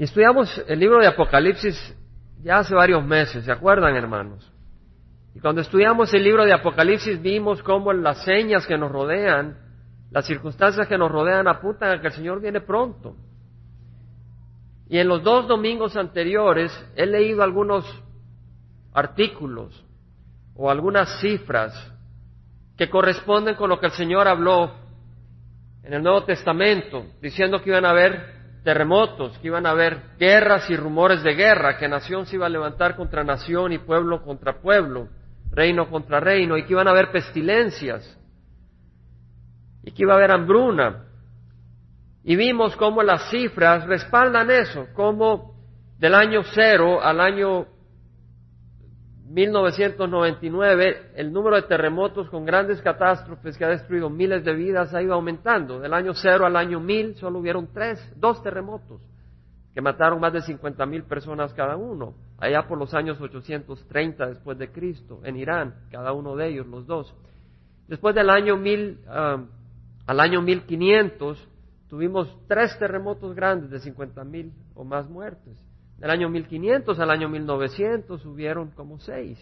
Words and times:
Y 0.00 0.04
estudiamos 0.04 0.64
el 0.66 0.80
libro 0.80 0.98
de 0.98 1.08
Apocalipsis 1.08 1.76
ya 2.42 2.60
hace 2.60 2.74
varios 2.74 3.04
meses, 3.04 3.44
¿se 3.44 3.52
acuerdan 3.52 3.94
hermanos? 3.94 4.50
Y 5.34 5.40
cuando 5.40 5.60
estudiamos 5.60 6.14
el 6.14 6.24
libro 6.24 6.46
de 6.46 6.54
Apocalipsis 6.54 7.20
vimos 7.20 7.62
cómo 7.62 7.92
las 7.92 8.24
señas 8.24 8.66
que 8.66 8.78
nos 8.78 8.90
rodean, 8.90 9.58
las 10.10 10.24
circunstancias 10.24 10.88
que 10.88 10.96
nos 10.96 11.12
rodean 11.12 11.46
apuntan 11.48 11.90
a 11.90 12.00
que 12.00 12.06
el 12.06 12.14
Señor 12.14 12.40
viene 12.40 12.62
pronto. 12.62 13.14
Y 14.88 14.96
en 14.96 15.06
los 15.06 15.22
dos 15.22 15.46
domingos 15.46 15.94
anteriores 15.98 16.72
he 16.96 17.04
leído 17.04 17.42
algunos 17.42 17.84
artículos 18.94 19.84
o 20.56 20.70
algunas 20.70 21.20
cifras 21.20 21.74
que 22.78 22.88
corresponden 22.88 23.54
con 23.54 23.68
lo 23.68 23.78
que 23.78 23.88
el 23.88 23.92
Señor 23.92 24.26
habló 24.28 24.72
en 25.82 25.92
el 25.92 26.02
Nuevo 26.02 26.24
Testamento, 26.24 27.04
diciendo 27.20 27.60
que 27.60 27.68
iban 27.68 27.84
a 27.84 27.90
haber 27.90 28.39
terremotos, 28.62 29.36
que 29.38 29.48
iban 29.48 29.66
a 29.66 29.70
haber 29.70 30.16
guerras 30.18 30.68
y 30.70 30.76
rumores 30.76 31.22
de 31.22 31.34
guerra, 31.34 31.78
que 31.78 31.88
nación 31.88 32.26
se 32.26 32.36
iba 32.36 32.46
a 32.46 32.50
levantar 32.50 32.96
contra 32.96 33.24
nación 33.24 33.72
y 33.72 33.78
pueblo 33.78 34.22
contra 34.22 34.60
pueblo, 34.60 35.08
reino 35.50 35.88
contra 35.88 36.20
reino, 36.20 36.56
y 36.56 36.64
que 36.64 36.72
iban 36.72 36.88
a 36.88 36.90
haber 36.90 37.10
pestilencias, 37.10 38.18
y 39.82 39.92
que 39.92 40.02
iba 40.02 40.12
a 40.12 40.16
haber 40.16 40.32
hambruna, 40.32 41.04
y 42.22 42.36
vimos 42.36 42.76
cómo 42.76 43.02
las 43.02 43.30
cifras 43.30 43.86
respaldan 43.86 44.50
eso, 44.50 44.88
cómo 44.94 45.54
del 45.98 46.14
año 46.14 46.42
cero 46.54 47.02
al 47.02 47.20
año 47.20 47.66
1999 49.30 51.12
el 51.14 51.32
número 51.32 51.54
de 51.54 51.62
terremotos 51.62 52.28
con 52.30 52.44
grandes 52.44 52.82
catástrofes 52.82 53.56
que 53.56 53.64
ha 53.64 53.68
destruido 53.68 54.10
miles 54.10 54.44
de 54.44 54.52
vidas 54.54 54.92
ha 54.92 55.00
ido 55.00 55.14
aumentando. 55.14 55.78
Del 55.78 55.94
año 55.94 56.14
cero 56.14 56.46
al 56.46 56.56
año 56.56 56.80
mil 56.80 57.14
solo 57.14 57.38
hubieron 57.38 57.68
tres, 57.72 58.00
dos 58.16 58.42
terremotos 58.42 59.00
que 59.72 59.80
mataron 59.80 60.18
más 60.18 60.32
de 60.32 60.42
50 60.42 60.84
mil 60.86 61.04
personas 61.04 61.54
cada 61.54 61.76
uno, 61.76 62.14
allá 62.38 62.66
por 62.66 62.76
los 62.76 62.92
años 62.92 63.20
830 63.20 64.26
después 64.26 64.58
de 64.58 64.72
Cristo, 64.72 65.20
en 65.22 65.36
Irán, 65.36 65.76
cada 65.92 66.12
uno 66.12 66.34
de 66.34 66.48
ellos, 66.48 66.66
los 66.66 66.88
dos. 66.88 67.14
Después 67.86 68.16
del 68.16 68.30
año 68.30 68.56
mil, 68.56 68.98
ah, 69.06 69.44
al 70.06 70.18
año 70.18 70.42
1500 70.42 71.48
tuvimos 71.88 72.36
tres 72.48 72.76
terremotos 72.80 73.32
grandes 73.36 73.70
de 73.70 73.78
50 73.78 74.24
mil 74.24 74.52
o 74.74 74.82
más 74.82 75.08
muertes. 75.08 75.56
Del 76.00 76.10
año 76.10 76.28
1500 76.28 76.98
al 76.98 77.10
año 77.10 77.28
1900 77.28 78.24
hubieron 78.26 78.70
como 78.70 78.98
seis. 78.98 79.38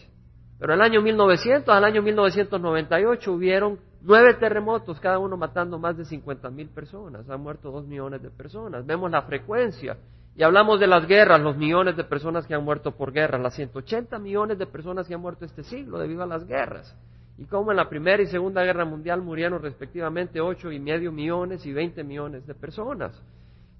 Pero 0.59 0.73
del 0.73 0.81
año 0.81 1.01
1900 1.01 1.73
al 1.73 1.83
año 1.83 2.01
1998 2.01 3.31
hubieron 3.31 3.79
nueve 4.01 4.35
terremotos, 4.35 4.99
cada 4.99 5.17
uno 5.17 5.37
matando 5.37 5.79
más 5.79 5.97
de 5.97 6.05
50 6.05 6.49
mil 6.51 6.67
personas. 6.67 7.27
Han 7.29 7.41
muerto 7.41 7.71
dos 7.71 7.87
millones 7.87 8.21
de 8.21 8.29
personas. 8.29 8.85
Vemos 8.85 9.09
la 9.09 9.21
frecuencia. 9.21 9.97
Y 10.35 10.43
hablamos 10.43 10.79
de 10.79 10.87
las 10.87 11.07
guerras, 11.07 11.41
los 11.41 11.57
millones 11.57 11.97
de 11.97 12.03
personas 12.03 12.45
que 12.45 12.53
han 12.53 12.63
muerto 12.63 12.91
por 12.91 13.11
guerra, 13.11 13.39
las 13.39 13.55
180 13.55 14.19
millones 14.19 14.59
de 14.59 14.67
personas 14.67 15.07
que 15.07 15.15
han 15.15 15.21
muerto 15.21 15.45
este 15.45 15.63
siglo 15.63 15.97
debido 15.97 16.23
a 16.23 16.27
las 16.27 16.45
guerras 16.45 16.95
y 17.39 17.45
cómo 17.45 17.71
en 17.71 17.77
la 17.77 17.87
Primera 17.87 18.21
y 18.21 18.25
Segunda 18.25 18.65
Guerra 18.65 18.83
Mundial 18.83 19.21
murieron 19.21 19.61
respectivamente 19.61 20.41
ocho 20.41 20.73
y 20.73 20.79
medio 20.79 21.13
millones 21.13 21.65
y 21.65 21.71
veinte 21.71 22.03
millones 22.03 22.45
de 22.45 22.53
personas. 22.53 23.17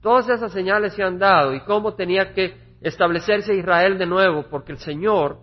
Todas 0.01 0.29
esas 0.29 0.53
señales 0.53 0.93
se 0.93 1.03
han 1.03 1.19
dado 1.19 1.53
y 1.53 1.59
cómo 1.61 1.93
tenía 1.93 2.33
que 2.33 2.68
establecerse 2.81 3.55
Israel 3.55 3.97
de 3.97 4.05
nuevo, 4.05 4.45
porque 4.49 4.71
el 4.71 4.77
Señor 4.79 5.37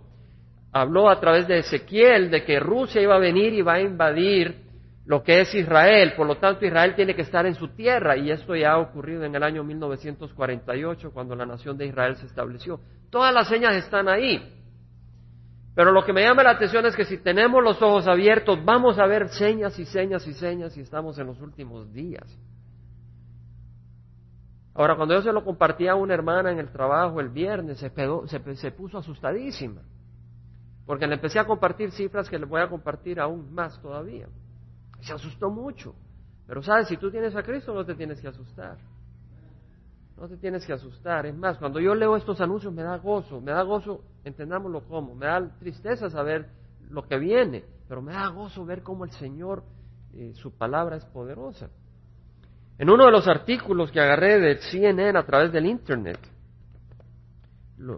habló 0.73 1.09
a 1.09 1.20
través 1.20 1.47
de 1.48 1.59
Ezequiel 1.59 2.31
de 2.31 2.45
que 2.45 2.61
Rusia 2.61 3.01
iba 3.01 3.17
a 3.17 3.20
venir 3.20 3.55
y 3.55 3.62
va 3.62 3.75
a 3.75 3.81
invadir 3.81 4.67
lo 5.06 5.23
que 5.23 5.41
es 5.41 5.55
Israel, 5.55 6.14
por 6.17 6.27
lo 6.27 6.37
tanto 6.37 6.67
Israel 6.67 6.95
tiene 6.97 7.14
que 7.14 7.23
estar 7.23 7.47
en 7.47 7.55
su 7.55 7.69
tierra 7.69 8.17
y 8.17 8.31
esto 8.31 8.57
ya 8.57 8.73
ha 8.73 8.79
ocurrido 8.79 9.23
en 9.25 9.34
el 9.34 9.42
año 9.42 9.62
1948 9.62 11.12
cuando 11.12 11.37
la 11.37 11.47
nación 11.47 11.79
de 11.79 11.87
Israel 11.87 12.17
se 12.17 12.27
estableció. 12.27 12.81
Todas 13.09 13.33
las 13.33 13.48
señas 13.48 13.77
están 13.77 14.09
ahí. 14.09 14.53
Pero 15.77 15.92
lo 15.92 16.05
que 16.05 16.12
me 16.12 16.23
llama 16.23 16.42
la 16.42 16.53
atención 16.53 16.87
es 16.87 16.97
que 16.97 17.05
si 17.05 17.19
tenemos 17.19 17.62
los 17.62 17.81
ojos 17.83 18.09
abiertos, 18.09 18.59
vamos 18.64 18.98
a 18.98 19.07
ver 19.07 19.29
señas 19.29 19.79
y 19.79 19.85
señas 19.85 20.27
y 20.27 20.33
señas 20.33 20.77
y 20.77 20.80
estamos 20.80 21.18
en 21.18 21.27
los 21.27 21.41
últimos 21.41 21.92
días. 21.92 22.27
Ahora, 24.77 24.95
cuando 24.95 25.14
yo 25.14 25.23
se 25.23 25.33
lo 25.33 25.42
compartí 25.42 25.89
a 25.89 25.95
una 25.95 26.13
hermana 26.13 26.53
en 26.53 26.59
el 26.59 26.70
trabajo 26.70 27.19
el 27.19 27.31
viernes, 27.31 27.79
se, 27.79 27.91
se, 28.57 28.70
puso 28.73 28.98
asustadísima, 28.98 29.81
porque 30.85 31.07
le 31.07 31.14
empecé 31.14 31.39
a 31.39 31.47
compartir 31.47 31.91
cifras 31.92 32.29
que 32.29 32.39
le 32.39 32.45
voy 32.45 32.61
a 32.61 32.69
compartir 32.69 33.19
aún 33.19 33.55
más 33.55 33.81
todavía. 33.81 34.29
Se 35.01 35.15
asustó 35.15 35.48
mucho. 35.48 35.95
Pero 36.47 36.63
sabes, 36.63 36.89
si 36.89 36.98
tú 36.98 37.11
tienes 37.11 37.35
a 37.35 37.42
Cristo 37.42 37.73
no 37.73 37.86
te 37.86 37.95
tienes 37.95 38.20
que 38.20 38.29
asustar. 38.29 38.77
No 40.19 40.29
te 40.29 40.36
tienes 40.36 40.67
que 40.67 40.75
asustar. 40.75 41.25
Es 41.25 41.35
más, 41.35 41.57
cuando 41.57 41.81
yo 41.81 41.95
leo 41.95 42.15
estos 42.15 42.39
anuncios 42.42 42.73
me 42.73 42.83
da 42.83 42.98
gozo, 42.98 43.41
me 43.41 43.53
da 43.53 43.63
gozo, 43.63 44.05
entendámoslo 44.25 44.83
como, 44.86 45.15
me 45.15 45.25
da 45.25 45.59
tristeza 45.59 46.11
saber 46.11 46.51
lo 46.91 47.09
que 47.09 47.19
viene, 47.19 47.65
pero 47.89 48.03
me 48.03 48.13
da 48.13 48.29
gozo 48.29 48.67
ver 48.67 48.83
cómo 48.83 49.05
el 49.05 49.11
Señor, 49.13 49.63
eh, 50.13 50.33
su 50.35 50.53
palabra 50.53 50.97
es 50.97 51.05
poderosa. 51.07 51.70
En 52.79 52.91
uno 52.91 53.07
de 53.07 53.11
los 53.11 53.27
artículos 53.27 53.91
que 53.91 54.01
agarré 54.01 54.39
de 54.39 54.59
CNN 54.59 55.19
a 55.19 55.25
través 55.25 55.51
del 55.53 55.67
Internet, 55.67 56.19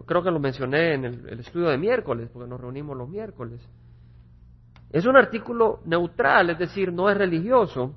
creo 0.05 0.23
que 0.23 0.31
lo 0.31 0.39
mencioné 0.39 0.93
en 0.93 1.05
el, 1.05 1.39
estudio 1.39 1.67
de 1.69 1.77
miércoles, 1.77 2.29
porque 2.31 2.49
nos 2.49 2.59
reunimos 2.59 2.97
los 2.97 3.09
miércoles, 3.09 3.61
es 4.91 5.05
un 5.05 5.17
artículo 5.17 5.81
neutral, 5.85 6.49
es 6.51 6.59
decir, 6.59 6.91
no 6.91 7.09
es 7.09 7.17
religioso, 7.17 7.93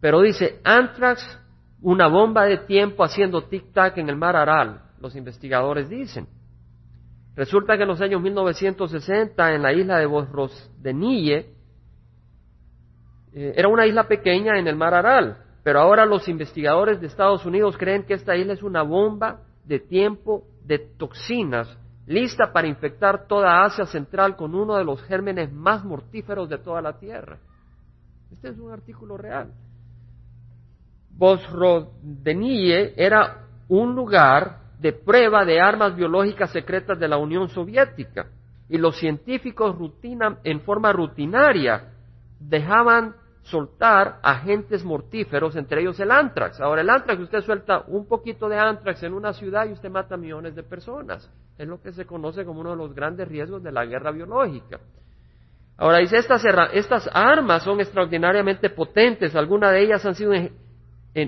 pero 0.00 0.20
dice, 0.20 0.60
Anthrax 0.64 1.40
una 1.84 2.08
bomba 2.08 2.46
de 2.46 2.58
tiempo 2.58 3.04
haciendo 3.04 3.46
tic-tac 3.46 3.98
en 3.98 4.08
el 4.08 4.16
mar 4.16 4.36
Aral, 4.36 4.80
los 5.00 5.14
investigadores 5.16 5.90
dicen. 5.90 6.26
Resulta 7.36 7.76
que 7.76 7.82
en 7.82 7.88
los 7.88 8.00
años 8.00 8.22
1960 8.22 9.54
en 9.54 9.62
la 9.62 9.72
isla 9.72 9.98
de 9.98 10.06
Bosrosdenille 10.06 11.54
eh, 13.34 13.52
era 13.54 13.68
una 13.68 13.86
isla 13.86 14.08
pequeña 14.08 14.58
en 14.58 14.66
el 14.66 14.76
mar 14.76 14.94
Aral, 14.94 15.43
pero 15.64 15.80
ahora 15.80 16.06
los 16.06 16.28
investigadores 16.28 17.00
de 17.00 17.08
Estados 17.08 17.44
Unidos 17.44 17.76
creen 17.76 18.04
que 18.04 18.14
esta 18.14 18.36
isla 18.36 18.52
es 18.52 18.62
una 18.62 18.82
bomba 18.82 19.40
de 19.64 19.80
tiempo 19.80 20.44
de 20.62 20.78
toxinas 20.78 21.76
lista 22.06 22.52
para 22.52 22.68
infectar 22.68 23.26
toda 23.26 23.64
Asia 23.64 23.86
Central 23.86 24.36
con 24.36 24.54
uno 24.54 24.76
de 24.76 24.84
los 24.84 25.02
gérmenes 25.04 25.50
más 25.50 25.82
mortíferos 25.84 26.50
de 26.50 26.58
toda 26.58 26.82
la 26.82 26.98
Tierra. 26.98 27.38
Este 28.30 28.50
es 28.50 28.58
un 28.58 28.72
artículo 28.72 29.16
real. 29.16 29.52
Bosrodeniye 31.10 32.92
era 32.96 33.46
un 33.68 33.94
lugar 33.94 34.58
de 34.78 34.92
prueba 34.92 35.46
de 35.46 35.60
armas 35.60 35.96
biológicas 35.96 36.50
secretas 36.50 36.98
de 36.98 37.08
la 37.08 37.16
Unión 37.16 37.48
Soviética 37.48 38.26
y 38.68 38.76
los 38.76 38.98
científicos 38.98 39.76
rutina, 39.78 40.38
en 40.44 40.60
forma 40.60 40.92
rutinaria 40.92 41.92
dejaban 42.38 43.14
soltar 43.44 44.20
agentes 44.22 44.82
mortíferos, 44.84 45.54
entre 45.56 45.82
ellos 45.82 46.00
el 46.00 46.10
antrax. 46.10 46.60
Ahora, 46.60 46.80
el 46.80 46.88
antrax, 46.88 47.20
usted 47.20 47.40
suelta 47.42 47.84
un 47.88 48.06
poquito 48.06 48.48
de 48.48 48.58
antrax 48.58 49.02
en 49.02 49.12
una 49.12 49.34
ciudad 49.34 49.68
y 49.68 49.72
usted 49.72 49.90
mata 49.90 50.16
millones 50.16 50.54
de 50.54 50.62
personas. 50.62 51.30
Es 51.58 51.68
lo 51.68 51.80
que 51.80 51.92
se 51.92 52.06
conoce 52.06 52.44
como 52.44 52.60
uno 52.60 52.70
de 52.70 52.76
los 52.76 52.94
grandes 52.94 53.28
riesgos 53.28 53.62
de 53.62 53.70
la 53.70 53.84
guerra 53.84 54.10
biológica. 54.12 54.80
Ahora 55.76 55.98
dice, 55.98 56.16
estas, 56.16 56.42
estas 56.72 57.10
armas 57.12 57.62
son 57.62 57.80
extraordinariamente 57.80 58.70
potentes, 58.70 59.36
algunas 59.36 59.72
de 59.72 59.82
ellas 59.82 60.04
han 60.06 60.14
sido 60.14 60.32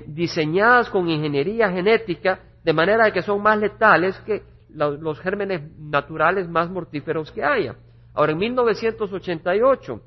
diseñadas 0.07 0.89
con 0.89 1.07
ingeniería 1.09 1.69
genética 1.69 2.39
de 2.63 2.73
manera 2.73 3.11
que 3.11 3.21
son 3.21 3.41
más 3.41 3.59
letales 3.59 4.17
que 4.21 4.43
los 4.69 5.19
gérmenes 5.19 5.61
naturales 5.77 6.49
más 6.49 6.69
mortíferos 6.69 7.31
que 7.31 7.43
haya. 7.43 7.75
Ahora, 8.13 8.31
en 8.31 8.39
1988, 8.39 10.01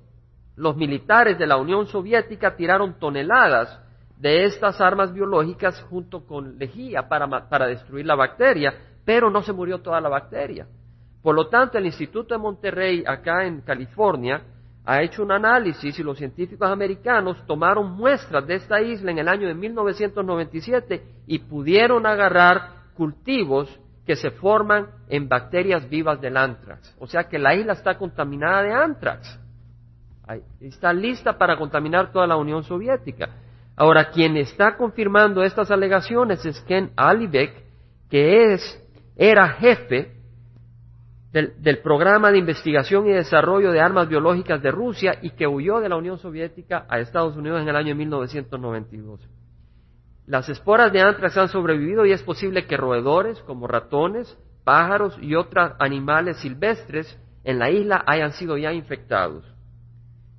los 0.61 0.77
militares 0.77 1.39
de 1.39 1.47
la 1.47 1.57
Unión 1.57 1.87
Soviética 1.87 2.55
tiraron 2.55 2.99
toneladas 2.99 3.81
de 4.19 4.45
estas 4.45 4.79
armas 4.79 5.11
biológicas 5.11 5.81
junto 5.89 6.27
con 6.27 6.59
lejía 6.59 7.09
para, 7.09 7.49
para 7.49 7.67
destruir 7.67 8.05
la 8.05 8.15
bacteria, 8.15 8.75
pero 9.03 9.31
no 9.31 9.41
se 9.41 9.55
murió 9.55 9.79
toda 9.79 10.03
la 10.03 10.11
bacteria. 10.11 10.67
Por 11.23 11.35
lo 11.35 11.49
tanto, 11.49 11.79
el 11.79 11.87
Instituto 11.87 12.35
de 12.35 12.39
Monterrey, 12.39 13.03
acá 13.07 13.47
en 13.47 13.63
California, 13.63 14.43
ha 14.85 15.03
hecho 15.03 15.23
un 15.23 15.33
análisis 15.33 15.99
y 15.99 16.03
los 16.03 16.19
científicos 16.19 16.71
americanos 16.71 17.43
tomaron 17.47 17.93
muestras 17.93 18.47
de 18.47 18.57
esta 18.57 18.83
isla 18.83 19.13
en 19.13 19.19
el 19.19 19.29
año 19.29 19.49
de 19.49 19.55
1997 19.55 21.03
y 21.27 21.39
pudieron 21.39 22.05
agarrar 22.05 22.91
cultivos 22.95 23.81
que 24.05 24.15
se 24.15 24.31
forman 24.31 24.89
en 25.09 25.27
bacterias 25.27 25.89
vivas 25.89 26.21
del 26.21 26.37
antrax. 26.37 26.95
O 26.99 27.07
sea 27.07 27.25
que 27.25 27.39
la 27.39 27.55
isla 27.55 27.73
está 27.73 27.97
contaminada 27.97 28.63
de 28.63 28.73
antrax. 28.75 29.40
Está 30.61 30.93
lista 30.93 31.37
para 31.37 31.57
contaminar 31.57 32.13
toda 32.13 32.27
la 32.27 32.37
Unión 32.37 32.63
Soviética. 32.63 33.31
Ahora, 33.77 34.11
quien 34.11 34.37
está 34.37 34.77
confirmando 34.77 35.43
estas 35.43 35.71
alegaciones 35.71 36.45
es 36.45 36.61
Ken 36.61 36.93
Alibek, 36.97 37.65
que 38.09 38.53
es, 38.53 38.89
era 39.17 39.49
jefe 39.49 40.13
del, 41.33 41.79
programa 41.79 42.31
de 42.33 42.39
investigación 42.39 43.07
y 43.07 43.13
desarrollo 43.13 43.71
de 43.73 43.81
armas 43.81 44.09
biológicas 44.09 44.61
de 44.63 44.71
Rusia 44.71 45.19
y 45.23 45.31
que 45.31 45.47
huyó 45.47 45.81
de 45.81 45.89
la 45.89 45.97
Unión 45.97 46.19
Soviética 46.19 46.87
a 46.89 46.99
Estados 46.99 47.37
Unidos 47.37 47.63
en 47.63 47.69
el 47.69 47.77
año 47.77 47.95
1992. 47.95 49.21
Las 50.27 50.49
esporas 50.49 50.93
de 50.93 51.01
antrax 51.01 51.37
han 51.39 51.49
sobrevivido 51.49 52.05
y 52.05 52.13
es 52.13 52.23
posible 52.23 52.67
que 52.67 52.77
roedores 52.77 53.41
como 53.43 53.67
ratones, 53.67 54.37
pájaros 54.65 55.17
y 55.21 55.35
otros 55.35 55.73
animales 55.79 56.37
silvestres 56.39 57.19
en 57.45 57.59
la 57.59 57.71
isla 57.71 58.05
hayan 58.07 58.33
sido 58.33 58.57
ya 58.57 58.73
infectados. 58.73 59.45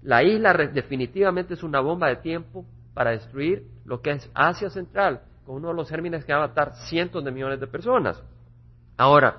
La 0.04 0.24
isla 0.24 0.54
definitivamente 0.54 1.54
es 1.54 1.64
una 1.64 1.80
bomba 1.80 2.08
de 2.08 2.18
tiempo 2.18 2.66
para 2.94 3.12
destruir 3.12 3.68
lo 3.86 4.02
que 4.02 4.12
es 4.12 4.30
Asia 4.34 4.70
Central, 4.70 5.22
con 5.46 5.58
uno 5.58 5.70
de 5.70 5.76
los 5.76 5.90
gérmenes 5.90 6.26
que 6.26 6.34
va 6.34 6.44
a 6.44 6.48
matar 6.48 6.74
cientos 6.90 7.24
de 7.24 7.32
millones 7.32 7.60
de 7.60 7.68
personas. 7.68 8.22
Ahora, 8.98 9.38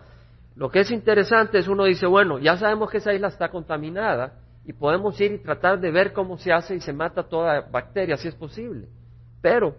lo 0.54 0.70
que 0.70 0.80
es 0.80 0.90
interesante 0.90 1.58
es 1.58 1.68
uno 1.68 1.84
dice, 1.84 2.06
bueno, 2.06 2.38
ya 2.38 2.56
sabemos 2.56 2.90
que 2.90 2.98
esa 2.98 3.12
isla 3.12 3.28
está 3.28 3.48
contaminada 3.48 4.34
y 4.64 4.72
podemos 4.72 5.20
ir 5.20 5.32
y 5.32 5.38
tratar 5.38 5.80
de 5.80 5.90
ver 5.90 6.12
cómo 6.12 6.38
se 6.38 6.52
hace 6.52 6.76
y 6.76 6.80
se 6.80 6.92
mata 6.92 7.24
toda 7.24 7.62
bacteria, 7.62 8.16
si 8.16 8.28
es 8.28 8.34
posible. 8.34 8.88
Pero 9.40 9.74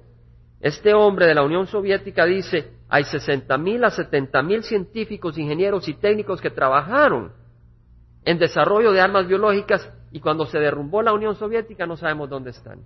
este 0.60 0.94
hombre 0.94 1.28
de 1.28 1.36
la 1.36 1.44
Unión 1.44 1.68
Soviética 1.68 2.26
dice, 2.26 2.72
hay 2.90 3.04
60 3.06 3.58
mil 3.58 3.84
a 3.84 3.90
70 3.90 4.44
mil 4.44 4.64
científicos, 4.64 5.38
ingenieros 5.38 5.88
y 5.88 5.94
técnicos 5.94 6.42
que 6.42 6.50
trabajaron 6.50 7.32
en 8.26 8.40
desarrollo 8.40 8.92
de 8.92 9.02
armas 9.02 9.28
biológicas 9.28 9.90
y 10.14 10.20
cuando 10.20 10.46
se 10.46 10.60
derrumbó 10.60 11.02
la 11.02 11.12
Unión 11.12 11.36
Soviética 11.36 11.88
no 11.88 11.98
sabemos 11.98 12.30
dónde 12.30 12.52
están. 12.52 12.82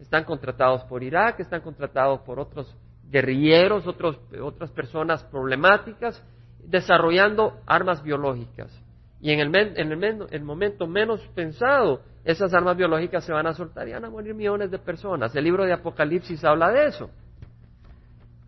Están 0.00 0.24
contratados 0.24 0.84
por 0.84 1.02
Irak, 1.02 1.38
están 1.38 1.60
contratados 1.60 2.20
por 2.20 2.40
otros 2.40 2.74
guerrilleros, 3.10 3.86
otros, 3.86 4.18
otras 4.42 4.70
personas 4.70 5.22
problemáticas, 5.24 6.24
desarrollando 6.64 7.60
armas 7.66 8.02
biológicas. 8.02 8.72
Y 9.20 9.32
en, 9.32 9.40
el, 9.40 9.54
en 9.54 10.28
el, 10.30 10.42
momento 10.42 10.86
menos 10.86 11.20
pensado, 11.34 12.00
esas 12.24 12.54
armas 12.54 12.78
biológicas 12.78 13.22
se 13.24 13.34
van 13.34 13.46
a 13.46 13.52
soltar 13.52 13.86
y 13.86 13.92
van 13.92 14.06
a 14.06 14.10
morir 14.10 14.34
millones 14.34 14.70
de 14.70 14.78
personas. 14.78 15.36
El 15.36 15.44
libro 15.44 15.64
de 15.64 15.74
Apocalipsis 15.74 16.42
habla 16.42 16.70
de 16.70 16.86
eso. 16.86 17.10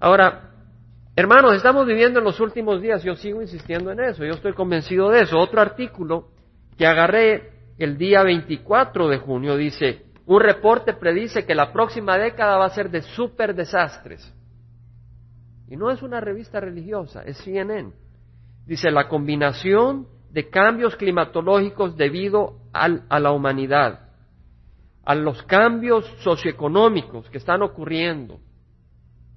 Ahora, 0.00 0.50
hermanos, 1.14 1.54
estamos 1.54 1.86
viviendo 1.86 2.20
en 2.20 2.24
los 2.24 2.40
últimos 2.40 2.80
días, 2.80 3.02
yo 3.02 3.14
sigo 3.16 3.42
insistiendo 3.42 3.92
en 3.92 4.00
eso, 4.00 4.24
yo 4.24 4.32
estoy 4.32 4.54
convencido 4.54 5.10
de 5.10 5.22
eso. 5.22 5.38
Otro 5.38 5.60
artículo 5.60 6.28
que 6.78 6.86
agarré 6.86 7.57
el 7.78 7.96
día 7.96 8.22
24 8.22 9.08
de 9.08 9.18
junio 9.18 9.56
dice, 9.56 10.04
un 10.26 10.40
reporte 10.40 10.92
predice 10.94 11.46
que 11.46 11.54
la 11.54 11.72
próxima 11.72 12.18
década 12.18 12.58
va 12.58 12.66
a 12.66 12.70
ser 12.70 12.90
de 12.90 13.02
super 13.02 13.54
desastres. 13.54 14.34
Y 15.68 15.76
no 15.76 15.90
es 15.90 16.02
una 16.02 16.20
revista 16.20 16.60
religiosa, 16.60 17.22
es 17.22 17.38
CNN. 17.38 17.92
Dice, 18.66 18.90
la 18.90 19.08
combinación 19.08 20.08
de 20.30 20.50
cambios 20.50 20.96
climatológicos 20.96 21.96
debido 21.96 22.56
a 22.72 23.18
la 23.18 23.30
humanidad, 23.30 24.08
a 25.04 25.14
los 25.14 25.42
cambios 25.44 26.04
socioeconómicos 26.20 27.30
que 27.30 27.38
están 27.38 27.62
ocurriendo, 27.62 28.40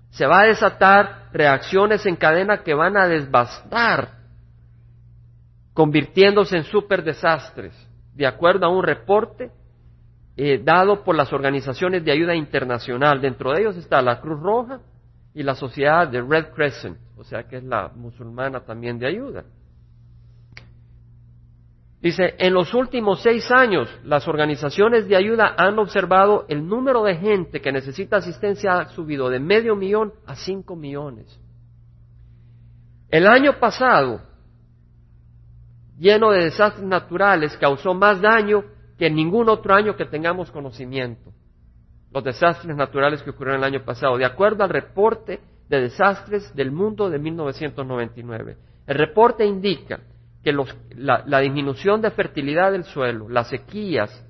se 0.09 0.25
va 0.25 0.41
a 0.41 0.47
desatar 0.47 1.29
reacciones 1.31 2.05
en 2.05 2.17
cadena 2.17 2.63
que 2.63 2.73
van 2.73 2.97
a 2.97 3.07
desbastar, 3.07 4.19
convirtiéndose 5.73 6.57
en 6.57 6.63
super 6.65 7.03
desastres, 7.03 7.73
de 8.13 8.27
acuerdo 8.27 8.65
a 8.65 8.69
un 8.69 8.83
reporte 8.83 9.51
eh, 10.37 10.61
dado 10.63 11.03
por 11.03 11.15
las 11.15 11.31
organizaciones 11.33 12.03
de 12.03 12.11
ayuda 12.11 12.35
internacional. 12.35 13.21
Dentro 13.21 13.51
de 13.51 13.61
ellos 13.61 13.77
está 13.77 14.01
la 14.01 14.21
Cruz 14.21 14.39
Roja 14.39 14.79
y 15.33 15.43
la 15.43 15.55
Sociedad 15.55 16.07
de 16.07 16.21
Red 16.21 16.53
Crescent, 16.53 16.97
o 17.17 17.23
sea 17.23 17.43
que 17.43 17.57
es 17.57 17.63
la 17.63 17.89
musulmana 17.89 18.61
también 18.61 18.97
de 18.97 19.07
ayuda. 19.07 19.43
Dice, 22.01 22.33
en 22.39 22.55
los 22.55 22.73
últimos 22.73 23.21
seis 23.21 23.51
años 23.51 23.87
las 24.03 24.27
organizaciones 24.27 25.07
de 25.07 25.15
ayuda 25.15 25.53
han 25.55 25.77
observado 25.77 26.45
el 26.49 26.67
número 26.67 27.03
de 27.03 27.15
gente 27.15 27.61
que 27.61 27.71
necesita 27.71 28.17
asistencia 28.17 28.79
ha 28.79 28.89
subido 28.89 29.29
de 29.29 29.39
medio 29.39 29.75
millón 29.75 30.11
a 30.25 30.35
cinco 30.35 30.75
millones. 30.75 31.39
El 33.09 33.27
año 33.27 33.59
pasado, 33.59 34.21
lleno 36.01 36.31
de 36.31 36.45
desastres 36.45 36.85
naturales, 36.85 37.55
causó 37.57 37.93
más 37.93 38.19
daño 38.19 38.63
que 38.97 39.05
en 39.05 39.15
ningún 39.15 39.47
otro 39.49 39.75
año 39.75 39.95
que 39.95 40.05
tengamos 40.05 40.49
conocimiento. 40.49 41.31
Los 42.11 42.23
desastres 42.23 42.75
naturales 42.75 43.21
que 43.21 43.29
ocurrieron 43.29 43.63
el 43.63 43.73
año 43.75 43.85
pasado, 43.85 44.17
de 44.17 44.25
acuerdo 44.25 44.63
al 44.63 44.71
reporte 44.71 45.39
de 45.69 45.81
desastres 45.81 46.53
del 46.55 46.71
mundo 46.71 47.09
de 47.09 47.19
1999. 47.19 48.57
El 48.87 48.97
reporte 48.97 49.45
indica 49.45 49.99
que 50.43 50.53
la, 50.95 51.39
disminución 51.39 52.01
de 52.01 52.09
fertilidad 52.09 52.71
del 52.71 52.83
suelo, 52.83 53.29
las 53.29 53.49
sequías, 53.49 54.27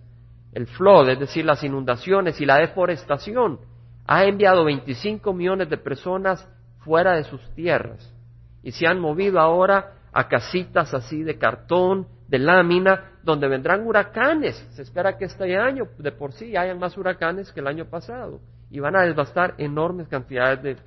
el 0.51 0.67
flood, 0.67 1.09
es 1.09 1.19
decir, 1.19 1.45
las 1.45 1.63
inundaciones 1.63 2.39
y 2.41 2.45
la 2.45 2.57
deforestación, 2.57 3.61
ha 4.05 4.25
enviado 4.25 4.65
25 4.65 5.33
millones 5.33 5.69
de 5.69 5.77
personas 5.77 6.45
fuera 6.79 7.15
de 7.15 7.23
sus 7.23 7.41
tierras 7.55 8.13
y 8.61 8.71
se 8.71 8.85
han 8.85 8.99
movido 8.99 9.39
ahora 9.39 9.93
a 10.13 10.27
casitas 10.27 10.93
así 10.93 11.23
de 11.23 11.37
cartón, 11.37 12.07
de 12.27 12.39
lámina, 12.39 13.11
donde 13.23 13.47
vendrán 13.47 13.85
huracanes. 13.85 14.55
Se 14.71 14.81
espera 14.81 15.17
que 15.17 15.25
este 15.25 15.57
año 15.57 15.85
de 15.97 16.11
por 16.11 16.33
sí 16.33 16.55
hayan 16.57 16.79
más 16.79 16.97
huracanes 16.97 17.51
que 17.51 17.59
el 17.59 17.67
año 17.67 17.85
pasado 17.85 18.39
y 18.69 18.79
van 18.79 18.95
a 18.95 19.03
devastar 19.03 19.55
enormes 19.57 20.07
cantidades 20.07 20.77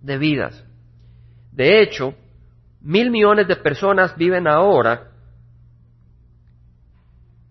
de 0.00 0.18
vidas. 0.18 0.64
De 1.52 1.82
hecho, 1.82 2.14
Mil 2.80 3.10
millones 3.10 3.48
de 3.48 3.56
personas 3.56 4.16
viven 4.16 4.46
ahora 4.46 5.08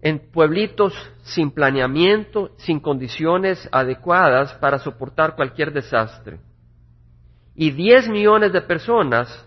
en 0.02 0.32
pueblitos 0.32 0.94
sin 1.24 1.52
planeamiento, 1.52 2.52
sin 2.58 2.80
condiciones 2.80 3.68
adecuadas 3.72 4.54
para 4.56 4.80
soportar 4.80 5.36
cualquier 5.36 5.74
desastre. 5.74 6.40
Y 7.56 7.72
diez 7.72 8.08
millones 8.08 8.54
de 8.54 8.62
personas 8.62 9.47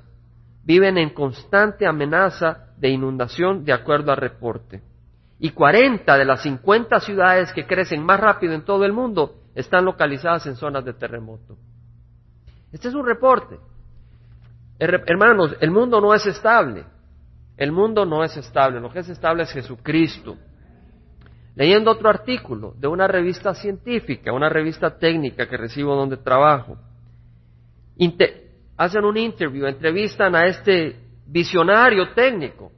viven 0.65 0.99
en 0.99 1.11
constante 1.11 1.87
amenaza 1.87 2.71
de 2.77 2.89
inundación 2.89 3.65
de 3.65 3.73
acuerdo 3.73 4.12
al 4.12 4.19
reporte. 4.19 4.83
Y 5.39 5.51
40 5.51 6.17
de 6.17 6.25
las 6.25 6.43
50 6.43 7.01
ciudades 7.01 7.53
que 7.53 7.67
crecen 7.67 8.05
más 8.05 8.21
rápido 8.21 8.53
en 8.53 8.65
todo 8.65 8.85
el 8.85 8.93
mundo 8.93 9.37
están 9.55 9.85
localizadas 9.85 10.47
en 10.47 10.57
zonas 10.57 10.85
de 10.85 10.93
terremoto. 10.93 11.57
Este 12.73 12.89
es 12.89 12.95
un 12.95 13.07
reporte. 13.07 13.59
Hermanos, 14.79 15.57
el 15.61 15.71
mundo 15.71 16.01
no 16.01 16.15
es 16.15 16.25
estable. 16.27 16.85
El 17.56 17.73
mundo 17.73 18.06
no 18.06 18.25
es 18.25 18.37
estable. 18.37 18.81
Lo 18.81 18.91
que 18.91 19.01
es 19.01 19.09
estable 19.09 19.43
es 19.43 19.53
Jesucristo. 19.53 20.37
Leyendo 21.55 21.91
otro 21.91 22.09
artículo 22.09 22.75
de 22.79 22.87
una 22.87 23.06
revista 23.06 23.55
científica, 23.55 24.33
una 24.33 24.49
revista 24.49 24.99
técnica 24.99 25.47
que 25.49 25.56
recibo 25.56 25.95
donde 25.95 26.17
trabajo, 26.17 26.79
hacen 28.81 29.05
un 29.05 29.17
interview, 29.17 29.67
entrevistan 29.67 30.35
a 30.35 30.47
este 30.47 30.97
visionario 31.27 32.13
técnico. 32.15 32.72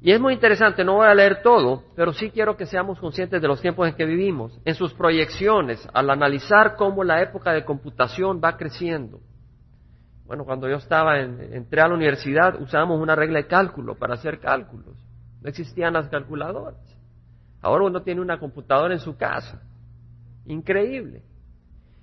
Y 0.00 0.12
es 0.12 0.20
muy 0.20 0.34
interesante, 0.34 0.84
no 0.84 0.96
voy 0.96 1.06
a 1.06 1.14
leer 1.14 1.42
todo, 1.42 1.84
pero 1.96 2.12
sí 2.12 2.30
quiero 2.30 2.56
que 2.56 2.66
seamos 2.66 2.98
conscientes 2.98 3.40
de 3.40 3.48
los 3.48 3.60
tiempos 3.60 3.88
en 3.88 3.94
que 3.94 4.04
vivimos, 4.04 4.60
en 4.64 4.74
sus 4.74 4.92
proyecciones, 4.92 5.86
al 5.94 6.10
analizar 6.10 6.76
cómo 6.76 7.04
la 7.04 7.22
época 7.22 7.52
de 7.52 7.64
computación 7.64 8.40
va 8.42 8.56
creciendo 8.56 9.20
bueno, 10.26 10.44
cuando 10.44 10.68
yo 10.68 10.76
estaba, 10.76 11.20
en, 11.20 11.52
entré 11.52 11.82
a 11.82 11.88
la 11.88 11.94
universidad, 11.94 12.60
usábamos 12.60 13.00
una 13.00 13.14
regla 13.14 13.40
de 13.40 13.46
cálculo 13.46 13.94
para 13.96 14.14
hacer 14.14 14.40
cálculos. 14.40 14.96
No 15.42 15.48
existían 15.48 15.92
las 15.92 16.08
calculadoras. 16.08 16.80
Ahora 17.60 17.84
uno 17.84 18.02
tiene 18.02 18.20
una 18.20 18.38
computadora 18.38 18.94
en 18.94 19.00
su 19.00 19.16
casa. 19.16 19.62
Increíble. 20.46 21.22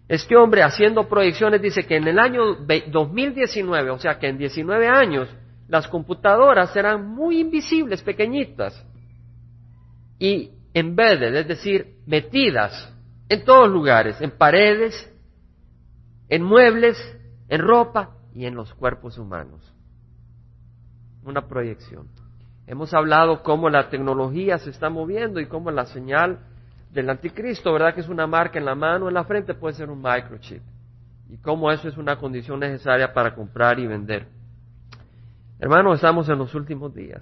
Este 0.07 0.35
hombre 0.35 0.63
haciendo 0.63 1.07
proyecciones 1.07 1.61
dice 1.61 1.83
que 1.83 1.95
en 1.95 2.07
el 2.07 2.19
año 2.19 2.55
2019, 2.55 3.91
o 3.91 3.99
sea 3.99 4.19
que 4.19 4.27
en 4.27 4.37
19 4.37 4.87
años, 4.87 5.29
las 5.67 5.87
computadoras 5.87 6.73
serán 6.73 7.07
muy 7.07 7.39
invisibles, 7.39 8.01
pequeñitas, 8.01 8.85
y 10.19 10.51
embedded, 10.73 11.33
es 11.35 11.47
decir, 11.47 11.95
metidas 12.05 12.93
en 13.29 13.45
todos 13.45 13.69
lugares, 13.69 14.19
en 14.21 14.31
paredes, 14.31 15.09
en 16.27 16.43
muebles, 16.43 16.97
en 17.47 17.61
ropa 17.61 18.17
y 18.33 18.45
en 18.45 18.55
los 18.55 18.73
cuerpos 18.73 19.17
humanos. 19.17 19.73
Una 21.23 21.47
proyección. 21.47 22.07
Hemos 22.67 22.93
hablado 22.93 23.43
cómo 23.43 23.69
la 23.69 23.89
tecnología 23.89 24.57
se 24.57 24.69
está 24.69 24.89
moviendo 24.89 25.39
y 25.39 25.47
cómo 25.47 25.71
la 25.71 25.85
señal 25.85 26.39
del 26.91 27.09
anticristo, 27.09 27.71
¿verdad? 27.73 27.93
Que 27.93 28.01
es 28.01 28.09
una 28.09 28.27
marca 28.27 28.59
en 28.59 28.65
la 28.65 28.75
mano, 28.75 29.07
en 29.07 29.13
la 29.13 29.23
frente, 29.23 29.53
puede 29.53 29.75
ser 29.75 29.89
un 29.89 30.01
microchip. 30.01 30.61
Y 31.29 31.37
cómo 31.37 31.71
eso 31.71 31.87
es 31.87 31.97
una 31.97 32.17
condición 32.17 32.59
necesaria 32.59 33.13
para 33.13 33.33
comprar 33.33 33.79
y 33.79 33.87
vender. 33.87 34.27
Hermanos, 35.59 35.95
estamos 35.95 36.27
en 36.27 36.37
los 36.37 36.53
últimos 36.53 36.93
días. 36.93 37.21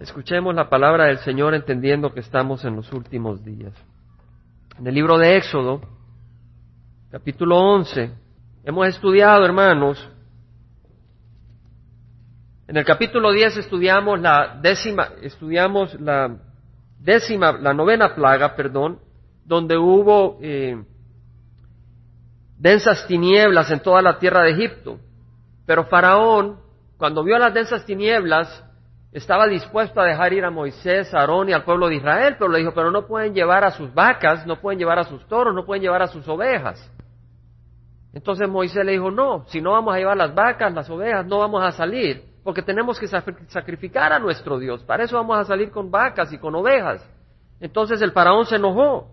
Escuchemos 0.00 0.54
la 0.54 0.68
palabra 0.68 1.04
del 1.04 1.18
Señor 1.18 1.54
entendiendo 1.54 2.12
que 2.12 2.20
estamos 2.20 2.64
en 2.64 2.74
los 2.74 2.92
últimos 2.92 3.44
días. 3.44 3.72
En 4.76 4.86
el 4.86 4.94
libro 4.94 5.16
de 5.16 5.36
Éxodo, 5.36 5.80
capítulo 7.12 7.56
11. 7.56 8.10
Hemos 8.64 8.88
estudiado, 8.88 9.44
hermanos, 9.44 10.10
en 12.72 12.78
el 12.78 12.86
capítulo 12.86 13.32
10 13.32 13.58
estudiamos 13.58 14.18
la 14.18 14.58
décima, 14.62 15.10
estudiamos 15.20 15.92
la 16.00 16.38
décima, 16.98 17.52
la 17.52 17.74
novena 17.74 18.14
plaga, 18.14 18.56
perdón, 18.56 18.98
donde 19.44 19.76
hubo 19.76 20.38
eh, 20.40 20.82
densas 22.56 23.06
tinieblas 23.06 23.70
en 23.70 23.80
toda 23.80 24.00
la 24.00 24.18
tierra 24.18 24.44
de 24.44 24.52
Egipto. 24.52 24.98
Pero 25.66 25.84
Faraón, 25.84 26.60
cuando 26.96 27.22
vio 27.22 27.38
las 27.38 27.52
densas 27.52 27.84
tinieblas, 27.84 28.64
estaba 29.12 29.46
dispuesto 29.46 30.00
a 30.00 30.06
dejar 30.06 30.32
ir 30.32 30.46
a 30.46 30.50
Moisés, 30.50 31.12
a 31.12 31.18
Aarón 31.20 31.50
y 31.50 31.52
al 31.52 31.64
pueblo 31.64 31.88
de 31.88 31.96
Israel, 31.96 32.36
pero 32.38 32.50
le 32.50 32.60
dijo, 32.60 32.72
pero 32.72 32.90
no 32.90 33.06
pueden 33.06 33.34
llevar 33.34 33.64
a 33.66 33.70
sus 33.70 33.92
vacas, 33.92 34.46
no 34.46 34.62
pueden 34.62 34.78
llevar 34.78 34.98
a 34.98 35.04
sus 35.04 35.28
toros, 35.28 35.54
no 35.54 35.66
pueden 35.66 35.82
llevar 35.82 36.00
a 36.00 36.06
sus 36.06 36.26
ovejas. 36.26 36.90
Entonces 38.14 38.48
Moisés 38.48 38.82
le 38.82 38.92
dijo, 38.92 39.10
no, 39.10 39.44
si 39.48 39.60
no 39.60 39.72
vamos 39.72 39.94
a 39.94 39.98
llevar 39.98 40.16
las 40.16 40.34
vacas, 40.34 40.72
las 40.72 40.88
ovejas, 40.88 41.26
no 41.26 41.40
vamos 41.40 41.62
a 41.62 41.72
salir, 41.72 42.31
porque 42.42 42.62
tenemos 42.62 42.98
que 42.98 43.06
sacrificar 43.06 44.12
a 44.12 44.18
nuestro 44.18 44.58
Dios. 44.58 44.82
Para 44.84 45.04
eso 45.04 45.16
vamos 45.16 45.38
a 45.38 45.44
salir 45.44 45.70
con 45.70 45.90
vacas 45.90 46.32
y 46.32 46.38
con 46.38 46.54
ovejas. 46.54 47.08
Entonces 47.60 48.02
el 48.02 48.12
faraón 48.12 48.46
se 48.46 48.56
enojó 48.56 49.08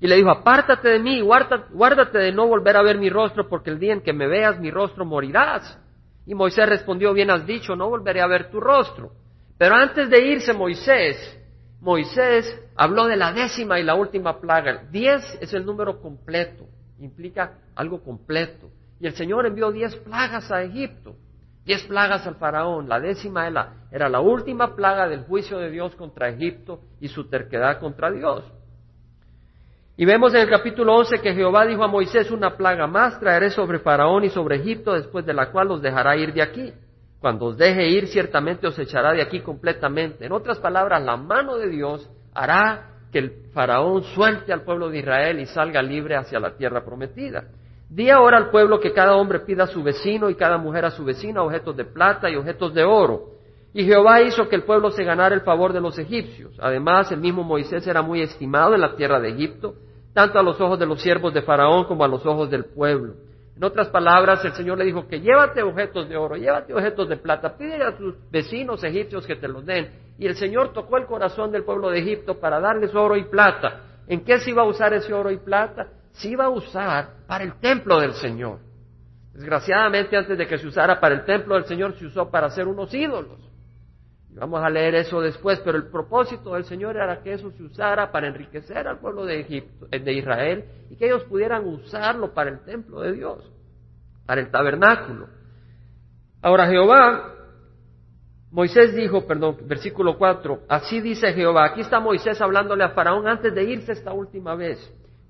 y 0.00 0.06
le 0.06 0.16
dijo, 0.16 0.30
apártate 0.30 0.88
de 0.88 0.98
mí, 0.98 1.22
guárdate 1.22 2.18
de 2.18 2.32
no 2.32 2.46
volver 2.46 2.76
a 2.76 2.82
ver 2.82 2.98
mi 2.98 3.08
rostro, 3.08 3.48
porque 3.48 3.70
el 3.70 3.78
día 3.78 3.94
en 3.94 4.02
que 4.02 4.12
me 4.12 4.26
veas 4.26 4.60
mi 4.60 4.70
rostro 4.70 5.06
morirás. 5.06 5.78
Y 6.26 6.34
Moisés 6.34 6.68
respondió, 6.68 7.14
bien 7.14 7.30
has 7.30 7.46
dicho, 7.46 7.74
no 7.74 7.88
volveré 7.88 8.20
a 8.20 8.26
ver 8.26 8.50
tu 8.50 8.60
rostro. 8.60 9.12
Pero 9.56 9.76
antes 9.76 10.10
de 10.10 10.20
irse 10.20 10.52
Moisés, 10.52 11.40
Moisés 11.80 12.60
habló 12.76 13.06
de 13.06 13.16
la 13.16 13.32
décima 13.32 13.78
y 13.78 13.82
la 13.82 13.94
última 13.94 14.40
plaga. 14.40 14.84
Diez 14.90 15.38
es 15.40 15.54
el 15.54 15.64
número 15.64 16.00
completo, 16.00 16.66
implica 16.98 17.58
algo 17.74 18.02
completo. 18.02 18.68
Y 19.00 19.06
el 19.06 19.14
Señor 19.14 19.46
envió 19.46 19.70
diez 19.70 19.94
plagas 19.96 20.50
a 20.50 20.62
Egipto, 20.62 21.16
diez 21.64 21.82
plagas 21.84 22.26
al 22.26 22.36
faraón. 22.36 22.88
La 22.88 23.00
décima 23.00 23.48
era 23.90 24.08
la 24.08 24.20
última 24.20 24.74
plaga 24.74 25.08
del 25.08 25.24
juicio 25.24 25.58
de 25.58 25.70
Dios 25.70 25.94
contra 25.96 26.28
Egipto 26.28 26.80
y 27.00 27.08
su 27.08 27.28
terquedad 27.28 27.80
contra 27.80 28.10
Dios. 28.10 28.44
Y 29.96 30.04
vemos 30.04 30.34
en 30.34 30.40
el 30.40 30.50
capítulo 30.50 30.96
11 30.96 31.20
que 31.20 31.34
Jehová 31.34 31.64
dijo 31.64 31.84
a 31.84 31.88
Moisés, 31.88 32.30
una 32.32 32.56
plaga 32.56 32.88
más 32.88 33.20
traeré 33.20 33.50
sobre 33.50 33.78
Faraón 33.78 34.24
y 34.24 34.30
sobre 34.30 34.56
Egipto, 34.56 34.92
después 34.92 35.24
de 35.24 35.34
la 35.34 35.52
cual 35.52 35.68
los 35.68 35.80
dejará 35.80 36.16
ir 36.16 36.32
de 36.32 36.42
aquí. 36.42 36.72
Cuando 37.20 37.46
os 37.46 37.56
deje 37.56 37.88
ir, 37.88 38.08
ciertamente 38.08 38.66
os 38.66 38.78
echará 38.78 39.12
de 39.12 39.22
aquí 39.22 39.40
completamente. 39.40 40.26
En 40.26 40.32
otras 40.32 40.58
palabras, 40.58 41.00
la 41.02 41.16
mano 41.16 41.56
de 41.56 41.68
Dios 41.68 42.10
hará 42.34 42.90
que 43.12 43.20
el 43.20 43.30
faraón 43.54 44.02
suelte 44.02 44.52
al 44.52 44.62
pueblo 44.62 44.90
de 44.90 44.98
Israel 44.98 45.38
y 45.38 45.46
salga 45.46 45.80
libre 45.80 46.16
hacia 46.16 46.40
la 46.40 46.56
tierra 46.56 46.84
prometida. 46.84 47.44
Di 47.94 48.10
ahora 48.10 48.38
al 48.38 48.50
pueblo 48.50 48.80
que 48.80 48.92
cada 48.92 49.14
hombre 49.14 49.38
pida 49.38 49.64
a 49.64 49.66
su 49.68 49.80
vecino 49.80 50.28
y 50.28 50.34
cada 50.34 50.58
mujer 50.58 50.84
a 50.84 50.90
su 50.90 51.04
vecina 51.04 51.44
objetos 51.44 51.76
de 51.76 51.84
plata 51.84 52.28
y 52.28 52.34
objetos 52.34 52.74
de 52.74 52.82
oro. 52.82 53.34
Y 53.72 53.84
Jehová 53.84 54.20
hizo 54.20 54.48
que 54.48 54.56
el 54.56 54.64
pueblo 54.64 54.90
se 54.90 55.04
ganara 55.04 55.32
el 55.32 55.42
favor 55.42 55.72
de 55.72 55.80
los 55.80 55.96
egipcios. 55.96 56.58
Además, 56.58 57.12
el 57.12 57.20
mismo 57.20 57.44
Moisés 57.44 57.86
era 57.86 58.02
muy 58.02 58.20
estimado 58.20 58.74
en 58.74 58.80
la 58.80 58.96
tierra 58.96 59.20
de 59.20 59.28
Egipto, 59.28 59.76
tanto 60.12 60.40
a 60.40 60.42
los 60.42 60.60
ojos 60.60 60.76
de 60.80 60.86
los 60.86 61.00
siervos 61.00 61.32
de 61.32 61.42
Faraón 61.42 61.84
como 61.84 62.02
a 62.02 62.08
los 62.08 62.26
ojos 62.26 62.50
del 62.50 62.64
pueblo. 62.64 63.14
En 63.56 63.62
otras 63.62 63.88
palabras, 63.90 64.44
el 64.44 64.54
Señor 64.54 64.78
le 64.78 64.86
dijo 64.86 65.06
que 65.06 65.20
llévate 65.20 65.62
objetos 65.62 66.08
de 66.08 66.16
oro, 66.16 66.34
llévate 66.34 66.74
objetos 66.74 67.08
de 67.08 67.16
plata, 67.16 67.56
pide 67.56 67.80
a 67.84 67.96
tus 67.96 68.16
vecinos 68.28 68.82
egipcios 68.82 69.24
que 69.24 69.36
te 69.36 69.46
los 69.46 69.64
den. 69.64 69.92
Y 70.18 70.26
el 70.26 70.34
Señor 70.34 70.72
tocó 70.72 70.96
el 70.96 71.06
corazón 71.06 71.52
del 71.52 71.62
pueblo 71.62 71.90
de 71.90 72.00
Egipto 72.00 72.40
para 72.40 72.58
darles 72.58 72.92
oro 72.92 73.16
y 73.16 73.22
plata. 73.22 73.82
¿En 74.08 74.24
qué 74.24 74.40
se 74.40 74.50
iba 74.50 74.62
a 74.62 74.66
usar 74.66 74.92
ese 74.94 75.14
oro 75.14 75.30
y 75.30 75.36
plata? 75.36 75.86
Se 76.14 76.28
iba 76.28 76.46
a 76.46 76.50
usar 76.50 77.26
para 77.26 77.44
el 77.44 77.54
templo 77.60 78.00
del 78.00 78.14
Señor. 78.14 78.58
Desgraciadamente, 79.32 80.16
antes 80.16 80.38
de 80.38 80.46
que 80.46 80.58
se 80.58 80.66
usara 80.66 81.00
para 81.00 81.14
el 81.14 81.24
templo 81.24 81.54
del 81.54 81.64
Señor, 81.64 81.94
se 81.98 82.06
usó 82.06 82.30
para 82.30 82.46
hacer 82.46 82.66
unos 82.66 82.92
ídolos. 82.94 83.40
Vamos 84.36 84.64
a 84.64 84.68
leer 84.68 84.96
eso 84.96 85.20
después, 85.20 85.60
pero 85.64 85.78
el 85.78 85.86
propósito 85.86 86.54
del 86.54 86.64
Señor 86.64 86.96
era 86.96 87.22
que 87.22 87.34
eso 87.34 87.52
se 87.52 87.62
usara 87.62 88.10
para 88.10 88.26
enriquecer 88.26 88.88
al 88.88 88.98
pueblo 88.98 89.24
de 89.24 89.40
Egipto, 89.40 89.86
eh, 89.92 90.00
de 90.00 90.12
Israel, 90.12 90.64
y 90.90 90.96
que 90.96 91.06
ellos 91.06 91.22
pudieran 91.24 91.64
usarlo 91.66 92.34
para 92.34 92.50
el 92.50 92.64
templo 92.64 93.00
de 93.00 93.12
Dios, 93.12 93.48
para 94.26 94.40
el 94.40 94.50
tabernáculo. 94.50 95.28
Ahora 96.42 96.66
Jehová, 96.66 97.32
Moisés 98.50 98.94
dijo, 98.94 99.24
perdón, 99.24 99.56
versículo 99.66 100.18
4, 100.18 100.62
así 100.68 101.00
dice 101.00 101.32
Jehová, 101.32 101.66
aquí 101.66 101.80
está 101.80 102.00
Moisés 102.00 102.40
hablándole 102.40 102.84
a 102.84 102.90
Faraón 102.90 103.28
antes 103.28 103.54
de 103.54 103.64
irse 103.64 103.92
esta 103.92 104.12
última 104.12 104.56
vez, 104.56 104.78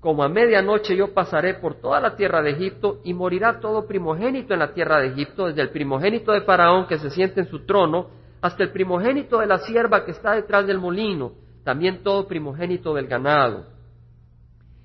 como 0.05 0.23
a 0.23 0.29
medianoche 0.29 0.95
yo 0.95 1.15
pasaré 1.15 1.55
por 1.55 1.81
toda 1.81 1.99
la 1.99 2.15
tierra 2.15 2.43
de 2.43 2.51
Egipto 2.51 2.99
y 3.03 3.15
morirá 3.15 3.59
todo 3.59 3.87
primogénito 3.87 4.53
en 4.53 4.59
la 4.59 4.71
tierra 4.71 4.99
de 5.01 5.07
Egipto, 5.07 5.47
desde 5.47 5.63
el 5.63 5.71
primogénito 5.71 6.31
de 6.31 6.41
Faraón 6.41 6.85
que 6.85 6.99
se 6.99 7.09
siente 7.09 7.39
en 7.39 7.47
su 7.47 7.65
trono, 7.65 8.11
hasta 8.39 8.61
el 8.61 8.69
primogénito 8.69 9.39
de 9.39 9.47
la 9.47 9.57
sierva 9.57 10.05
que 10.05 10.11
está 10.11 10.33
detrás 10.33 10.67
del 10.67 10.77
molino, 10.77 11.31
también 11.63 12.03
todo 12.03 12.27
primogénito 12.27 12.93
del 12.93 13.07
ganado. 13.07 13.65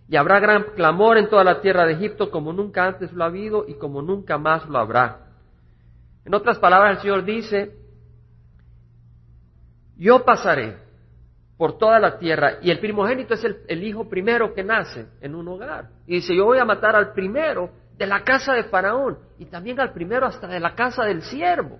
Y 0.08 0.16
habrá 0.16 0.40
gran 0.40 0.68
clamor 0.74 1.18
en 1.18 1.28
toda 1.28 1.44
la 1.44 1.60
tierra 1.60 1.84
de 1.84 1.92
Egipto 1.92 2.30
como 2.30 2.54
nunca 2.54 2.86
antes 2.86 3.12
lo 3.12 3.22
ha 3.22 3.26
habido 3.26 3.66
y 3.68 3.74
como 3.74 4.00
nunca 4.00 4.38
más 4.38 4.66
lo 4.70 4.78
habrá. 4.78 5.26
En 6.24 6.32
otras 6.34 6.58
palabras, 6.58 6.96
el 6.96 7.02
Señor 7.02 7.24
dice, 7.26 7.76
yo 9.98 10.24
pasaré 10.24 10.78
por 11.60 11.76
toda 11.76 11.98
la 11.98 12.18
tierra 12.18 12.54
y 12.62 12.70
el 12.70 12.80
primogénito 12.80 13.34
es 13.34 13.44
el, 13.44 13.84
hijo 13.84 14.08
primero 14.08 14.54
que 14.54 14.64
nace 14.64 15.08
en 15.20 15.34
un 15.34 15.46
hogar. 15.46 15.90
Y 16.06 16.14
dice, 16.14 16.34
yo 16.34 16.46
voy 16.46 16.56
a 16.56 16.64
matar 16.64 16.96
al 16.96 17.12
primero 17.12 17.68
de 17.98 18.06
la 18.06 18.24
casa 18.24 18.54
de 18.54 18.64
Faraón 18.64 19.18
y 19.38 19.44
también 19.44 19.78
al 19.78 19.92
primero 19.92 20.24
hasta 20.24 20.46
de 20.46 20.58
la 20.58 20.74
casa 20.74 21.04
del 21.04 21.20
siervo. 21.20 21.78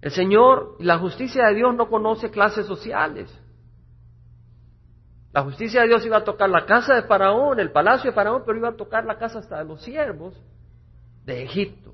El 0.00 0.12
Señor, 0.12 0.76
la 0.78 0.98
justicia 0.98 1.48
de 1.48 1.56
Dios 1.56 1.74
no 1.74 1.88
conoce 1.88 2.30
clases 2.30 2.64
sociales. 2.64 3.28
La 5.32 5.42
justicia 5.42 5.80
de 5.80 5.88
Dios 5.88 6.06
iba 6.06 6.18
a 6.18 6.24
tocar 6.24 6.48
la 6.48 6.64
casa 6.64 6.94
de 6.94 7.02
Faraón, 7.02 7.58
el 7.58 7.72
palacio 7.72 8.12
de 8.12 8.14
Faraón, 8.14 8.44
pero 8.46 8.56
iba 8.56 8.68
a 8.68 8.76
tocar 8.76 9.04
la 9.04 9.18
casa 9.18 9.40
hasta 9.40 9.58
de 9.58 9.64
los 9.64 9.82
siervos 9.82 10.40
de 11.24 11.42
Egipto. 11.42 11.92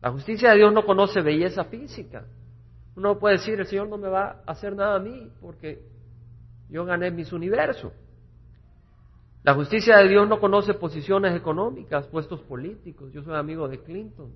La 0.00 0.10
justicia 0.10 0.50
de 0.50 0.56
Dios 0.56 0.72
no 0.72 0.84
conoce 0.84 1.20
belleza 1.20 1.62
física. 1.62 2.24
Uno 2.96 3.18
puede 3.18 3.38
decir, 3.38 3.58
el 3.58 3.66
Señor 3.66 3.88
no 3.88 3.96
me 3.96 4.08
va 4.08 4.42
a 4.46 4.52
hacer 4.52 4.76
nada 4.76 4.96
a 4.96 4.98
mí 4.98 5.30
porque 5.40 5.82
yo 6.68 6.84
gané 6.84 7.10
mis 7.10 7.32
universos. 7.32 7.92
La 9.42 9.54
justicia 9.54 9.96
de 9.98 10.08
Dios 10.08 10.28
no 10.28 10.38
conoce 10.38 10.74
posiciones 10.74 11.34
económicas, 11.34 12.06
puestos 12.06 12.40
políticos. 12.42 13.12
Yo 13.12 13.22
soy 13.22 13.34
amigo 13.34 13.66
de 13.68 13.82
Clinton. 13.82 14.32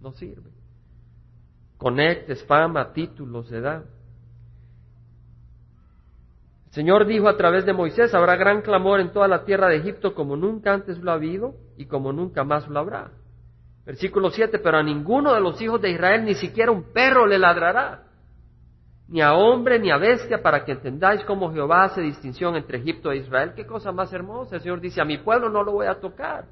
No 0.00 0.12
sirve 0.12 0.50
conectes, 1.80 2.44
fama, 2.44 2.92
títulos, 2.92 3.50
edad. 3.50 3.84
El 6.66 6.72
Señor 6.72 7.06
dijo 7.06 7.26
a 7.26 7.38
través 7.38 7.64
de 7.64 7.72
Moisés, 7.72 8.14
habrá 8.14 8.36
gran 8.36 8.60
clamor 8.60 9.00
en 9.00 9.12
toda 9.12 9.26
la 9.26 9.44
tierra 9.44 9.68
de 9.68 9.76
Egipto 9.76 10.14
como 10.14 10.36
nunca 10.36 10.74
antes 10.74 10.98
lo 10.98 11.10
ha 11.10 11.14
habido 11.14 11.54
y 11.78 11.86
como 11.86 12.12
nunca 12.12 12.44
más 12.44 12.68
lo 12.68 12.78
habrá. 12.78 13.12
Versículo 13.90 14.30
7, 14.30 14.60
pero 14.60 14.78
a 14.78 14.84
ninguno 14.84 15.34
de 15.34 15.40
los 15.40 15.60
hijos 15.60 15.82
de 15.82 15.90
Israel 15.90 16.24
ni 16.24 16.36
siquiera 16.36 16.70
un 16.70 16.92
perro 16.92 17.26
le 17.26 17.40
ladrará, 17.40 18.04
ni 19.08 19.20
a 19.20 19.34
hombre 19.34 19.80
ni 19.80 19.90
a 19.90 19.96
bestia, 19.96 20.40
para 20.40 20.64
que 20.64 20.70
entendáis 20.70 21.24
cómo 21.24 21.52
Jehová 21.52 21.82
hace 21.82 22.00
distinción 22.00 22.54
entre 22.54 22.78
Egipto 22.78 23.10
e 23.10 23.16
Israel. 23.16 23.52
Qué 23.56 23.66
cosa 23.66 23.90
más 23.90 24.12
hermosa. 24.12 24.54
El 24.54 24.62
Señor 24.62 24.80
dice, 24.80 25.00
a 25.00 25.04
mi 25.04 25.18
pueblo 25.18 25.48
no 25.48 25.64
lo 25.64 25.72
voy 25.72 25.88
a 25.88 25.98
tocar. 25.98 26.44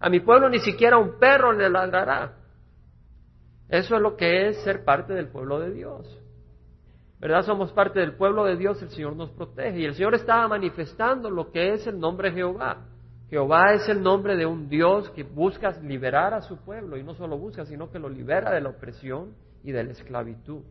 A 0.00 0.08
mi 0.08 0.20
pueblo 0.20 0.48
ni 0.48 0.60
siquiera 0.60 0.96
un 0.96 1.18
perro 1.18 1.52
le 1.52 1.68
ladrará. 1.68 2.32
Eso 3.68 3.96
es 3.96 4.00
lo 4.00 4.16
que 4.16 4.48
es 4.48 4.62
ser 4.62 4.82
parte 4.82 5.12
del 5.12 5.28
pueblo 5.28 5.60
de 5.60 5.72
Dios. 5.72 6.18
¿Verdad? 7.20 7.42
Somos 7.42 7.70
parte 7.70 8.00
del 8.00 8.14
pueblo 8.14 8.46
de 8.46 8.56
Dios, 8.56 8.80
el 8.80 8.88
Señor 8.88 9.14
nos 9.14 9.28
protege. 9.32 9.80
Y 9.80 9.84
el 9.84 9.94
Señor 9.94 10.14
estaba 10.14 10.48
manifestando 10.48 11.28
lo 11.28 11.50
que 11.52 11.74
es 11.74 11.86
el 11.86 12.00
nombre 12.00 12.32
Jehová. 12.32 12.78
Jehová 13.30 13.74
es 13.74 13.88
el 13.88 14.02
nombre 14.02 14.36
de 14.36 14.46
un 14.46 14.68
Dios 14.68 15.10
que 15.10 15.22
busca 15.22 15.70
liberar 15.82 16.32
a 16.32 16.40
su 16.40 16.56
pueblo 16.56 16.96
y 16.96 17.02
no 17.02 17.14
solo 17.14 17.36
busca, 17.36 17.66
sino 17.66 17.90
que 17.90 17.98
lo 17.98 18.08
libera 18.08 18.50
de 18.52 18.60
la 18.60 18.70
opresión 18.70 19.34
y 19.62 19.72
de 19.72 19.84
la 19.84 19.92
esclavitud. 19.92 20.62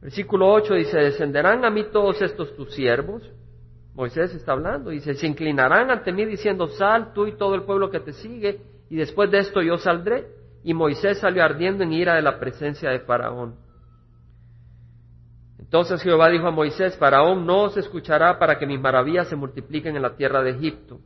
Versículo 0.00 0.50
8 0.52 0.74
dice, 0.74 0.98
descenderán 0.98 1.64
a 1.64 1.70
mí 1.70 1.84
todos 1.92 2.20
estos 2.20 2.56
tus 2.56 2.74
siervos. 2.74 3.22
Moisés 3.94 4.34
está 4.34 4.52
hablando, 4.52 4.90
dice, 4.90 5.14
se 5.14 5.26
inclinarán 5.26 5.90
ante 5.90 6.12
mí 6.12 6.24
diciendo, 6.24 6.68
sal 6.68 7.12
tú 7.12 7.26
y 7.26 7.36
todo 7.36 7.54
el 7.54 7.62
pueblo 7.62 7.90
que 7.90 8.00
te 8.00 8.12
sigue, 8.12 8.62
y 8.88 8.96
después 8.96 9.30
de 9.30 9.38
esto 9.38 9.62
yo 9.62 9.76
saldré 9.78 10.26
y 10.64 10.74
Moisés 10.74 11.18
salió 11.18 11.44
ardiendo 11.44 11.84
en 11.84 11.92
ira 11.92 12.14
de 12.14 12.22
la 12.22 12.40
presencia 12.40 12.90
de 12.90 13.00
Faraón. 13.00 13.54
Entonces 15.58 16.02
Jehová 16.02 16.28
dijo 16.28 16.48
a 16.48 16.50
Moisés, 16.50 16.96
Faraón 16.96 17.46
no 17.46 17.62
os 17.62 17.76
escuchará 17.76 18.38
para 18.38 18.58
que 18.58 18.66
mis 18.66 18.80
maravillas 18.80 19.28
se 19.28 19.36
multipliquen 19.36 19.94
en 19.94 20.02
la 20.02 20.16
tierra 20.16 20.42
de 20.42 20.50
Egipto. 20.50 20.98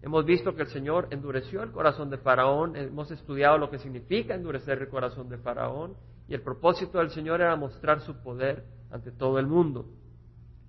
Hemos 0.00 0.24
visto 0.24 0.54
que 0.54 0.62
el 0.62 0.68
Señor 0.68 1.08
endureció 1.10 1.62
el 1.62 1.72
corazón 1.72 2.08
de 2.08 2.18
Faraón, 2.18 2.76
hemos 2.76 3.10
estudiado 3.10 3.58
lo 3.58 3.68
que 3.68 3.78
significa 3.78 4.34
endurecer 4.34 4.78
el 4.80 4.88
corazón 4.88 5.28
de 5.28 5.38
Faraón 5.38 5.96
y 6.28 6.34
el 6.34 6.42
propósito 6.42 6.98
del 6.98 7.10
Señor 7.10 7.40
era 7.40 7.56
mostrar 7.56 8.00
su 8.00 8.22
poder 8.22 8.64
ante 8.90 9.10
todo 9.10 9.38
el 9.38 9.46
mundo, 9.46 9.86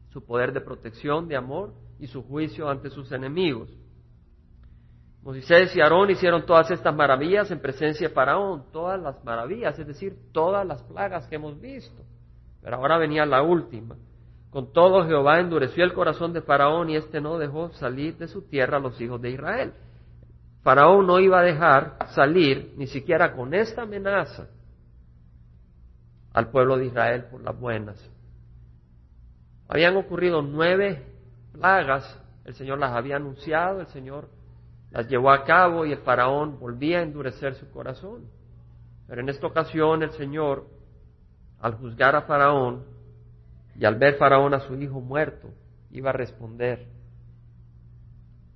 su 0.09 0.25
poder 0.25 0.51
de 0.51 0.61
protección, 0.61 1.27
de 1.27 1.35
amor 1.35 1.73
y 1.99 2.07
su 2.07 2.23
juicio 2.23 2.69
ante 2.69 2.89
sus 2.89 3.11
enemigos. 3.11 3.69
Moisés 5.21 5.75
y 5.75 5.81
Aarón 5.81 6.09
hicieron 6.09 6.45
todas 6.45 6.71
estas 6.71 6.95
maravillas 6.95 7.51
en 7.51 7.59
presencia 7.59 8.07
de 8.07 8.13
Faraón, 8.13 8.71
todas 8.71 8.99
las 8.99 9.23
maravillas, 9.23 9.77
es 9.77 9.85
decir, 9.85 10.17
todas 10.31 10.65
las 10.65 10.81
plagas 10.83 11.27
que 11.27 11.35
hemos 11.35 11.59
visto. 11.59 12.03
Pero 12.61 12.77
ahora 12.77 12.97
venía 12.97 13.25
la 13.25 13.43
última. 13.43 13.95
Con 14.49 14.73
todo 14.73 15.05
Jehová 15.05 15.39
endureció 15.39 15.83
el 15.83 15.93
corazón 15.93 16.33
de 16.33 16.41
Faraón 16.41 16.89
y 16.89 16.95
éste 16.95 17.21
no 17.21 17.37
dejó 17.37 17.71
salir 17.73 18.17
de 18.17 18.27
su 18.27 18.47
tierra 18.47 18.77
a 18.77 18.81
los 18.81 18.99
hijos 18.99 19.21
de 19.21 19.31
Israel. 19.31 19.73
Faraón 20.63 21.05
no 21.05 21.19
iba 21.19 21.39
a 21.39 21.43
dejar 21.43 21.97
salir 22.15 22.73
ni 22.75 22.87
siquiera 22.87 23.33
con 23.33 23.53
esta 23.53 23.83
amenaza 23.83 24.47
al 26.33 26.49
pueblo 26.49 26.77
de 26.77 26.87
Israel 26.87 27.25
por 27.31 27.41
las 27.41 27.57
buenas. 27.59 28.11
Habían 29.67 29.97
ocurrido 29.97 30.41
nueve 30.41 31.05
plagas, 31.53 32.19
el 32.45 32.55
Señor 32.55 32.79
las 32.79 32.91
había 32.93 33.17
anunciado, 33.17 33.81
el 33.81 33.87
Señor 33.87 34.29
las 34.91 35.07
llevó 35.07 35.31
a 35.31 35.43
cabo 35.43 35.85
y 35.85 35.91
el 35.91 35.99
faraón 35.99 36.59
volvía 36.59 36.99
a 36.99 37.03
endurecer 37.03 37.53
su 37.53 37.69
corazón. 37.69 38.25
Pero 39.07 39.21
en 39.21 39.29
esta 39.29 39.45
ocasión 39.45 40.01
el 40.01 40.11
Señor, 40.11 40.65
al 41.59 41.75
juzgar 41.75 42.15
a 42.15 42.21
Faraón 42.23 42.85
y 43.79 43.85
al 43.85 43.95
ver 43.95 44.15
Faraón 44.15 44.53
a 44.53 44.59
su 44.59 44.75
hijo 44.75 44.99
muerto, 44.99 45.53
iba 45.91 46.09
a 46.09 46.13
responder 46.13 46.85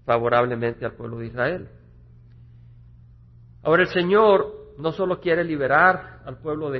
favorablemente 0.06 0.84
al 0.86 0.96
pueblo 0.96 1.20
de 1.20 1.27
Israel. 1.27 1.70
Ahora 3.63 3.84
el 3.84 3.88
Señor 3.88 4.74
no 4.77 4.92
solo 4.92 5.22
quiere 5.22 5.46
liberar 5.46 6.24
al 6.25 6.39
pueblo 6.39 6.70
de, 6.70 6.80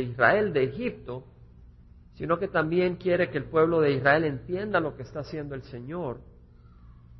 Israel 0.00 0.54
de 0.54 0.64
Egipto, 0.64 1.24
sino 2.14 2.38
que 2.38 2.48
también 2.48 2.96
quiere 2.96 3.28
que 3.28 3.36
el 3.36 3.44
pueblo 3.44 3.82
de 3.82 3.92
Israel 3.92 4.24
entienda 4.24 4.80
lo 4.80 4.96
que 4.96 5.02
está 5.02 5.20
haciendo 5.20 5.54
el 5.54 5.62
Señor 5.64 6.20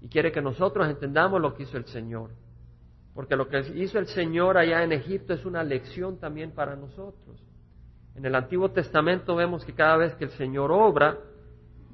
y 0.00 0.09
quiere 0.09 0.33
que 0.33 0.41
nosotros 0.41 0.88
entendamos 0.88 1.38
lo 1.38 1.55
que 1.55 1.64
hizo 1.64 1.76
el 1.76 1.85
Señor. 1.85 2.31
Porque 3.12 3.37
lo 3.37 3.47
que 3.47 3.59
hizo 3.75 3.99
el 3.99 4.07
Señor 4.07 4.57
allá 4.57 4.83
en 4.83 4.93
Egipto 4.93 5.35
es 5.35 5.45
una 5.45 5.62
lección 5.62 6.19
también 6.19 6.52
para 6.52 6.76
nosotros. 6.76 7.51
En 8.14 8.26
el 8.26 8.35
Antiguo 8.35 8.71
Testamento 8.71 9.35
vemos 9.37 9.64
que 9.64 9.75
cada 9.75 9.97
vez 9.97 10.14
que 10.14 10.25
el 10.25 10.31
Señor 10.33 10.71
obra, 10.71 11.19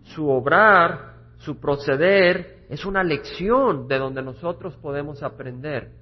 su 0.02 0.28
obrar, 0.28 1.14
su 1.38 1.60
proceder, 1.60 2.66
es 2.68 2.84
una 2.84 3.02
lección 3.02 3.88
de 3.88 3.98
donde 3.98 4.22
nosotros 4.22 4.76
podemos 4.76 5.22
aprender 5.22 5.92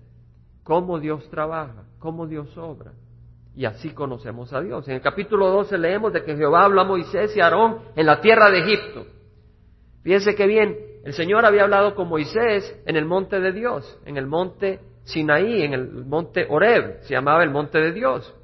cómo 0.63 0.99
Dios 0.99 1.29
trabaja, 1.31 1.85
cómo 1.99 2.27
Dios 2.27 2.57
obra. 2.57 2.93
Y 3.55 3.65
así 3.65 3.91
conocemos 3.91 4.53
a 4.53 4.61
Dios. 4.61 4.87
En 4.89 4.95
el 4.95 5.01
capítulo 5.01 5.49
12 5.51 5.79
leemos 5.79 6.13
de 6.13 6.25
que 6.25 6.37
Jehová 6.37 6.65
habló 6.65 6.83
a 6.83 6.85
Moisés 6.85 7.35
y 7.37 7.41
a 7.41 7.45
Aarón 7.45 7.79
en 7.95 8.07
la 8.07 8.21
tierra 8.21 8.51
de 8.51 8.59
Egipto. 8.59 9.07
Fíjense 10.03 10.35
que 10.35 10.47
bien, 10.47 10.77
el 11.05 11.13
Señor 11.15 11.47
había 11.47 11.63
hablado 11.63 11.95
con 11.95 12.09
Moisés 12.09 12.79
en 12.85 12.97
el 12.97 13.07
monte 13.07 13.41
de 13.41 13.53
Dios, 13.53 13.99
en 14.05 14.17
el 14.17 14.27
monte 14.27 14.81
Sinaí, 15.05 15.63
en 15.63 15.73
el 15.73 16.05
monte 16.05 16.47
Oreb, 16.51 17.01
se 17.03 17.15
llamaba 17.15 17.45
el 17.45 17.51
monte 17.51 17.79
de 17.79 17.93
Dios. 17.93 18.35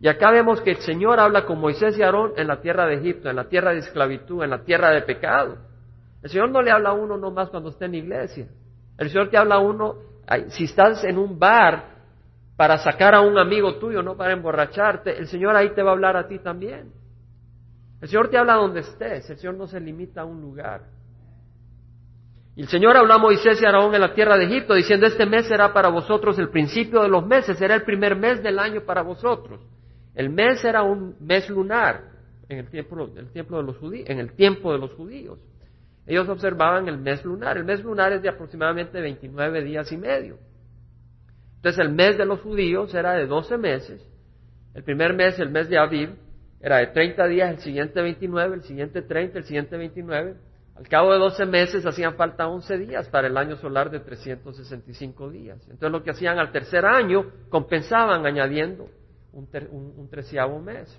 Y 0.00 0.08
acá 0.08 0.30
vemos 0.30 0.62
que 0.62 0.70
el 0.70 0.78
Señor 0.78 1.20
habla 1.20 1.44
con 1.44 1.60
Moisés 1.60 1.96
y 1.98 2.02
Aarón 2.02 2.32
en 2.36 2.48
la 2.48 2.60
tierra 2.62 2.86
de 2.86 2.94
Egipto, 2.94 3.28
en 3.28 3.36
la 3.36 3.48
tierra 3.48 3.72
de 3.72 3.80
esclavitud, 3.80 4.42
en 4.42 4.50
la 4.50 4.64
tierra 4.64 4.90
de 4.90 5.02
pecado. 5.02 5.58
El 6.22 6.30
Señor 6.30 6.50
no 6.50 6.62
le 6.62 6.70
habla 6.70 6.90
a 6.90 6.94
uno 6.94 7.18
nomás 7.18 7.50
cuando 7.50 7.68
está 7.68 7.84
en 7.84 7.94
iglesia. 7.94 8.48
El 8.96 9.10
Señor 9.10 9.28
te 9.28 9.36
habla 9.36 9.56
a 9.56 9.58
uno 9.58 9.96
si 10.48 10.64
estás 10.64 11.04
en 11.04 11.18
un 11.18 11.38
bar 11.38 12.00
para 12.56 12.78
sacar 12.78 13.14
a 13.14 13.20
un 13.20 13.38
amigo 13.38 13.76
tuyo, 13.76 14.02
no 14.02 14.16
para 14.16 14.32
emborracharte, 14.32 15.18
el 15.18 15.26
Señor 15.26 15.56
ahí 15.56 15.70
te 15.74 15.82
va 15.82 15.90
a 15.90 15.92
hablar 15.94 16.16
a 16.16 16.28
ti 16.28 16.38
también. 16.38 16.92
El 18.00 18.08
Señor 18.08 18.28
te 18.30 18.38
habla 18.38 18.54
donde 18.54 18.80
estés, 18.80 19.28
el 19.28 19.36
Señor 19.36 19.56
no 19.56 19.66
se 19.66 19.80
limita 19.80 20.22
a 20.22 20.24
un 20.24 20.40
lugar. 20.40 20.82
Y 22.56 22.62
el 22.62 22.68
Señor 22.68 22.96
habló 22.96 23.14
a 23.14 23.18
Moisés 23.18 23.60
y 23.60 23.66
Aarón 23.66 23.94
en 23.94 24.00
la 24.00 24.14
tierra 24.14 24.36
de 24.36 24.44
Egipto, 24.44 24.74
diciendo, 24.74 25.06
este 25.06 25.26
mes 25.26 25.46
será 25.46 25.72
para 25.72 25.88
vosotros 25.88 26.38
el 26.38 26.50
principio 26.50 27.02
de 27.02 27.08
los 27.08 27.26
meses, 27.26 27.58
será 27.58 27.74
el 27.74 27.82
primer 27.82 28.16
mes 28.16 28.42
del 28.42 28.58
año 28.58 28.82
para 28.82 29.02
vosotros. 29.02 29.60
El 30.14 30.30
mes 30.30 30.64
era 30.64 30.82
un 30.82 31.16
mes 31.20 31.48
lunar 31.48 32.10
en 32.48 32.58
el 32.58 32.68
tiempo, 32.68 33.08
el 33.16 33.30
tiempo 33.32 33.56
de 33.56 33.62
los 33.62 33.76
judíos, 33.78 34.08
en 34.08 34.18
el 34.18 34.32
tiempo 34.32 34.72
de 34.72 34.78
los 34.78 34.92
judíos. 34.94 35.38
Ellos 36.06 36.28
observaban 36.28 36.88
el 36.88 36.98
mes 36.98 37.24
lunar. 37.24 37.56
El 37.56 37.64
mes 37.64 37.84
lunar 37.84 38.12
es 38.12 38.22
de 38.22 38.28
aproximadamente 38.28 39.00
29 39.00 39.62
días 39.62 39.92
y 39.92 39.96
medio. 39.96 40.38
Entonces 41.56 41.78
el 41.86 41.92
mes 41.92 42.18
de 42.18 42.24
los 42.24 42.40
judíos 42.40 42.92
era 42.94 43.12
de 43.12 43.26
12 43.26 43.56
meses. 43.58 44.04
El 44.74 44.82
primer 44.82 45.14
mes, 45.14 45.38
el 45.38 45.50
mes 45.50 45.68
de 45.68 45.78
Aviv, 45.78 46.10
era 46.60 46.78
de 46.78 46.88
30 46.88 47.26
días, 47.26 47.50
el 47.50 47.58
siguiente 47.58 48.02
29, 48.02 48.56
el 48.56 48.62
siguiente 48.62 49.02
30, 49.02 49.38
el 49.38 49.44
siguiente 49.44 49.76
29. 49.76 50.34
Al 50.74 50.88
cabo 50.88 51.12
de 51.12 51.18
12 51.18 51.46
meses 51.46 51.86
hacían 51.86 52.14
falta 52.16 52.48
11 52.48 52.78
días 52.78 53.08
para 53.08 53.28
el 53.28 53.36
año 53.36 53.56
solar 53.56 53.90
de 53.90 54.00
365 54.00 55.30
días. 55.30 55.60
Entonces 55.64 55.92
lo 55.92 56.02
que 56.02 56.10
hacían 56.10 56.38
al 56.38 56.50
tercer 56.50 56.84
año 56.86 57.26
compensaban 57.50 58.26
añadiendo 58.26 58.88
un, 59.32 59.48
un 59.96 60.08
treceavo 60.08 60.60
mes. 60.60 60.98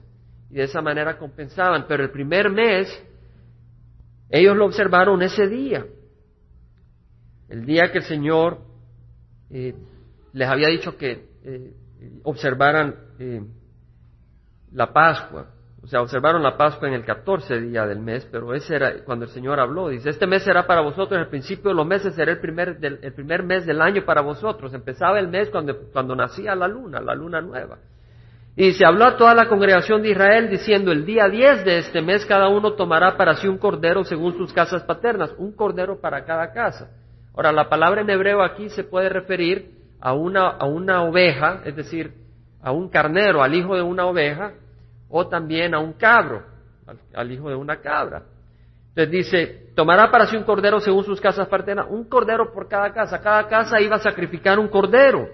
Y 0.50 0.56
de 0.56 0.63
esa 0.63 0.82
manera 0.82 1.17
compensaban. 1.17 1.86
Pero 1.88 2.04
el 2.04 2.12
primer 2.12 2.50
mes 2.50 2.88
ellos 4.32 4.56
lo 4.56 4.65
observaron 4.65 5.22
ese 5.22 5.48
día, 5.48 5.86
el 7.50 7.65
día 7.65 7.91
que 7.91 7.98
el 7.98 8.06
Señor 8.06 8.60
eh, 9.50 9.76
les 10.32 10.48
había 10.48 10.70
dicho 10.70 10.96
que 10.98 11.28
eh, 11.44 11.74
observaran 12.24 12.96
eh, 13.20 13.41
la 14.72 14.94
Pascua. 14.94 15.48
O 15.84 15.88
sea, 15.88 16.02
observaron 16.02 16.41
la 16.41 16.56
Pascua 16.56 16.88
en 16.88 16.94
el 16.94 17.04
14 17.04 17.60
día 17.60 17.86
del 17.86 18.00
mes, 18.00 18.26
pero 18.32 18.54
ese 18.54 18.76
era 18.76 19.04
cuando 19.04 19.26
el 19.26 19.32
Señor 19.32 19.60
habló. 19.60 19.89
Dice, 19.89 20.12
este 20.12 20.28
mes 20.28 20.44
será 20.44 20.65
para 20.65 20.80
vosotros, 20.80 21.20
el 21.20 21.28
principio 21.28 21.72
de 21.72 21.76
los 21.76 21.86
meses 21.86 22.15
será 22.15 22.32
el 22.32 22.39
primer, 22.39 22.78
el 22.82 23.13
primer 23.13 23.44
mes 23.44 23.65
del 23.65 23.82
año 23.82 24.06
para 24.06 24.22
vosotros. 24.22 24.74
Empezaba 24.74 25.20
el 25.20 25.28
mes 25.28 25.50
cuando, 25.50 25.78
cuando 25.91 26.15
nacía 26.15 26.56
la 26.56 26.70
luna, 26.70 27.02
la 27.02 27.15
luna 27.15 27.41
nueva. 27.41 27.80
Y 28.55 28.73
se 28.73 28.85
habló 28.85 29.05
a 29.05 29.17
toda 29.17 29.33
la 29.33 29.47
congregación 29.47 30.01
de 30.01 30.09
Israel 30.09 30.49
diciendo, 30.49 30.91
el 30.91 31.05
día 31.05 31.29
10 31.29 31.63
de 31.63 31.77
este 31.79 32.01
mes 32.01 32.25
cada 32.25 32.49
uno 32.49 32.73
tomará 32.73 33.15
para 33.15 33.35
sí 33.35 33.47
un 33.47 33.57
cordero 33.57 34.03
según 34.03 34.37
sus 34.37 34.51
casas 34.51 34.83
paternas, 34.83 35.31
un 35.37 35.53
cordero 35.53 36.01
para 36.01 36.25
cada 36.25 36.51
casa. 36.51 36.89
Ahora, 37.33 37.53
la 37.53 37.69
palabra 37.69 38.01
en 38.01 38.09
hebreo 38.09 38.43
aquí 38.43 38.69
se 38.69 38.83
puede 38.83 39.07
referir 39.07 39.71
a 40.01 40.13
una, 40.13 40.49
a 40.49 40.65
una 40.65 41.03
oveja, 41.03 41.61
es 41.63 41.75
decir, 41.75 42.13
a 42.61 42.71
un 42.73 42.89
carnero, 42.89 43.41
al 43.41 43.55
hijo 43.55 43.75
de 43.75 43.81
una 43.81 44.05
oveja, 44.05 44.51
o 45.09 45.27
también 45.27 45.73
a 45.73 45.79
un 45.79 45.93
cabro, 45.93 46.43
al, 46.85 46.99
al 47.13 47.31
hijo 47.31 47.49
de 47.49 47.55
una 47.55 47.77
cabra. 47.77 48.23
Entonces 48.89 49.11
dice, 49.11 49.71
tomará 49.75 50.11
para 50.11 50.27
sí 50.27 50.35
un 50.35 50.43
cordero 50.43 50.81
según 50.81 51.05
sus 51.05 51.21
casas 51.21 51.47
paternas, 51.47 51.87
un 51.89 52.03
cordero 52.09 52.51
por 52.51 52.67
cada 52.67 52.91
casa. 52.91 53.21
Cada 53.21 53.47
casa 53.47 53.79
iba 53.79 53.95
a 53.95 53.99
sacrificar 53.99 54.59
un 54.59 54.67
cordero. 54.67 55.29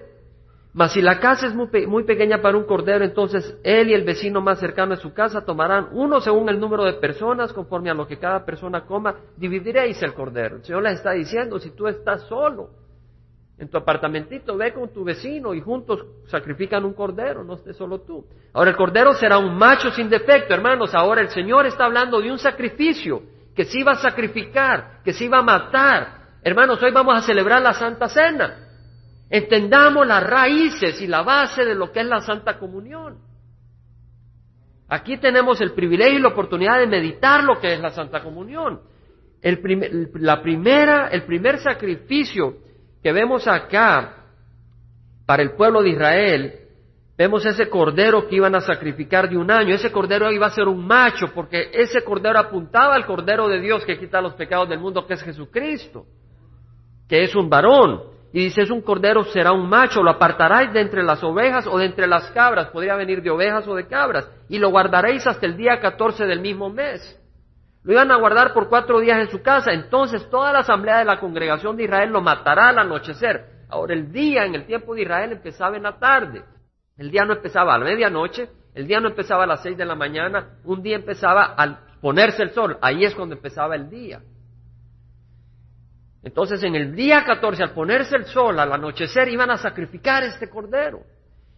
Mas 0.78 0.92
si 0.92 1.02
la 1.02 1.18
casa 1.18 1.48
es 1.48 1.54
muy, 1.56 2.04
pequeña 2.04 2.40
para 2.40 2.56
un 2.56 2.62
cordero, 2.62 3.04
entonces 3.04 3.58
él 3.64 3.90
y 3.90 3.94
el 3.94 4.04
vecino 4.04 4.40
más 4.40 4.60
cercano 4.60 4.94
a 4.94 4.96
su 4.96 5.12
casa 5.12 5.44
tomarán 5.44 5.88
uno 5.90 6.20
según 6.20 6.48
el 6.48 6.60
número 6.60 6.84
de 6.84 6.92
personas, 6.92 7.52
conforme 7.52 7.90
a 7.90 7.94
lo 7.94 8.06
que 8.06 8.16
cada 8.16 8.44
persona 8.44 8.82
coma, 8.82 9.16
dividiréis 9.36 10.00
el 10.04 10.14
cordero. 10.14 10.58
El 10.58 10.64
Señor 10.64 10.84
les 10.84 10.98
está 10.98 11.10
diciendo, 11.10 11.58
si 11.58 11.70
tú 11.70 11.88
estás 11.88 12.22
solo 12.28 12.70
en 13.58 13.68
tu 13.68 13.76
apartamentito, 13.76 14.56
ve 14.56 14.72
con 14.72 14.92
tu 14.92 15.02
vecino 15.02 15.52
y 15.52 15.60
juntos 15.60 16.06
sacrifican 16.28 16.84
un 16.84 16.92
cordero, 16.92 17.42
no 17.42 17.54
estés 17.54 17.76
solo 17.76 18.02
tú. 18.02 18.24
Ahora 18.52 18.70
el 18.70 18.76
cordero 18.76 19.14
será 19.14 19.36
un 19.38 19.58
macho 19.58 19.90
sin 19.90 20.08
defecto, 20.08 20.54
hermanos. 20.54 20.94
Ahora 20.94 21.22
el 21.22 21.30
Señor 21.30 21.66
está 21.66 21.86
hablando 21.86 22.20
de 22.20 22.30
un 22.30 22.38
sacrificio 22.38 23.20
que 23.52 23.64
se 23.64 23.80
iba 23.80 23.94
a 23.94 23.96
sacrificar, 23.96 25.02
que 25.02 25.12
se 25.12 25.24
iba 25.24 25.38
a 25.38 25.42
matar. 25.42 26.38
Hermanos, 26.40 26.80
hoy 26.80 26.92
vamos 26.92 27.18
a 27.18 27.26
celebrar 27.26 27.60
la 27.62 27.74
Santa 27.74 28.08
Cena. 28.08 28.67
Entendamos 29.30 30.06
las 30.06 30.22
raíces 30.22 31.00
y 31.02 31.06
la 31.06 31.22
base 31.22 31.64
de 31.64 31.74
lo 31.74 31.92
que 31.92 32.00
es 32.00 32.06
la 32.06 32.20
Santa 32.20 32.58
Comunión. 32.58 33.18
Aquí 34.88 35.18
tenemos 35.18 35.60
el 35.60 35.72
privilegio 35.72 36.18
y 36.18 36.22
la 36.22 36.28
oportunidad 36.28 36.78
de 36.78 36.86
meditar 36.86 37.44
lo 37.44 37.60
que 37.60 37.74
es 37.74 37.80
la 37.80 37.90
Santa 37.90 38.22
Comunión. 38.22 38.80
El, 39.42 40.10
la 40.14 40.40
primera, 40.40 41.08
el 41.08 41.24
primer 41.24 41.58
sacrificio 41.58 42.56
que 43.02 43.12
vemos 43.12 43.46
acá 43.46 44.24
para 45.26 45.42
el 45.42 45.52
pueblo 45.52 45.82
de 45.82 45.90
Israel, 45.90 46.54
vemos 47.18 47.44
ese 47.44 47.68
cordero 47.68 48.26
que 48.26 48.36
iban 48.36 48.54
a 48.54 48.60
sacrificar 48.60 49.28
de 49.28 49.36
un 49.36 49.50
año. 49.50 49.74
Ese 49.74 49.92
cordero 49.92 50.32
iba 50.32 50.46
a 50.46 50.50
ser 50.50 50.66
un 50.66 50.86
macho, 50.86 51.26
porque 51.34 51.70
ese 51.70 52.02
cordero 52.02 52.38
apuntaba 52.38 52.94
al 52.94 53.04
cordero 53.04 53.46
de 53.46 53.60
Dios 53.60 53.84
que 53.84 53.98
quita 53.98 54.22
los 54.22 54.32
pecados 54.34 54.70
del 54.70 54.78
mundo, 54.78 55.06
que 55.06 55.14
es 55.14 55.22
Jesucristo, 55.22 56.06
que 57.06 57.24
es 57.24 57.36
un 57.36 57.50
varón. 57.50 58.17
Y 58.32 58.44
dice, 58.44 58.62
es 58.62 58.70
un 58.70 58.82
cordero, 58.82 59.24
será 59.24 59.52
un 59.52 59.68
macho, 59.68 60.02
lo 60.02 60.10
apartaráis 60.10 60.72
de 60.72 60.80
entre 60.80 61.02
las 61.02 61.22
ovejas 61.24 61.66
o 61.66 61.78
de 61.78 61.86
entre 61.86 62.06
las 62.06 62.30
cabras, 62.32 62.68
podría 62.68 62.94
venir 62.94 63.22
de 63.22 63.30
ovejas 63.30 63.66
o 63.66 63.74
de 63.74 63.86
cabras, 63.86 64.28
y 64.48 64.58
lo 64.58 64.70
guardaréis 64.70 65.26
hasta 65.26 65.46
el 65.46 65.56
día 65.56 65.80
14 65.80 66.26
del 66.26 66.40
mismo 66.40 66.68
mes. 66.68 67.18
Lo 67.84 67.92
iban 67.92 68.10
a 68.10 68.16
guardar 68.16 68.52
por 68.52 68.68
cuatro 68.68 69.00
días 69.00 69.18
en 69.18 69.30
su 69.30 69.40
casa, 69.40 69.72
entonces 69.72 70.28
toda 70.28 70.52
la 70.52 70.58
asamblea 70.58 70.98
de 70.98 71.06
la 71.06 71.18
congregación 71.18 71.76
de 71.76 71.84
Israel 71.84 72.10
lo 72.10 72.20
matará 72.20 72.68
al 72.68 72.78
anochecer. 72.78 73.46
Ahora 73.70 73.94
el 73.94 74.12
día 74.12 74.44
en 74.44 74.54
el 74.54 74.66
tiempo 74.66 74.94
de 74.94 75.02
Israel 75.02 75.32
empezaba 75.32 75.76
en 75.76 75.84
la 75.84 75.98
tarde, 75.98 76.42
el 76.98 77.10
día 77.10 77.24
no 77.24 77.34
empezaba 77.34 77.74
a 77.74 77.78
la 77.78 77.84
medianoche, 77.84 78.50
el 78.74 78.86
día 78.86 79.00
no 79.00 79.08
empezaba 79.08 79.44
a 79.44 79.46
las 79.46 79.62
seis 79.62 79.76
de 79.76 79.86
la 79.86 79.94
mañana, 79.94 80.58
un 80.64 80.82
día 80.82 80.96
empezaba 80.96 81.44
al 81.44 81.78
ponerse 82.00 82.42
el 82.42 82.50
sol, 82.50 82.76
ahí 82.82 83.04
es 83.04 83.14
cuando 83.14 83.36
empezaba 83.36 83.74
el 83.74 83.88
día. 83.88 84.20
Entonces 86.28 86.62
en 86.62 86.74
el 86.74 86.94
día 86.94 87.24
14, 87.24 87.62
al 87.62 87.72
ponerse 87.72 88.14
el 88.14 88.26
sol, 88.26 88.60
al 88.60 88.70
anochecer, 88.70 89.28
iban 89.28 89.50
a 89.50 89.56
sacrificar 89.56 90.22
este 90.24 90.50
cordero. 90.50 91.00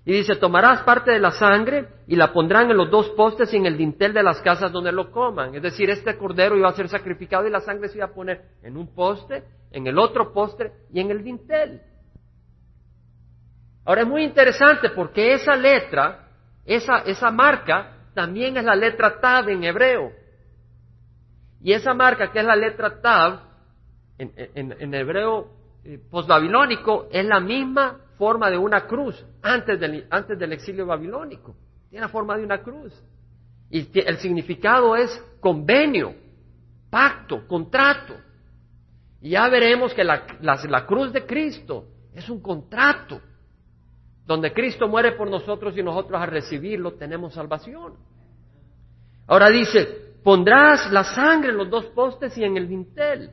Y 0.04 0.12
dice, 0.12 0.36
tomarás 0.36 0.82
parte 0.82 1.10
de 1.10 1.18
la 1.18 1.32
sangre 1.32 1.88
y 2.06 2.14
la 2.14 2.32
pondrán 2.32 2.70
en 2.70 2.76
los 2.76 2.88
dos 2.88 3.10
postes 3.10 3.52
y 3.52 3.56
en 3.56 3.66
el 3.66 3.76
dintel 3.76 4.12
de 4.12 4.22
las 4.22 4.40
casas 4.40 4.70
donde 4.70 4.92
lo 4.92 5.10
coman. 5.10 5.56
Es 5.56 5.62
decir, 5.62 5.90
este 5.90 6.16
cordero 6.16 6.56
iba 6.56 6.68
a 6.68 6.72
ser 6.72 6.88
sacrificado 6.88 7.48
y 7.48 7.50
la 7.50 7.58
sangre 7.60 7.88
se 7.88 7.98
iba 7.98 8.06
a 8.06 8.14
poner 8.14 8.42
en 8.62 8.76
un 8.76 8.94
poste, 8.94 9.42
en 9.72 9.88
el 9.88 9.98
otro 9.98 10.32
poste 10.32 10.70
y 10.92 11.00
en 11.00 11.10
el 11.10 11.24
dintel. 11.24 11.82
Ahora 13.84 14.02
es 14.02 14.06
muy 14.06 14.22
interesante 14.22 14.90
porque 14.90 15.34
esa 15.34 15.56
letra, 15.56 16.28
esa, 16.64 16.98
esa 16.98 17.32
marca, 17.32 17.96
también 18.14 18.56
es 18.56 18.62
la 18.62 18.76
letra 18.76 19.18
Tav 19.18 19.48
en 19.48 19.64
hebreo. 19.64 20.12
Y 21.60 21.72
esa 21.72 21.92
marca 21.92 22.30
que 22.30 22.38
es 22.38 22.44
la 22.44 22.54
letra 22.54 23.00
Tav, 23.00 23.49
en, 24.20 24.94
hebreo 24.94 25.48
eh, 25.84 25.98
postbabilónico, 26.10 27.08
es 27.10 27.24
la 27.24 27.40
misma 27.40 27.98
forma 28.18 28.50
de 28.50 28.58
una 28.58 28.86
cruz 28.86 29.24
antes 29.42 29.80
del, 29.80 30.06
antes 30.10 30.38
del 30.38 30.52
exilio 30.52 30.86
babilónico. 30.86 31.56
Tiene 31.88 32.06
la 32.06 32.12
forma 32.12 32.36
de 32.36 32.44
una 32.44 32.62
cruz. 32.62 32.92
Y 33.70 33.88
el 33.98 34.18
significado 34.18 34.94
es 34.96 35.10
convenio, 35.40 36.14
pacto, 36.90 37.46
contrato. 37.46 38.14
Y 39.20 39.30
ya 39.30 39.48
veremos 39.48 39.94
que 39.94 40.04
la, 40.04 40.24
la 40.40 40.86
cruz 40.86 41.12
de 41.12 41.24
Cristo 41.24 41.86
es 42.14 42.28
un 42.28 42.40
contrato, 42.40 43.20
donde 44.26 44.52
Cristo 44.52 44.88
muere 44.88 45.12
por 45.12 45.30
nosotros 45.30 45.76
y 45.76 45.82
nosotros 45.82 46.20
al 46.20 46.28
recibirlo 46.28 46.94
tenemos 46.94 47.34
salvación. 47.34 47.94
Ahora 49.26 49.48
dice, 49.48 50.14
pondrás 50.22 50.90
la 50.90 51.04
sangre 51.04 51.50
en 51.50 51.56
los 51.56 51.70
dos 51.70 51.86
postes 51.86 52.36
y 52.36 52.44
en 52.44 52.56
el 52.56 52.68
dintel, 52.68 53.30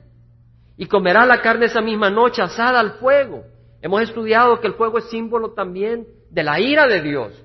y 0.78 0.86
comerás 0.86 1.28
la 1.28 1.42
carne 1.42 1.66
esa 1.66 1.82
misma 1.82 2.10
noche 2.10 2.42
asada 2.42 2.80
al 2.80 2.94
fuego. 2.94 3.44
Hemos 3.82 4.02
estudiado 4.04 4.60
que 4.60 4.68
el 4.68 4.74
fuego 4.74 5.00
es 5.00 5.10
símbolo 5.10 5.54
también 5.54 6.08
de 6.30 6.44
la 6.44 6.60
ira 6.60 6.88
de 6.88 7.02
Dios. 7.02 7.44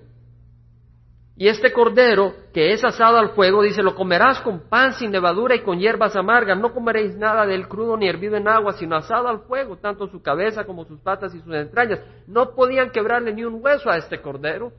Y 1.34 1.48
este 1.48 1.72
cordero 1.72 2.34
que 2.52 2.72
es 2.72 2.84
asado 2.84 3.16
al 3.16 3.30
fuego, 3.30 3.62
dice, 3.62 3.82
lo 3.82 3.94
comerás 3.94 4.40
con 4.42 4.68
pan 4.68 4.92
sin 4.92 5.10
levadura 5.10 5.54
y 5.54 5.62
con 5.62 5.78
hierbas 5.78 6.14
amargas. 6.14 6.58
No 6.58 6.74
comeréis 6.74 7.16
nada 7.16 7.46
del 7.46 7.68
crudo 7.68 7.96
ni 7.96 8.06
hervido 8.06 8.36
en 8.36 8.46
agua, 8.46 8.74
sino 8.74 8.96
asado 8.96 9.28
al 9.28 9.40
fuego, 9.40 9.78
tanto 9.78 10.06
su 10.08 10.22
cabeza 10.22 10.64
como 10.64 10.84
sus 10.84 11.00
patas 11.00 11.34
y 11.34 11.40
sus 11.40 11.54
entrañas. 11.54 12.00
No 12.26 12.54
podían 12.54 12.90
quebrarle 12.90 13.32
ni 13.32 13.44
un 13.44 13.64
hueso 13.64 13.90
a 13.90 13.96
este 13.96 14.20
cordero. 14.20 14.72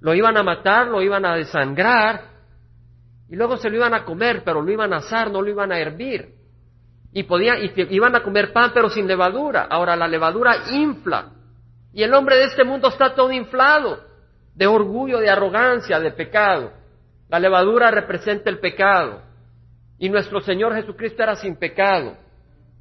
Lo 0.00 0.14
iban 0.14 0.36
a 0.36 0.44
matar, 0.44 0.86
lo 0.86 1.02
iban 1.02 1.26
a 1.26 1.34
desangrar, 1.34 2.22
y 3.28 3.36
luego 3.36 3.56
se 3.56 3.68
lo 3.68 3.76
iban 3.76 3.94
a 3.94 4.04
comer, 4.04 4.42
pero 4.44 4.62
lo 4.62 4.72
iban 4.72 4.92
a 4.92 4.98
asar, 4.98 5.30
no 5.30 5.42
lo 5.42 5.50
iban 5.50 5.72
a 5.72 5.78
hervir. 5.78 6.39
Y, 7.12 7.24
podían, 7.24 7.58
y 7.62 7.72
iban 7.94 8.14
a 8.14 8.22
comer 8.22 8.52
pan 8.52 8.70
pero 8.72 8.88
sin 8.88 9.06
levadura. 9.06 9.66
Ahora 9.68 9.96
la 9.96 10.06
levadura 10.06 10.70
infla. 10.72 11.32
Y 11.92 12.02
el 12.02 12.14
hombre 12.14 12.36
de 12.36 12.44
este 12.44 12.64
mundo 12.64 12.88
está 12.88 13.14
todo 13.14 13.32
inflado 13.32 14.10
de 14.54 14.66
orgullo, 14.66 15.18
de 15.18 15.30
arrogancia, 15.30 15.98
de 15.98 16.12
pecado. 16.12 16.72
La 17.28 17.38
levadura 17.38 17.90
representa 17.90 18.50
el 18.50 18.58
pecado. 18.58 19.22
Y 19.98 20.08
nuestro 20.08 20.40
Señor 20.40 20.74
Jesucristo 20.74 21.22
era 21.22 21.36
sin 21.36 21.56
pecado. 21.56 22.16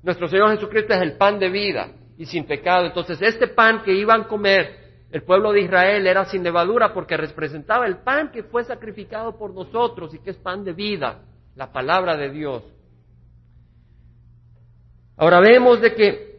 Nuestro 0.04 0.28
Señor 0.28 0.52
Jesucristo 0.52 0.94
es 0.94 1.02
el 1.02 1.18
pan 1.18 1.40
de 1.40 1.50
vida 1.50 1.90
y 2.18 2.26
sin 2.26 2.46
pecado. 2.46 2.86
Entonces 2.86 3.22
este 3.22 3.48
pan 3.48 3.84
que 3.84 3.94
iban 3.94 4.22
a 4.22 4.28
comer 4.28 4.80
el 5.12 5.24
pueblo 5.24 5.52
de 5.52 5.62
Israel 5.62 6.06
era 6.06 6.26
sin 6.26 6.44
levadura 6.44 6.94
porque 6.94 7.18
representaba 7.18 7.88
el 7.88 7.98
pan 7.98 8.32
que 8.32 8.44
fue 8.44 8.64
sacrificado 8.64 9.38
por 9.38 9.54
nosotros 9.54 10.14
y 10.14 10.20
que 10.20 10.32
es 10.32 10.38
pan 10.38 10.64
de 10.64 10.74
vida, 10.74 11.22
la 11.56 11.72
palabra 11.72 12.16
de 12.16 12.30
Dios. 12.30 12.64
Ahora 15.20 15.42
vemos 15.42 15.82
de 15.82 15.94
que 15.94 16.30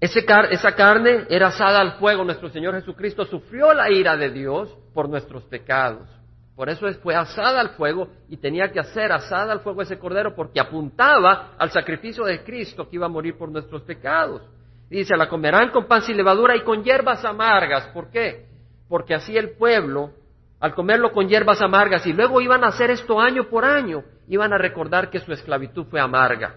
esa 0.00 0.74
carne 0.74 1.26
era 1.28 1.48
asada 1.48 1.78
al 1.78 1.92
fuego. 1.98 2.24
Nuestro 2.24 2.48
Señor 2.48 2.74
Jesucristo 2.74 3.26
sufrió 3.26 3.74
la 3.74 3.90
ira 3.90 4.16
de 4.16 4.30
Dios 4.30 4.74
por 4.94 5.10
nuestros 5.10 5.44
pecados. 5.44 6.08
Por 6.56 6.70
eso 6.70 6.86
fue 7.02 7.14
asada 7.14 7.60
al 7.60 7.70
fuego 7.70 8.08
y 8.30 8.38
tenía 8.38 8.72
que 8.72 8.80
hacer 8.80 9.12
asada 9.12 9.52
al 9.52 9.60
fuego 9.60 9.82
ese 9.82 9.98
cordero 9.98 10.34
porque 10.34 10.58
apuntaba 10.58 11.52
al 11.58 11.70
sacrificio 11.70 12.24
de 12.24 12.42
Cristo 12.42 12.88
que 12.88 12.96
iba 12.96 13.06
a 13.06 13.10
morir 13.10 13.36
por 13.36 13.50
nuestros 13.50 13.82
pecados. 13.82 14.40
Dice, 14.88 15.14
la 15.14 15.28
comerán 15.28 15.70
con 15.70 15.86
pan 15.86 16.00
sin 16.00 16.16
levadura 16.16 16.56
y 16.56 16.62
con 16.62 16.82
hierbas 16.82 17.22
amargas. 17.26 17.88
¿Por 17.88 18.10
qué? 18.10 18.46
Porque 18.88 19.14
así 19.14 19.36
el 19.36 19.50
pueblo, 19.50 20.12
al 20.60 20.74
comerlo 20.74 21.12
con 21.12 21.28
hierbas 21.28 21.60
amargas 21.60 22.06
y 22.06 22.14
luego 22.14 22.40
iban 22.40 22.64
a 22.64 22.68
hacer 22.68 22.90
esto 22.90 23.20
año 23.20 23.50
por 23.50 23.66
año, 23.66 24.02
iban 24.28 24.54
a 24.54 24.58
recordar 24.58 25.10
que 25.10 25.20
su 25.20 25.30
esclavitud 25.32 25.84
fue 25.90 26.00
amarga. 26.00 26.54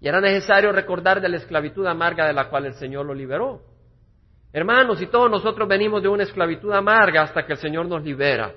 Y 0.00 0.08
era 0.08 0.20
necesario 0.20 0.72
recordar 0.72 1.20
de 1.20 1.28
la 1.28 1.38
esclavitud 1.38 1.86
amarga 1.86 2.26
de 2.26 2.32
la 2.32 2.48
cual 2.48 2.66
el 2.66 2.74
Señor 2.74 3.06
lo 3.06 3.14
liberó. 3.14 3.62
Hermanos, 4.52 5.02
y 5.02 5.06
todos 5.06 5.30
nosotros 5.30 5.68
venimos 5.68 6.02
de 6.02 6.08
una 6.08 6.22
esclavitud 6.22 6.72
amarga 6.72 7.22
hasta 7.22 7.44
que 7.44 7.52
el 7.52 7.58
Señor 7.58 7.86
nos 7.86 8.02
libera. 8.02 8.54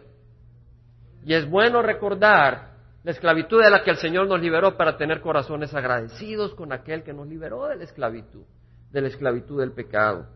Y 1.25 1.33
es 1.33 1.49
bueno 1.49 1.81
recordar 1.81 2.71
la 3.03 3.11
esclavitud 3.11 3.61
de 3.61 3.69
la 3.69 3.83
que 3.83 3.91
el 3.91 3.97
Señor 3.97 4.27
nos 4.27 4.39
liberó 4.39 4.77
para 4.77 4.97
tener 4.97 5.21
corazones 5.21 5.73
agradecidos 5.73 6.53
con 6.53 6.71
aquel 6.71 7.03
que 7.03 7.13
nos 7.13 7.27
liberó 7.27 7.67
de 7.67 7.75
la 7.77 7.83
esclavitud, 7.83 8.43
de 8.91 9.01
la 9.01 9.07
esclavitud 9.07 9.59
del 9.59 9.71
pecado. 9.71 10.27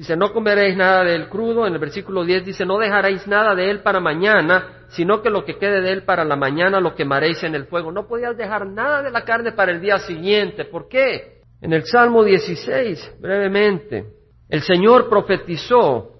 Dice, 0.00 0.16
no 0.16 0.32
comeréis 0.32 0.78
nada 0.78 1.04
del 1.04 1.28
crudo. 1.28 1.66
En 1.66 1.74
el 1.74 1.78
versículo 1.78 2.24
10 2.24 2.46
dice, 2.46 2.64
no 2.64 2.78
dejaréis 2.78 3.26
nada 3.26 3.54
de 3.54 3.70
él 3.70 3.80
para 3.80 4.00
mañana, 4.00 4.86
sino 4.88 5.20
que 5.20 5.28
lo 5.28 5.44
que 5.44 5.58
quede 5.58 5.82
de 5.82 5.92
él 5.92 6.04
para 6.04 6.24
la 6.24 6.36
mañana 6.36 6.80
lo 6.80 6.94
quemaréis 6.94 7.42
en 7.42 7.54
el 7.54 7.66
fuego. 7.66 7.92
No 7.92 8.08
podías 8.08 8.34
dejar 8.34 8.66
nada 8.66 9.02
de 9.02 9.10
la 9.10 9.26
carne 9.26 9.52
para 9.52 9.72
el 9.72 9.82
día 9.82 9.98
siguiente. 9.98 10.64
¿Por 10.64 10.88
qué? 10.88 11.42
En 11.60 11.74
el 11.74 11.84
Salmo 11.84 12.24
16, 12.24 13.16
brevemente, 13.20 14.06
el 14.48 14.62
Señor 14.62 15.10
profetizó 15.10 16.12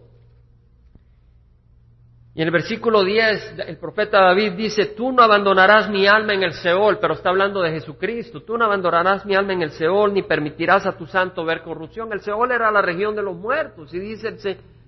y 2.32 2.42
en 2.42 2.46
el 2.46 2.52
versículo 2.52 3.02
10, 3.02 3.54
el 3.66 3.76
profeta 3.78 4.20
David 4.20 4.52
dice, 4.52 4.86
tú 4.96 5.10
no 5.10 5.22
abandonarás 5.22 5.90
mi 5.90 6.06
alma 6.06 6.32
en 6.32 6.44
el 6.44 6.52
Seol, 6.52 6.98
pero 7.00 7.14
está 7.14 7.30
hablando 7.30 7.60
de 7.60 7.72
Jesucristo, 7.72 8.42
tú 8.42 8.56
no 8.56 8.66
abandonarás 8.66 9.26
mi 9.26 9.34
alma 9.34 9.52
en 9.52 9.62
el 9.62 9.72
Seol, 9.72 10.14
ni 10.14 10.22
permitirás 10.22 10.86
a 10.86 10.96
tu 10.96 11.06
santo 11.06 11.44
ver 11.44 11.62
corrupción. 11.62 12.12
El 12.12 12.20
Seol 12.20 12.52
era 12.52 12.70
la 12.70 12.82
región 12.82 13.16
de 13.16 13.22
los 13.22 13.36
muertos, 13.36 13.92
y 13.92 13.98
dice, 13.98 14.36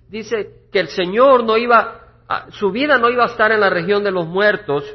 dice 0.07 0.67
que 0.71 0.79
el 0.79 0.87
Señor 0.87 1.43
no 1.43 1.57
iba, 1.57 1.99
su 2.51 2.71
vida 2.71 2.97
no 2.97 3.09
iba 3.09 3.23
a 3.23 3.27
estar 3.27 3.51
en 3.51 3.59
la 3.59 3.69
región 3.69 4.05
de 4.05 4.11
los 4.11 4.25
muertos 4.25 4.85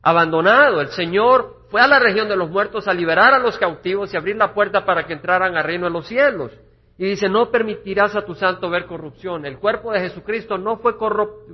abandonado. 0.00 0.80
El 0.80 0.88
Señor 0.88 1.64
fue 1.70 1.80
a 1.80 1.88
la 1.88 1.98
región 1.98 2.28
de 2.28 2.36
los 2.36 2.50
muertos 2.50 2.86
a 2.86 2.94
liberar 2.94 3.34
a 3.34 3.40
los 3.40 3.58
cautivos 3.58 4.14
y 4.14 4.16
abrir 4.16 4.36
la 4.36 4.54
puerta 4.54 4.84
para 4.84 5.06
que 5.06 5.14
entraran 5.14 5.56
al 5.56 5.64
reino 5.64 5.86
de 5.86 5.92
los 5.92 6.06
cielos. 6.06 6.52
Y 6.96 7.06
dice, 7.06 7.28
no 7.28 7.50
permitirás 7.50 8.14
a 8.14 8.24
tu 8.24 8.34
santo 8.34 8.70
ver 8.70 8.86
corrupción. 8.86 9.44
El 9.44 9.58
cuerpo 9.58 9.92
de 9.92 10.00
Jesucristo 10.00 10.56
no 10.58 10.76
fue, 10.76 10.94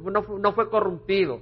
no, 0.05 0.53
fue 0.53 0.69
corrompido, 0.69 1.41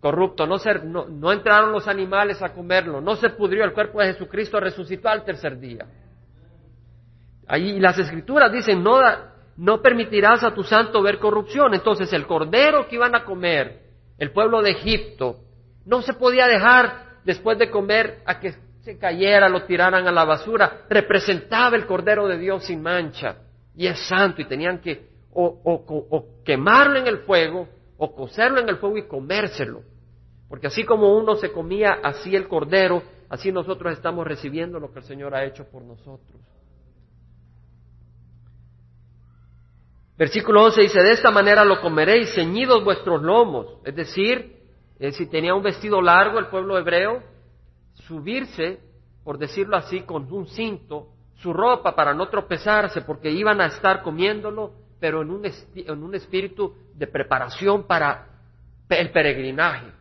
corrupto, 0.00 0.46
no, 0.46 0.56
no, 0.84 1.06
no, 1.08 1.32
entraron 1.32 1.72
los 1.72 1.86
animales 1.86 2.42
a 2.42 2.54
comerlo, 2.54 3.02
no 3.02 3.16
se 3.16 3.30
pudrió. 3.30 3.64
El 3.64 3.74
cuerpo 3.74 4.00
de 4.00 4.12
Jesucristo 4.12 4.58
resucitó 4.60 5.10
al 5.10 5.24
tercer 5.24 5.58
día. 5.58 5.86
Ahí 7.46 7.78
las 7.78 7.98
escrituras 7.98 8.50
dicen, 8.50 8.82
no, 8.82 9.00
no 9.58 9.82
permitirás 9.82 10.42
a 10.42 10.54
tu 10.54 10.62
santo 10.62 11.02
ver 11.02 11.18
corrupción. 11.18 11.74
Entonces 11.74 12.10
el 12.14 12.26
cordero 12.26 12.88
que 12.88 12.96
iban 12.96 13.14
a 13.14 13.24
comer, 13.24 13.82
el 14.16 14.30
pueblo 14.30 14.62
de 14.62 14.70
Egipto, 14.70 15.40
no 15.84 16.00
se 16.00 16.14
podía 16.14 16.46
dejar 16.46 17.18
después 17.24 17.58
de 17.58 17.70
comer 17.70 18.22
a 18.24 18.40
que 18.40 18.54
se 18.84 18.98
cayera, 18.98 19.48
lo 19.48 19.64
tiraran 19.64 20.06
a 20.06 20.12
la 20.12 20.24
basura, 20.24 20.82
representaba 20.90 21.74
el 21.74 21.86
Cordero 21.86 22.28
de 22.28 22.36
Dios 22.36 22.66
sin 22.66 22.82
mancha 22.82 23.36
y 23.74 23.86
es 23.86 23.98
santo 24.06 24.42
y 24.42 24.44
tenían 24.44 24.78
que 24.78 25.08
o, 25.32 26.42
quemarlo 26.44 26.98
en 26.98 27.06
el 27.06 27.18
fuego 27.20 27.66
o 27.96 28.14
cocerlo 28.14 28.60
en 28.60 28.68
el 28.68 28.76
fuego 28.76 28.98
y 28.98 29.08
comérselo. 29.08 29.82
Porque 30.50 30.66
así 30.66 30.84
como 30.84 31.16
uno 31.16 31.34
se 31.36 31.50
comía 31.50 31.98
así 32.02 32.36
el 32.36 32.46
Cordero, 32.46 33.02
así 33.30 33.50
nosotros 33.50 33.94
estamos 33.94 34.26
recibiendo 34.26 34.78
lo 34.78 34.92
que 34.92 34.98
el 34.98 35.04
Señor 35.06 35.34
ha 35.34 35.44
hecho 35.44 35.64
por 35.64 35.82
nosotros. 35.82 36.38
Versículo 40.18 40.62
11 40.64 40.82
dice, 40.82 41.02
de 41.02 41.12
esta 41.12 41.30
manera 41.30 41.64
lo 41.64 41.80
comeréis 41.80 42.34
ceñidos 42.34 42.84
vuestros 42.84 43.22
lomos. 43.22 43.78
Es 43.84 43.96
decir, 43.96 44.62
eh, 44.98 45.10
si 45.10 45.26
tenía 45.26 45.54
un 45.54 45.62
vestido 45.62 46.02
largo 46.02 46.38
el 46.38 46.46
pueblo 46.48 46.78
hebreo, 46.78 47.33
subirse, 47.94 48.80
por 49.24 49.38
decirlo 49.38 49.76
así, 49.76 50.02
con 50.02 50.30
un 50.32 50.46
cinto, 50.46 51.08
su 51.36 51.52
ropa 51.52 51.94
para 51.94 52.14
no 52.14 52.28
tropezarse, 52.28 53.02
porque 53.02 53.30
iban 53.30 53.60
a 53.60 53.66
estar 53.66 54.02
comiéndolo, 54.02 54.72
pero 55.00 55.22
en 55.22 55.30
un, 55.30 55.42
en 55.74 56.02
un 56.02 56.14
espíritu 56.14 56.74
de 56.94 57.06
preparación 57.06 57.86
para 57.86 58.28
el 58.88 59.10
peregrinaje. 59.10 59.92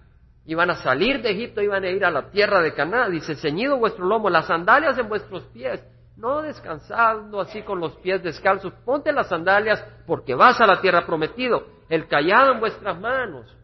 Iban 0.46 0.70
a 0.70 0.76
salir 0.76 1.22
de 1.22 1.32
Egipto, 1.32 1.62
iban 1.62 1.84
a 1.84 1.90
ir 1.90 2.04
a 2.04 2.12
la 2.12 2.30
tierra 2.30 2.62
de 2.62 2.74
Canaán. 2.74 3.12
Dice, 3.12 3.36
ceñido 3.36 3.78
vuestro 3.78 4.06
lomo, 4.06 4.30
las 4.30 4.48
sandalias 4.48 4.98
en 4.98 5.08
vuestros 5.08 5.44
pies, 5.46 5.84
no 6.18 6.42
descansando 6.42 7.40
así 7.40 7.62
con 7.62 7.80
los 7.80 7.96
pies 7.98 8.22
descalzos. 8.22 8.74
Ponte 8.86 9.12
las 9.14 9.30
sandalias 9.30 9.84
porque 10.06 10.36
vas 10.36 10.60
a 10.60 10.68
la 10.68 10.82
tierra 10.82 11.06
prometido. 11.06 11.66
El 11.90 12.08
callado 12.08 12.54
en 12.54 12.60
vuestras 12.60 13.00
manos. 13.00 13.56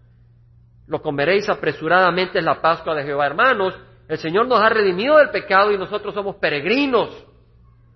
Lo 0.87 1.01
comeréis 1.01 1.49
apresuradamente 1.49 2.39
en 2.39 2.45
la 2.45 2.61
Pascua 2.61 2.95
de 2.95 3.03
Jehová. 3.03 3.27
Hermanos, 3.27 3.77
el 4.09 4.17
Señor 4.17 4.47
nos 4.47 4.59
ha 4.59 4.69
redimido 4.69 5.17
del 5.17 5.29
pecado 5.29 5.71
y 5.71 5.77
nosotros 5.77 6.15
somos 6.15 6.35
peregrinos. 6.37 7.25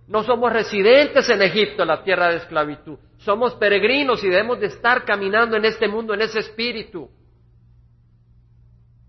No 0.08 0.24
somos 0.24 0.54
residentes 0.54 1.28
en 1.28 1.42
Egipto, 1.42 1.84
la 1.84 2.04
tierra 2.04 2.30
de 2.30 2.38
esclavitud. 2.38 3.00
Somos 3.18 3.56
peregrinos 3.56 4.24
y 4.24 4.30
debemos 4.30 4.60
de 4.60 4.68
estar 4.68 5.06
caminando 5.06 5.58
en 5.58 5.66
este 5.66 5.88
mundo, 5.88 6.14
en 6.14 6.22
ese 6.22 6.40
espíritu. 6.40 7.10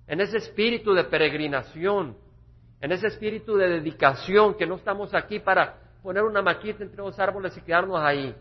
En 0.07 0.23
ese 0.23 0.38
espíritu 0.38 0.95
de 0.95 1.05
peregrinación, 1.05 2.17
en 2.81 2.93
ese 2.93 3.09
espíritu 3.09 3.55
de 3.57 3.69
dedicación, 3.69 4.55
que 4.55 4.67
no 4.67 4.77
estamos 4.77 5.12
aquí 5.14 5.40
para 5.40 5.77
poner 6.03 6.23
una 6.23 6.40
maquita 6.40 6.85
entre 6.85 7.03
los 7.03 7.19
árboles 7.19 7.55
y 7.55 7.61
quedarnos 7.61 8.01
ahí. 8.01 8.35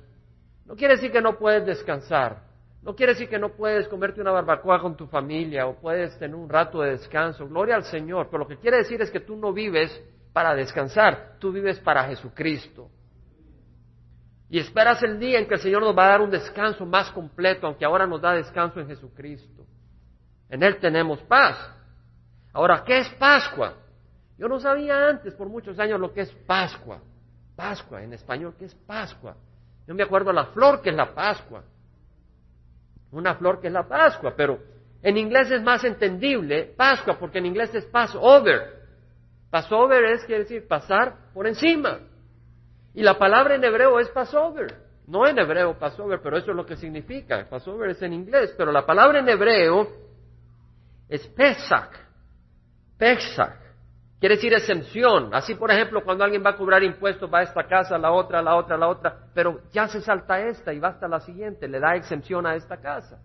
No 0.65 0.76
quiere 0.76 0.95
decir 0.95 1.12
que 1.12 1.21
no 1.21 1.38
puedes 1.38 1.65
descansar. 1.65 2.52
No 2.84 2.96
quiere 2.96 3.13
decir 3.13 3.30
que 3.30 3.39
no 3.39 3.50
puedes 3.50 3.88
comerte 3.88 4.19
una 4.19 4.32
barbacoa 4.32 4.82
con 4.82 4.98
tu 4.98 5.08
familia 5.08 5.67
o 5.67 5.80
puedes 5.80 6.17
tener 6.19 6.36
un 6.36 6.50
rato 6.50 6.82
de 6.82 6.91
descanso. 6.91 7.48
Gloria 7.48 7.76
al 7.76 7.86
Señor. 7.86 8.28
Pero 8.30 8.39
lo 8.39 8.48
que 8.48 8.58
quiere 8.58 8.78
decir 8.78 9.02
es 9.02 9.10
que 9.10 9.22
tú 9.22 9.38
no 9.38 9.54
vives 9.54 10.02
para 10.34 10.54
descansar, 10.54 11.38
tú 11.39 11.52
vives 11.52 11.80
para 11.80 12.04
Jesucristo. 12.06 12.89
Y 14.50 14.60
esperas 14.60 15.02
el 15.02 15.17
día 15.17 15.39
en 15.39 15.48
que 15.48 15.56
el 15.56 15.62
Señor 15.62 15.82
nos 15.82 15.98
va 15.98 16.06
a 16.06 16.10
dar 16.10 16.22
un 16.22 16.30
descanso 16.30 16.86
más 16.86 17.10
completo, 17.12 17.67
aunque 17.67 17.86
ahora 17.86 18.06
nos 18.06 18.22
da 18.22 18.34
descanso 18.34 18.80
en 18.82 18.88
Jesucristo. 18.88 19.65
En 20.50 20.62
Él 20.62 20.78
tenemos 20.78 21.19
paz. 21.22 21.58
Ahora, 22.52 22.84
¿qué 22.86 23.00
es 23.00 23.10
Pascua? 23.15 23.76
Yo 24.38 24.48
no 24.48 24.60
sabía 24.60 25.08
antes 25.08 25.34
por 25.36 25.48
muchos 25.48 25.80
años 25.80 26.00
lo 26.00 26.13
que 26.13 26.22
es 26.22 26.32
Pascua. 26.46 27.00
Pascua, 27.56 28.04
en 28.04 28.13
español, 28.13 28.54
¿qué 28.58 28.65
es 28.65 28.76
Pascua? 28.76 29.38
Yo 29.88 29.96
me 29.96 30.04
acuerdo 30.04 30.30
de 30.30 30.36
la 30.36 30.46
flor 30.48 30.82
que 30.82 30.89
es 30.89 30.96
la 30.96 31.13
Pascua. 31.13 31.63
Una 33.13 33.36
flor 33.36 33.62
que 33.62 33.67
es 33.67 33.73
la 33.73 33.88
Pascua, 33.88 34.34
pero 34.36 34.60
en 35.02 35.17
inglés 35.17 35.52
es 35.52 35.62
más 35.62 35.84
entendible 35.84 36.73
Pascua, 36.76 37.17
porque 37.19 37.38
en 37.38 37.45
inglés 37.45 37.73
es 37.76 37.86
Passover. 37.86 38.82
Passover 39.49 40.04
es, 40.06 40.26
quiere 40.26 40.43
decir, 40.43 40.67
pasar 40.67 41.32
por 41.34 41.47
encima. 41.47 41.99
Y 42.93 43.04
la 43.04 43.17
palabra 43.17 43.56
en 43.56 43.63
hebreo 43.63 43.99
es 43.99 44.10
Passover. 44.10 44.82
No 45.08 45.28
en 45.28 45.38
hebreo 45.38 45.78
Passover, 45.78 46.19
pero 46.23 46.38
eso 46.38 46.52
es 46.52 46.58
lo 46.58 46.65
que 46.65 46.76
significa. 46.76 47.47
Passover 47.49 47.89
es 47.89 48.02
en 48.02 48.13
inglés, 48.13 48.54
pero 48.58 48.71
la 48.71 48.86
palabra 48.86 49.19
en 49.19 49.30
hebreo 49.30 49.88
es 51.10 51.28
Pesach. 51.28 51.91
Pesach. 52.97 53.62
Quiere 54.23 54.36
decir 54.36 54.53
exención. 54.53 55.36
Así, 55.36 55.53
por 55.53 55.69
ejemplo, 55.69 56.01
cuando 56.01 56.23
alguien 56.23 56.41
va 56.41 56.51
a 56.51 56.55
cobrar 56.55 56.81
impuestos, 56.81 57.29
va 57.29 57.39
a 57.39 57.43
esta 57.43 57.67
casa, 57.67 57.95
a 57.95 57.97
la 57.97 58.13
otra, 58.13 58.39
a 58.39 58.41
la 58.41 58.55
otra, 58.55 58.77
a 58.77 58.79
la 58.79 58.88
otra, 58.88 59.17
pero 59.33 59.59
ya 59.73 59.89
se 59.89 59.99
salta 59.99 60.39
esta 60.39 60.71
y 60.71 60.79
va 60.79 60.88
hasta 60.88 61.09
la 61.09 61.19
siguiente, 61.19 61.67
le 61.67 61.77
da 61.77 61.97
exención 61.97 62.47
a 62.47 62.55
esta 62.55 62.77
casa. 62.77 63.19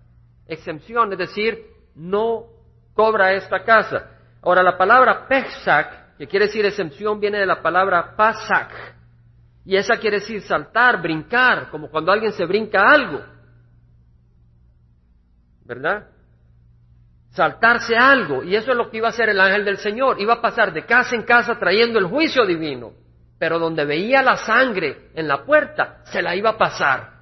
Exención, 0.44 1.12
es 1.12 1.18
decir, 1.18 1.66
no 1.94 2.46
cobra 2.94 3.32
esta 3.32 3.62
casa. 3.62 4.10
Ahora, 4.42 4.60
la 4.64 4.76
palabra 4.76 5.28
Pesach, 5.28 6.16
que 6.18 6.26
quiere 6.26 6.46
decir 6.46 6.66
exención, 6.66 7.20
viene 7.20 7.38
de 7.38 7.46
la 7.46 7.62
palabra 7.62 8.16
Pasach. 8.16 8.72
Y 9.64 9.76
esa 9.76 9.98
quiere 9.98 10.18
decir 10.18 10.42
saltar, 10.42 11.00
brincar, 11.00 11.70
como 11.70 11.90
cuando 11.90 12.10
alguien 12.10 12.32
se 12.32 12.44
brinca 12.44 12.82
algo. 12.82 13.20
¿Verdad? 15.64 16.08
Saltarse 17.38 17.96
algo. 17.96 18.42
Y 18.42 18.56
eso 18.56 18.72
es 18.72 18.76
lo 18.76 18.90
que 18.90 18.98
iba 18.98 19.06
a 19.06 19.10
hacer 19.10 19.28
el 19.28 19.40
ángel 19.40 19.64
del 19.64 19.78
Señor. 19.78 20.20
Iba 20.20 20.34
a 20.34 20.42
pasar 20.42 20.72
de 20.72 20.84
casa 20.84 21.14
en 21.14 21.22
casa 21.22 21.58
trayendo 21.58 21.98
el 21.98 22.06
juicio 22.06 22.44
divino. 22.44 22.92
Pero 23.38 23.60
donde 23.60 23.84
veía 23.84 24.22
la 24.22 24.36
sangre 24.36 25.10
en 25.14 25.28
la 25.28 25.44
puerta, 25.44 26.02
se 26.06 26.20
la 26.20 26.34
iba 26.34 26.50
a 26.50 26.58
pasar. 26.58 27.12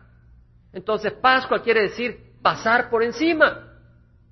Entonces 0.72 1.12
Pascua 1.12 1.62
quiere 1.62 1.82
decir 1.82 2.32
pasar 2.42 2.88
por 2.88 3.02
encima, 3.02 3.74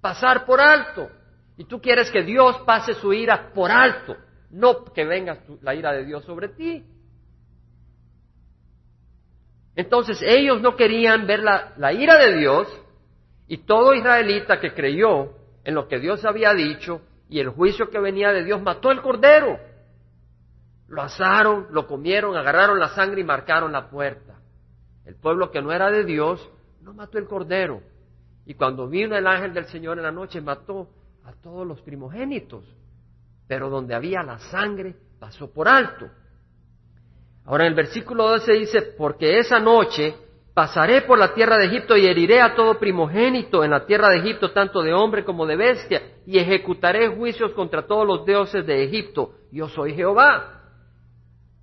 pasar 0.00 0.46
por 0.46 0.60
alto. 0.60 1.10
Y 1.58 1.64
tú 1.64 1.80
quieres 1.80 2.10
que 2.10 2.22
Dios 2.22 2.58
pase 2.66 2.94
su 2.94 3.12
ira 3.12 3.52
por 3.52 3.70
alto, 3.70 4.16
no 4.50 4.84
que 4.84 5.04
venga 5.04 5.38
la 5.60 5.74
ira 5.74 5.92
de 5.92 6.06
Dios 6.06 6.24
sobre 6.24 6.48
ti. 6.48 6.82
Entonces 9.76 10.22
ellos 10.22 10.62
no 10.62 10.76
querían 10.76 11.26
ver 11.26 11.40
la, 11.40 11.74
la 11.76 11.92
ira 11.92 12.16
de 12.16 12.38
Dios 12.38 12.68
y 13.46 13.58
todo 13.58 13.94
israelita 13.94 14.58
que 14.60 14.72
creyó 14.72 15.43
en 15.64 15.74
lo 15.74 15.88
que 15.88 15.98
Dios 15.98 16.24
había 16.24 16.52
dicho 16.54 17.00
y 17.28 17.40
el 17.40 17.48
juicio 17.48 17.90
que 17.90 17.98
venía 17.98 18.32
de 18.32 18.44
Dios 18.44 18.62
mató 18.62 18.90
el 18.90 19.00
cordero. 19.00 19.58
Lo 20.86 21.02
asaron, 21.02 21.68
lo 21.70 21.86
comieron, 21.86 22.36
agarraron 22.36 22.78
la 22.78 22.90
sangre 22.90 23.22
y 23.22 23.24
marcaron 23.24 23.72
la 23.72 23.88
puerta. 23.88 24.38
El 25.04 25.16
pueblo 25.16 25.50
que 25.50 25.62
no 25.62 25.72
era 25.72 25.90
de 25.90 26.04
Dios 26.04 26.48
no 26.82 26.92
mató 26.92 27.18
el 27.18 27.26
cordero. 27.26 27.82
Y 28.46 28.54
cuando 28.54 28.88
vino 28.88 29.16
el 29.16 29.26
ángel 29.26 29.54
del 29.54 29.66
Señor 29.66 29.96
en 29.96 30.04
la 30.04 30.12
noche 30.12 30.40
mató 30.40 30.90
a 31.24 31.32
todos 31.32 31.66
los 31.66 31.80
primogénitos. 31.80 32.64
Pero 33.48 33.70
donde 33.70 33.94
había 33.94 34.22
la 34.22 34.38
sangre 34.38 34.94
pasó 35.18 35.50
por 35.50 35.66
alto. 35.66 36.10
Ahora 37.46 37.64
en 37.64 37.70
el 37.70 37.74
versículo 37.74 38.28
12 38.28 38.52
dice, 38.52 38.82
porque 38.96 39.38
esa 39.38 39.58
noche 39.58 40.14
Pasaré 40.54 41.02
por 41.02 41.18
la 41.18 41.34
tierra 41.34 41.58
de 41.58 41.66
Egipto 41.66 41.96
y 41.96 42.06
heriré 42.06 42.40
a 42.40 42.54
todo 42.54 42.78
primogénito 42.78 43.64
en 43.64 43.72
la 43.72 43.84
tierra 43.86 44.08
de 44.08 44.18
Egipto, 44.18 44.52
tanto 44.52 44.82
de 44.82 44.94
hombre 44.94 45.24
como 45.24 45.46
de 45.46 45.56
bestia, 45.56 46.00
y 46.24 46.38
ejecutaré 46.38 47.08
juicios 47.08 47.50
contra 47.52 47.84
todos 47.84 48.06
los 48.06 48.24
dioses 48.24 48.64
de 48.64 48.84
Egipto. 48.84 49.32
Yo 49.50 49.68
soy 49.68 49.94
Jehová. 49.94 50.60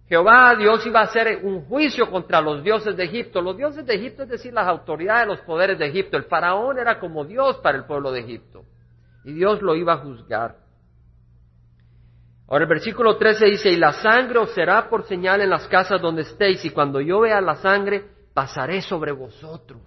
Jehová, 0.10 0.56
Dios 0.58 0.86
iba 0.86 1.00
a 1.00 1.04
hacer 1.04 1.40
un 1.42 1.62
juicio 1.62 2.12
contra 2.12 2.42
los 2.42 2.62
dioses 2.64 2.98
de 2.98 3.06
Egipto. 3.06 3.42
Los 3.42 3.56
dioses 3.56 3.86
de 3.86 3.96
Egipto, 3.96 4.24
es 4.24 4.30
decir, 4.30 4.52
las 4.52 4.68
autoridades, 4.68 5.26
los 5.26 5.40
poderes 5.40 5.80
de 5.80 5.86
Egipto. 5.86 6.18
El 6.18 6.26
faraón 6.26 6.78
era 6.78 7.00
como 7.00 7.24
Dios 7.24 7.60
para 7.60 7.78
el 7.78 7.86
pueblo 7.86 8.12
de 8.12 8.20
Egipto. 8.20 8.66
Y 9.24 9.32
Dios 9.32 9.62
lo 9.62 9.74
iba 9.74 9.94
a 9.94 9.98
juzgar. 10.00 10.58
Ahora 12.50 12.66
el 12.66 12.70
versículo 12.70 13.16
13 13.16 13.46
dice, 13.46 13.70
y 13.70 13.78
la 13.78 13.94
sangre 13.94 14.40
os 14.40 14.52
será 14.52 14.90
por 14.90 15.06
señal 15.06 15.40
en 15.40 15.50
las 15.50 15.66
casas 15.70 16.02
donde 16.02 16.24
estéis, 16.24 16.66
y 16.66 16.72
cuando 16.72 17.00
yo 17.00 17.22
vea 17.22 17.40
la 17.40 17.56
sangre, 17.56 18.04
pasaré 18.34 18.82
sobre 18.82 19.12
vosotros. 19.12 19.82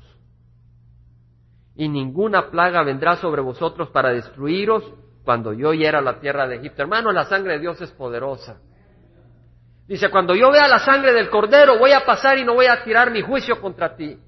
Y 1.77 1.89
ninguna 1.89 2.51
plaga 2.51 2.83
vendrá 2.83 3.17
sobre 3.17 3.43
vosotros 3.43 3.91
para 3.91 4.11
destruiros 4.11 4.85
cuando 5.25 5.53
yo 5.53 5.73
hiera 5.73 6.01
la 6.01 6.21
tierra 6.21 6.47
de 6.47 6.57
Egipto. 6.57 6.83
Hermano, 6.83 7.11
la 7.11 7.25
sangre 7.25 7.55
de 7.55 7.61
Dios 7.61 7.81
es 7.81 7.91
poderosa. 7.91 8.61
Dice, 9.87 10.11
cuando 10.11 10.35
yo 10.35 10.51
vea 10.51 10.69
la 10.69 10.79
sangre 10.79 11.13
del 11.13 11.29
cordero, 11.29 11.79
voy 11.79 11.93
a 11.93 12.05
pasar 12.05 12.39
y 12.39 12.45
no 12.45 12.55
voy 12.55 12.67
a 12.67 12.83
tirar 12.85 13.11
mi 13.11 13.21
juicio 13.21 13.61
contra 13.61 13.97
ti. 13.97 14.19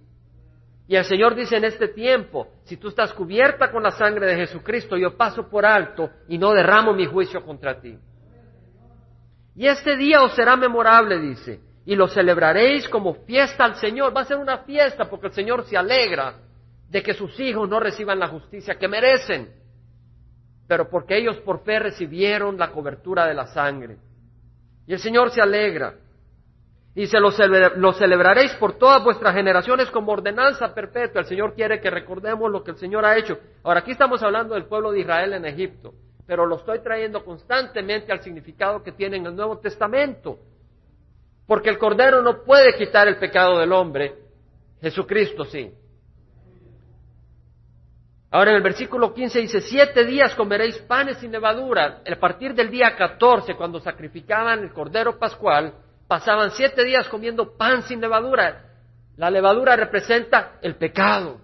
Y 0.88 0.96
el 0.96 1.04
Señor 1.04 1.34
dice 1.34 1.56
en 1.56 1.64
este 1.64 1.88
tiempo, 1.88 2.48
si 2.64 2.76
tú 2.76 2.88
estás 2.88 3.12
cubierta 3.12 3.70
con 3.70 3.82
la 3.82 3.90
sangre 3.90 4.26
de 4.26 4.36
Jesucristo, 4.36 4.96
yo 4.96 5.16
paso 5.16 5.48
por 5.48 5.64
alto 5.64 6.10
y 6.28 6.38
no 6.38 6.52
derramo 6.52 6.92
mi 6.92 7.06
juicio 7.06 7.44
contra 7.44 7.80
ti. 7.80 7.98
Y 9.56 9.66
este 9.66 9.96
día 9.96 10.22
os 10.22 10.34
será 10.34 10.54
memorable, 10.56 11.18
dice, 11.18 11.60
y 11.86 11.94
lo 11.94 12.08
celebraréis 12.08 12.88
como 12.88 13.14
fiesta 13.14 13.64
al 13.64 13.76
Señor. 13.76 14.14
Va 14.14 14.22
a 14.22 14.26
ser 14.26 14.36
una 14.36 14.58
fiesta 14.58 15.08
porque 15.08 15.28
el 15.28 15.32
Señor 15.32 15.64
se 15.64 15.76
alegra 15.76 16.34
de 16.90 17.02
que 17.02 17.14
sus 17.14 17.38
hijos 17.38 17.68
no 17.68 17.78
reciban 17.78 18.18
la 18.18 18.26
justicia 18.26 18.76
que 18.76 18.88
merecen, 18.88 19.54
pero 20.66 20.90
porque 20.90 21.16
ellos 21.16 21.36
por 21.38 21.62
fe 21.62 21.78
recibieron 21.78 22.58
la 22.58 22.72
cobertura 22.72 23.24
de 23.24 23.34
la 23.34 23.46
sangre. 23.46 23.98
Y 24.86 24.92
el 24.92 24.98
Señor 24.98 25.30
se 25.30 25.40
alegra. 25.40 25.94
Y 26.96 27.06
se 27.06 27.20
lo, 27.20 27.30
lo, 27.76 27.92
celebraréis 27.92 28.54
por 28.54 28.78
todas 28.78 29.04
vuestras 29.04 29.34
generaciones 29.34 29.90
como 29.90 30.12
ordenanza 30.12 30.74
perpetua. 30.74 31.20
El 31.20 31.26
Señor 31.26 31.54
quiere 31.54 31.78
que 31.80 31.90
recordemos 31.90 32.50
lo 32.50 32.64
que 32.64 32.70
el 32.70 32.78
Señor 32.78 33.04
ha 33.04 33.16
hecho. 33.16 33.38
Ahora, 33.62 33.80
aquí 33.80 33.92
estamos 33.92 34.22
hablando 34.22 34.54
del 34.54 34.64
pueblo 34.64 34.90
de 34.92 35.00
Israel 35.00 35.34
en 35.34 35.44
Egipto, 35.44 35.92
pero 36.26 36.46
lo 36.46 36.56
estoy 36.56 36.80
trayendo 36.80 37.22
constantemente 37.22 38.12
al 38.12 38.22
significado 38.22 38.82
que 38.82 38.92
tiene 38.92 39.18
en 39.18 39.26
el 39.26 39.36
Nuevo 39.36 39.58
Testamento. 39.58 40.38
Porque 41.46 41.70
el 41.70 41.78
Cordero 41.78 42.22
no 42.22 42.42
puede 42.42 42.74
quitar 42.76 43.06
el 43.08 43.18
pecado 43.18 43.58
del 43.58 43.72
hombre, 43.72 44.14
Jesucristo 44.80 45.44
sí. 45.44 45.72
Ahora 48.30 48.50
en 48.50 48.56
el 48.56 48.62
versículo 48.62 49.14
15 49.14 49.40
dice, 49.40 49.60
siete 49.60 50.04
días 50.04 50.34
comeréis 50.34 50.76
panes 50.78 51.18
sin 51.18 51.30
levadura. 51.30 52.02
A 52.06 52.16
partir 52.16 52.54
del 52.54 52.70
día 52.70 52.96
14, 52.96 53.54
cuando 53.54 53.80
sacrificaban 53.80 54.58
el 54.58 54.72
Cordero 54.72 55.18
Pascual, 55.18 55.72
pasaban 56.08 56.50
siete 56.50 56.84
días 56.84 57.08
comiendo 57.08 57.56
pan 57.56 57.82
sin 57.82 58.00
levadura. 58.00 58.64
La 59.16 59.30
levadura 59.30 59.76
representa 59.76 60.58
el 60.60 60.74
pecado. 60.74 61.40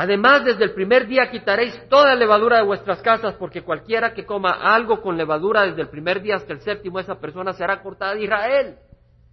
Además, 0.00 0.44
desde 0.44 0.62
el 0.62 0.74
primer 0.74 1.08
día 1.08 1.28
quitaréis 1.28 1.76
toda 1.88 2.14
levadura 2.14 2.58
de 2.58 2.62
vuestras 2.62 3.02
casas, 3.02 3.34
porque 3.34 3.62
cualquiera 3.62 4.14
que 4.14 4.24
coma 4.24 4.52
algo 4.52 5.02
con 5.02 5.16
levadura 5.16 5.66
desde 5.66 5.82
el 5.82 5.88
primer 5.88 6.22
día 6.22 6.36
hasta 6.36 6.52
el 6.52 6.60
séptimo, 6.60 7.00
esa 7.00 7.18
persona 7.18 7.52
será 7.52 7.82
cortada 7.82 8.14
de 8.14 8.22
Israel. 8.22 8.76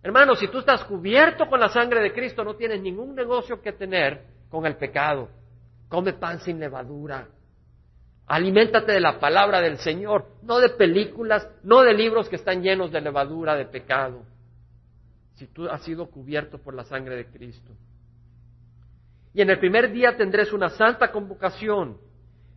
Hermano, 0.02 0.34
si 0.34 0.48
tú 0.48 0.58
estás 0.58 0.84
cubierto 0.86 1.46
con 1.46 1.60
la 1.60 1.70
sangre 1.70 2.02
de 2.02 2.12
Cristo, 2.12 2.44
no 2.44 2.56
tienes 2.56 2.82
ningún 2.82 3.14
negocio 3.14 3.62
que 3.62 3.74
tener 3.74 4.24
con 4.50 4.66
el 4.66 4.76
pecado. 4.76 5.30
Come 5.88 6.14
pan 6.14 6.40
sin 6.40 6.60
levadura. 6.60 7.28
Aliméntate 8.26 8.92
de 8.92 9.02
la 9.02 9.20
palabra 9.20 9.62
del 9.62 9.78
Señor, 9.78 10.26
no 10.42 10.58
de 10.58 10.70
películas, 10.70 11.48
no 11.62 11.84
de 11.84 11.94
libros 11.94 12.28
que 12.28 12.38
están 12.38 12.64
llenos 12.64 12.92
de 12.92 13.02
levadura, 13.02 13.56
de 13.56 13.66
pecado. 13.66 14.24
Si 15.36 15.46
tú 15.46 15.70
has 15.70 15.84
sido 15.84 16.08
cubierto 16.10 16.58
por 16.58 16.74
la 16.74 16.86
sangre 16.86 17.18
de 17.18 17.28
Cristo. 17.28 17.72
Y 19.36 19.42
en 19.42 19.50
el 19.50 19.60
primer 19.60 19.92
día 19.92 20.16
tendréis 20.16 20.54
una 20.54 20.70
santa 20.70 21.12
convocación. 21.12 21.98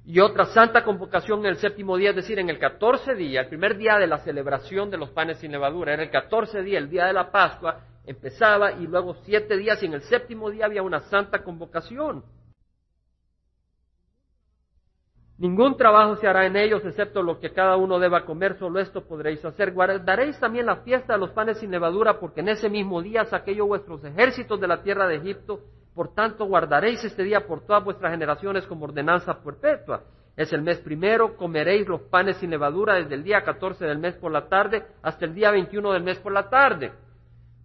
y 0.05 0.21
otra 0.21 0.47
santa 0.47 0.85
convocación 0.85 1.41
en 1.41 1.47
el 1.47 1.57
séptimo 1.57 1.99
día, 1.99 2.11
es 2.11 2.17
decir, 2.17 2.39
en 2.39 2.49
el 2.49 2.59
catorce 2.59 3.15
día, 3.15 3.43
el 3.43 3.49
primer 3.49 3.77
día 3.77 3.99
de 3.99 4.07
la 4.07 4.17
celebración 4.19 4.91
de 4.91 4.97
los 4.97 5.11
panes 5.11 5.37
sin 5.37 5.53
levadura, 5.53 5.93
era 5.93 6.03
el 6.03 6.11
catorce 6.11 6.63
día, 6.63 6.79
el 6.79 6.89
día 6.89 7.05
de 7.05 7.13
la 7.13 7.31
Pascua, 7.31 7.81
empezaba 8.07 8.73
y 8.73 8.87
luego 8.87 9.17
siete 9.25 9.59
días 9.59 9.83
y 9.83 9.87
en 9.87 9.93
el 9.95 10.03
séptimo 10.03 10.51
día 10.51 10.65
había 10.65 10.83
una 10.83 11.01
santa 11.01 11.43
convocación. 11.43 12.25
Ningún 15.37 15.77
trabajo 15.77 16.17
se 16.17 16.27
hará 16.27 16.47
en 16.47 16.57
ellos 16.57 16.83
excepto 16.87 17.23
lo 17.23 17.39
que 17.39 17.53
cada 17.53 17.77
uno 17.77 17.99
deba 17.99 18.25
comer, 18.25 18.57
solo 18.57 18.81
esto 18.81 19.07
podréis 19.07 19.45
hacer. 19.45 19.73
Guardaréis 19.73 20.41
también 20.41 20.65
la 20.65 20.77
fiesta 20.77 21.15
de 21.15 21.19
los 21.19 21.33
panes 21.33 21.59
sin 21.59 21.71
levadura, 21.71 22.19
porque 22.19 22.41
en 22.41 22.49
ese 22.49 22.71
mismo 22.71 23.03
día 23.03 23.27
saqué 23.27 23.55
yo 23.55 23.67
vuestros 23.67 24.03
ejércitos 24.05 24.59
de 24.59 24.69
la 24.69 24.83
tierra 24.83 25.07
de 25.07 25.17
Egipto, 25.17 25.61
por 25.99 26.15
tanto 26.15 26.45
guardaréis 26.45 27.03
este 27.03 27.25
día 27.25 27.45
por 27.45 27.67
todas 27.67 27.83
vuestras 27.83 28.13
generaciones 28.13 28.65
como 28.69 28.85
ordenanza 28.85 29.43
perpetua. 29.43 30.05
Es 30.37 30.53
el 30.53 30.63
mes 30.63 30.79
primero, 30.79 31.37
comeréis 31.37 31.89
los 31.89 32.03
panes 32.03 32.37
sin 32.37 32.51
levadura 32.51 32.95
desde 32.95 33.17
el 33.17 33.25
día 33.25 33.43
catorce 33.43 33.85
del 33.85 33.99
mes 33.99 34.15
por 34.15 34.31
la 34.31 34.49
tarde 34.49 34.87
hasta 35.03 35.25
el 35.25 35.35
día 35.35 35.51
veintiuno 35.51 35.93
del 35.93 36.05
mes 36.05 36.21
por 36.21 36.31
la 36.31 36.49
tarde. 36.49 36.93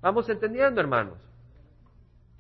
¿Vamos 0.02 0.28
entendiendo, 0.30 0.82
hermanos? 0.82 1.19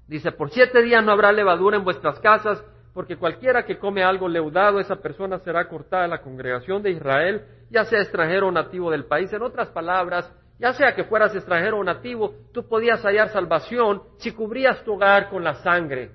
Dice, 0.07 0.31
por 0.31 0.49
siete 0.49 0.81
días 0.81 1.05
no 1.05 1.11
habrá 1.11 1.31
levadura 1.31 1.77
en 1.77 1.83
vuestras 1.83 2.19
casas, 2.21 2.65
porque 2.95 3.15
cualquiera 3.15 3.63
que 3.63 3.77
come 3.77 4.03
algo 4.03 4.27
leudado, 4.27 4.79
esa 4.79 4.95
persona 4.95 5.37
será 5.41 5.67
cortada 5.67 6.01
de 6.01 6.09
la 6.09 6.23
congregación 6.23 6.81
de 6.81 6.89
Israel, 6.89 7.45
ya 7.69 7.85
sea 7.85 8.01
extranjero 8.01 8.47
o 8.47 8.51
nativo 8.51 8.89
del 8.89 9.05
país. 9.05 9.31
En 9.31 9.43
otras 9.43 9.69
palabras, 9.69 10.33
ya 10.59 10.73
sea 10.73 10.95
que 10.95 11.03
fueras 11.03 11.35
extranjero 11.35 11.79
o 11.79 11.83
nativo, 11.83 12.35
tú 12.53 12.67
podías 12.67 13.01
hallar 13.03 13.29
salvación 13.29 14.03
si 14.17 14.31
cubrías 14.31 14.83
tu 14.83 14.93
hogar 14.93 15.29
con 15.29 15.43
la 15.43 15.55
sangre. 15.55 16.11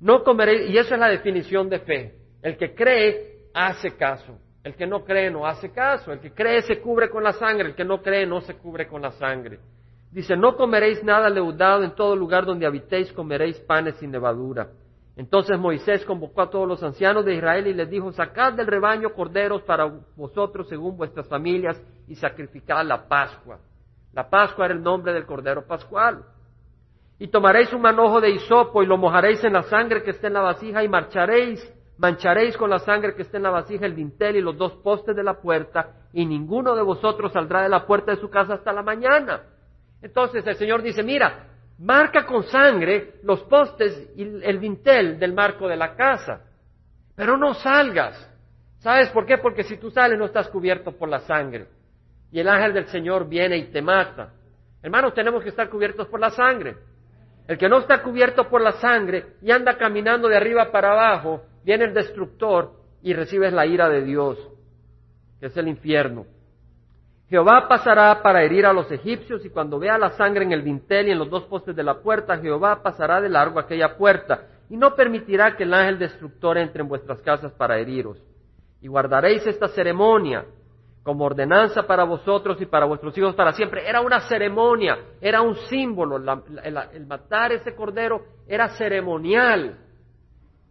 No 0.00 0.24
comeréis, 0.24 0.70
y 0.70 0.78
esa 0.78 0.94
es 0.94 1.00
la 1.00 1.08
definición 1.08 1.68
de 1.68 1.80
fe. 1.80 2.14
El 2.42 2.56
que 2.56 2.74
cree 2.74 3.50
hace 3.52 3.96
caso. 3.96 4.38
El 4.64 4.74
que 4.74 4.86
no 4.86 5.04
cree 5.04 5.30
no 5.30 5.46
hace 5.46 5.70
caso. 5.70 6.12
El 6.12 6.20
que 6.20 6.32
cree 6.32 6.62
se 6.62 6.80
cubre 6.80 7.10
con 7.10 7.22
la 7.22 7.32
sangre. 7.32 7.68
El 7.68 7.74
que 7.74 7.84
no 7.84 8.00
cree 8.00 8.26
no 8.26 8.40
se 8.40 8.56
cubre 8.56 8.88
con 8.88 9.02
la 9.02 9.12
sangre. 9.12 9.58
Dice, 10.10 10.36
no 10.36 10.56
comeréis 10.56 11.04
nada 11.04 11.28
leudado 11.28 11.84
en 11.84 11.94
todo 11.94 12.16
lugar 12.16 12.44
donde 12.44 12.66
habitéis, 12.66 13.12
comeréis 13.12 13.60
panes 13.60 13.96
sin 13.96 14.10
levadura. 14.10 14.70
Entonces 15.20 15.58
Moisés 15.58 16.02
convocó 16.06 16.40
a 16.40 16.48
todos 16.48 16.66
los 16.66 16.82
ancianos 16.82 17.26
de 17.26 17.34
Israel 17.34 17.66
y 17.66 17.74
les 17.74 17.90
dijo, 17.90 18.10
sacad 18.10 18.54
del 18.54 18.66
rebaño 18.66 19.12
corderos 19.12 19.60
para 19.64 19.84
vosotros 20.16 20.66
según 20.66 20.96
vuestras 20.96 21.28
familias 21.28 21.78
y 22.08 22.14
sacrificad 22.14 22.86
la 22.86 23.06
Pascua. 23.06 23.58
La 24.14 24.30
Pascua 24.30 24.64
era 24.64 24.72
el 24.72 24.82
nombre 24.82 25.12
del 25.12 25.26
cordero 25.26 25.66
pascual. 25.66 26.24
Y 27.18 27.28
tomaréis 27.28 27.70
un 27.74 27.82
manojo 27.82 28.22
de 28.22 28.30
hisopo 28.30 28.82
y 28.82 28.86
lo 28.86 28.96
mojaréis 28.96 29.44
en 29.44 29.52
la 29.52 29.62
sangre 29.64 30.02
que 30.02 30.12
esté 30.12 30.28
en 30.28 30.32
la 30.32 30.40
vasija 30.40 30.82
y 30.82 30.88
marcharéis, 30.88 31.70
mancharéis 31.98 32.56
con 32.56 32.70
la 32.70 32.78
sangre 32.78 33.14
que 33.14 33.20
esté 33.20 33.36
en 33.36 33.42
la 33.42 33.50
vasija 33.50 33.84
el 33.84 33.94
dintel 33.94 34.36
y 34.36 34.40
los 34.40 34.56
dos 34.56 34.72
postes 34.76 35.14
de 35.14 35.22
la 35.22 35.34
puerta 35.34 36.08
y 36.14 36.24
ninguno 36.24 36.74
de 36.74 36.82
vosotros 36.82 37.30
saldrá 37.30 37.60
de 37.60 37.68
la 37.68 37.84
puerta 37.84 38.12
de 38.12 38.22
su 38.22 38.30
casa 38.30 38.54
hasta 38.54 38.72
la 38.72 38.82
mañana. 38.82 39.42
Entonces 40.00 40.46
el 40.46 40.56
Señor 40.56 40.80
dice, 40.80 41.02
mira, 41.02 41.44
marca 41.80 42.26
con 42.26 42.42
sangre 42.44 43.14
los 43.22 43.42
postes 43.44 44.10
y 44.16 44.22
el 44.22 44.60
dintel 44.60 45.18
del 45.18 45.32
marco 45.32 45.66
de 45.66 45.76
la 45.76 45.94
casa, 45.94 46.42
pero 47.16 47.36
no 47.36 47.54
salgas. 47.54 48.28
¿Sabes 48.78 49.08
por 49.10 49.26
qué? 49.26 49.38
Porque 49.38 49.64
si 49.64 49.76
tú 49.76 49.90
sales 49.90 50.18
no 50.18 50.26
estás 50.26 50.48
cubierto 50.48 50.92
por 50.92 51.08
la 51.08 51.20
sangre. 51.20 51.66
Y 52.32 52.40
el 52.40 52.48
ángel 52.48 52.72
del 52.72 52.86
Señor 52.86 53.28
viene 53.28 53.56
y 53.56 53.64
te 53.70 53.82
mata. 53.82 54.32
Hermanos, 54.82 55.14
tenemos 55.14 55.42
que 55.42 55.50
estar 55.50 55.68
cubiertos 55.68 56.06
por 56.08 56.20
la 56.20 56.30
sangre. 56.30 56.76
El 57.48 57.58
que 57.58 57.68
no 57.68 57.78
está 57.78 58.02
cubierto 58.02 58.48
por 58.48 58.60
la 58.60 58.72
sangre 58.72 59.34
y 59.42 59.50
anda 59.50 59.76
caminando 59.76 60.28
de 60.28 60.36
arriba 60.36 60.70
para 60.70 60.92
abajo, 60.92 61.42
viene 61.64 61.86
el 61.86 61.94
destructor 61.94 62.72
y 63.02 63.12
recibes 63.12 63.52
la 63.52 63.66
ira 63.66 63.88
de 63.88 64.02
Dios, 64.02 64.38
que 65.40 65.46
es 65.46 65.56
el 65.56 65.68
infierno. 65.68 66.26
Jehová 67.30 67.68
pasará 67.68 68.22
para 68.22 68.42
herir 68.42 68.66
a 68.66 68.72
los 68.72 68.90
egipcios 68.90 69.46
y 69.46 69.50
cuando 69.50 69.78
vea 69.78 69.96
la 69.96 70.10
sangre 70.10 70.44
en 70.44 70.50
el 70.50 70.64
dintel 70.64 71.06
y 71.06 71.10
en 71.12 71.18
los 71.20 71.30
dos 71.30 71.44
postes 71.44 71.76
de 71.76 71.84
la 71.84 72.00
puerta, 72.00 72.36
Jehová 72.38 72.82
pasará 72.82 73.20
de 73.20 73.28
largo 73.28 73.60
aquella 73.60 73.96
puerta 73.96 74.48
y 74.68 74.76
no 74.76 74.96
permitirá 74.96 75.56
que 75.56 75.62
el 75.62 75.72
ángel 75.72 76.00
destructor 76.00 76.58
entre 76.58 76.82
en 76.82 76.88
vuestras 76.88 77.22
casas 77.22 77.52
para 77.52 77.78
heriros. 77.78 78.18
Y 78.82 78.88
guardaréis 78.88 79.46
esta 79.46 79.68
ceremonia 79.68 80.44
como 81.04 81.24
ordenanza 81.24 81.84
para 81.84 82.02
vosotros 82.02 82.60
y 82.60 82.66
para 82.66 82.86
vuestros 82.86 83.16
hijos 83.16 83.36
para 83.36 83.52
siempre. 83.52 83.88
Era 83.88 84.00
una 84.00 84.22
ceremonia, 84.22 84.98
era 85.20 85.40
un 85.40 85.54
símbolo. 85.54 86.16
el 86.16 87.06
matar 87.06 87.52
ese 87.52 87.76
cordero 87.76 88.24
era 88.48 88.70
ceremonial. 88.70 89.78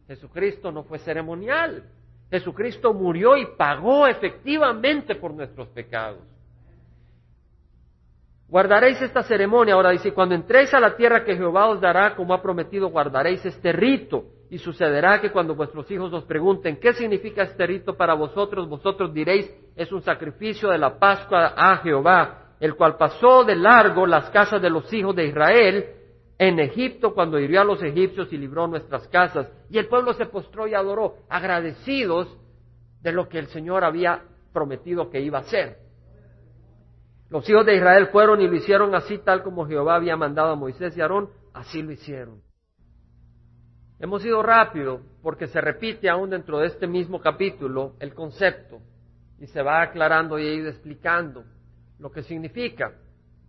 Jesucristo 0.07 0.73
no 0.73 0.83
fue 0.83 0.99
ceremonial. 0.99 1.85
Jesucristo 2.29 2.93
murió 2.93 3.37
y 3.37 3.45
pagó 3.57 4.07
efectivamente 4.07 5.15
por 5.15 5.33
nuestros 5.33 5.69
pecados. 5.69 6.19
Guardaréis 8.49 8.99
esta 9.01 9.21
ceremonia, 9.21 9.75
ahora 9.75 9.91
dice, 9.91 10.11
cuando 10.11 10.33
entréis 10.33 10.73
a 10.73 10.79
la 10.79 10.95
tierra 10.95 11.23
que 11.23 11.35
Jehová 11.35 11.67
os 11.67 11.79
dará, 11.79 12.15
como 12.15 12.33
ha 12.33 12.41
prometido, 12.41 12.89
guardaréis 12.89 13.45
este 13.45 13.71
rito. 13.71 14.23
Y 14.49 14.57
sucederá 14.57 15.21
que 15.21 15.31
cuando 15.31 15.53
vuestros 15.53 15.89
hijos 15.91 16.11
os 16.11 16.23
pregunten, 16.23 16.79
¿qué 16.79 16.93
significa 16.93 17.43
este 17.43 17.67
rito 17.67 17.95
para 17.95 18.15
vosotros? 18.15 18.67
Vosotros 18.67 19.13
diréis, 19.13 19.53
es 19.75 19.91
un 19.91 20.01
sacrificio 20.01 20.69
de 20.69 20.79
la 20.79 20.97
Pascua 20.97 21.53
a 21.55 21.77
Jehová, 21.77 22.55
el 22.59 22.73
cual 22.75 22.97
pasó 22.97 23.43
de 23.43 23.55
largo 23.55 24.07
las 24.07 24.31
casas 24.31 24.59
de 24.59 24.71
los 24.71 24.91
hijos 24.91 25.15
de 25.15 25.27
Israel 25.27 25.85
en 26.39 26.59
Egipto 26.59 27.13
cuando 27.13 27.37
hirió 27.37 27.61
a 27.61 27.65
los 27.65 27.83
egipcios 27.83 28.33
y 28.33 28.37
libró 28.37 28.65
nuestras 28.65 29.07
casas. 29.09 29.47
Y 29.69 29.77
el 29.77 29.87
pueblo 29.87 30.13
se 30.13 30.25
postró 30.25 30.67
y 30.67 30.73
adoró, 30.73 31.17
agradecidos 31.29 32.35
de 33.01 33.11
lo 33.11 33.29
que 33.29 33.37
el 33.37 33.47
Señor 33.47 33.83
había 33.83 34.23
prometido 34.51 35.11
que 35.11 35.21
iba 35.21 35.37
a 35.37 35.41
hacer. 35.41 35.88
Los 37.29 37.47
hijos 37.47 37.65
de 37.65 37.75
Israel 37.75 38.07
fueron 38.07 38.41
y 38.41 38.47
lo 38.47 38.55
hicieron 38.55 38.95
así 38.95 39.19
tal 39.19 39.43
como 39.43 39.67
Jehová 39.67 39.95
había 39.95 40.17
mandado 40.17 40.51
a 40.51 40.55
Moisés 40.55 40.97
y 40.97 41.01
Aarón, 41.01 41.29
así 41.53 41.81
lo 41.81 41.91
hicieron. 41.91 42.41
Hemos 43.99 44.25
ido 44.25 44.41
rápido 44.41 45.01
porque 45.21 45.47
se 45.47 45.61
repite 45.61 46.09
aún 46.09 46.31
dentro 46.31 46.59
de 46.59 46.67
este 46.67 46.87
mismo 46.87 47.19
capítulo 47.21 47.95
el 47.99 48.15
concepto 48.15 48.79
y 49.39 49.45
se 49.47 49.61
va 49.61 49.81
aclarando 49.81 50.39
y 50.39 50.47
explicando 50.65 51.43
lo 51.99 52.11
que 52.11 52.23
significa, 52.23 52.93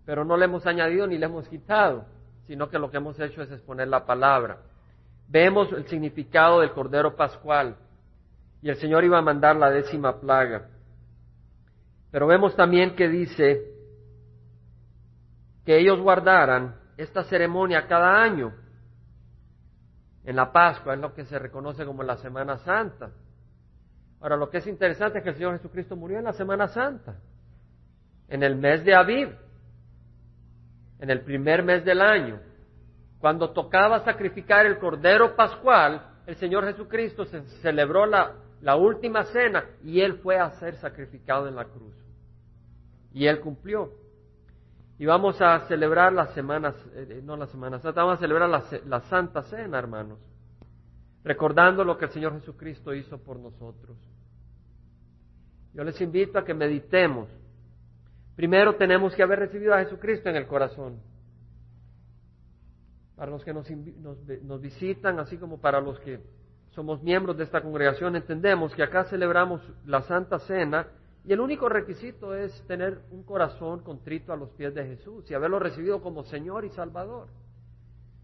pero 0.05 0.25
no 0.25 0.37
le 0.37 0.45
hemos 0.45 0.67
añadido 0.67 1.07
ni 1.07 1.17
le 1.17 1.27
hemos 1.27 1.49
quitado, 1.49 2.05
sino 2.47 2.69
que 2.69 2.79
lo 2.79 2.91
que 2.91 2.97
hemos 2.97 3.19
hecho 3.21 3.43
es 3.43 3.51
exponer 3.51 3.89
la 3.89 4.05
palabra. 4.05 4.59
Vemos 5.29 5.73
el 5.73 5.87
significado 5.87 6.61
del 6.61 6.73
Cordero 6.73 7.15
Pascual 7.15 7.77
y 8.61 8.69
el 8.69 8.77
Señor 8.77 9.05
iba 9.05 9.19
a 9.19 9.23
mandar 9.23 9.57
la 9.57 9.71
décima 9.71 10.21
plaga. 10.21 10.69
Pero 12.11 12.27
vemos 12.27 12.57
también 12.57 12.97
que 12.97 13.09
dice 13.09 13.70
que 15.71 15.79
ellos 15.79 16.01
guardaran 16.01 16.75
esta 16.97 17.23
ceremonia 17.23 17.87
cada 17.87 18.21
año. 18.21 18.53
En 20.25 20.35
la 20.35 20.51
Pascua 20.51 20.95
es 20.95 21.01
lo 21.01 21.15
que 21.15 21.25
se 21.27 21.39
reconoce 21.39 21.87
como 21.87 22.03
la 22.03 22.17
Semana 22.17 22.57
Santa. 22.59 23.13
Ahora, 24.21 24.37
lo 24.37 24.51
que 24.51 24.59
es 24.59 24.67
interesante 24.67 25.19
es 25.19 25.23
que 25.23 25.31
el 25.31 25.37
Señor 25.37 25.59
Jesucristo 25.59 25.95
murió 25.95 26.19
en 26.19 26.25
la 26.25 26.33
Semana 26.33 26.67
Santa, 26.67 27.21
en 28.27 28.43
el 28.43 28.57
mes 28.57 28.85
de 28.85 28.97
Aviv, 28.97 29.29
en 30.99 31.09
el 31.09 31.21
primer 31.21 31.63
mes 31.63 31.85
del 31.85 32.01
año. 32.01 32.41
Cuando 33.21 33.53
tocaba 33.53 34.01
sacrificar 34.01 34.67
el 34.67 34.77
Cordero 34.81 35.37
Pascual, 35.37 36.05
el 36.27 36.35
Señor 36.35 36.65
Jesucristo 36.65 37.27
se 37.27 37.43
celebró 37.63 38.07
la, 38.07 38.35
la 38.61 38.75
última 38.75 39.23
cena 39.27 39.67
y 39.85 40.01
Él 40.01 40.19
fue 40.19 40.37
a 40.37 40.51
ser 40.59 40.75
sacrificado 40.79 41.47
en 41.47 41.55
la 41.55 41.67
cruz. 41.67 41.95
Y 43.13 43.29
Él 43.29 43.39
cumplió. 43.39 44.00
Y 45.01 45.07
vamos 45.07 45.41
a 45.41 45.61
celebrar 45.61 46.13
las 46.13 46.35
semanas, 46.35 46.75
eh, 46.93 47.23
no 47.25 47.35
las 47.35 47.49
semanas, 47.49 47.83
vamos 47.83 48.19
a 48.19 48.21
celebrar 48.21 48.51
la, 48.51 48.63
la 48.85 49.01
Santa 49.09 49.43
Cena, 49.45 49.79
hermanos, 49.79 50.19
recordando 51.25 51.83
lo 51.85 51.97
que 51.97 52.05
el 52.05 52.11
Señor 52.11 52.35
Jesucristo 52.39 52.93
hizo 52.93 53.17
por 53.17 53.39
nosotros. 53.39 53.97
Yo 55.73 55.85
les 55.85 55.99
invito 56.03 56.39
a 56.39 56.45
que 56.45 56.53
meditemos. 56.53 57.31
Primero 58.37 58.77
tenemos 58.77 59.15
que 59.15 59.23
haber 59.23 59.39
recibido 59.39 59.73
a 59.73 59.79
Jesucristo 59.79 60.29
en 60.29 60.37
el 60.37 60.47
corazón. 60.47 61.01
Para 63.17 63.31
los 63.31 63.43
que 63.43 63.55
nos, 63.55 64.61
visitan, 64.61 65.19
así 65.19 65.39
como 65.39 65.63
para 65.63 65.81
los 65.81 65.99
que 66.01 66.21
somos 66.73 67.03
miembros 67.03 67.39
de 67.39 67.45
esta 67.45 67.63
congregación, 67.63 68.17
entendemos 68.17 68.75
que 68.75 68.83
acá 68.83 69.05
celebramos 69.05 69.63
la 69.87 70.03
Santa 70.03 70.41
Cena 70.41 70.89
y 71.25 71.33
el 71.33 71.41
único 71.41 71.69
requisito 71.69 72.35
es 72.35 72.63
tener 72.67 73.03
un 73.11 73.23
corazón 73.25 73.81
contrito 73.81 74.33
a 74.33 74.37
los 74.37 74.51
pies 74.51 74.75
de 74.75 74.87
Jesús 74.87 75.31
y 75.31 75.35
haberlo 75.35 75.59
recibido 75.59 76.01
como 76.01 76.25
Señor 76.25 76.65
y 76.65 76.71
Salvador. 76.71 77.29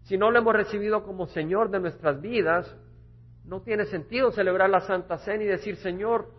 Si 0.03 0.17
no 0.17 0.31
lo 0.31 0.39
hemos 0.39 0.53
recibido 0.53 1.03
como 1.03 1.27
Señor 1.27 1.69
de 1.69 1.79
nuestras 1.79 2.21
vidas, 2.21 2.75
no 3.45 3.61
tiene 3.61 3.85
sentido 3.85 4.31
celebrar 4.31 4.69
la 4.69 4.81
Santa 4.81 5.17
Cena 5.19 5.43
y 5.43 5.47
decir, 5.47 5.75
Señor, 5.77 6.31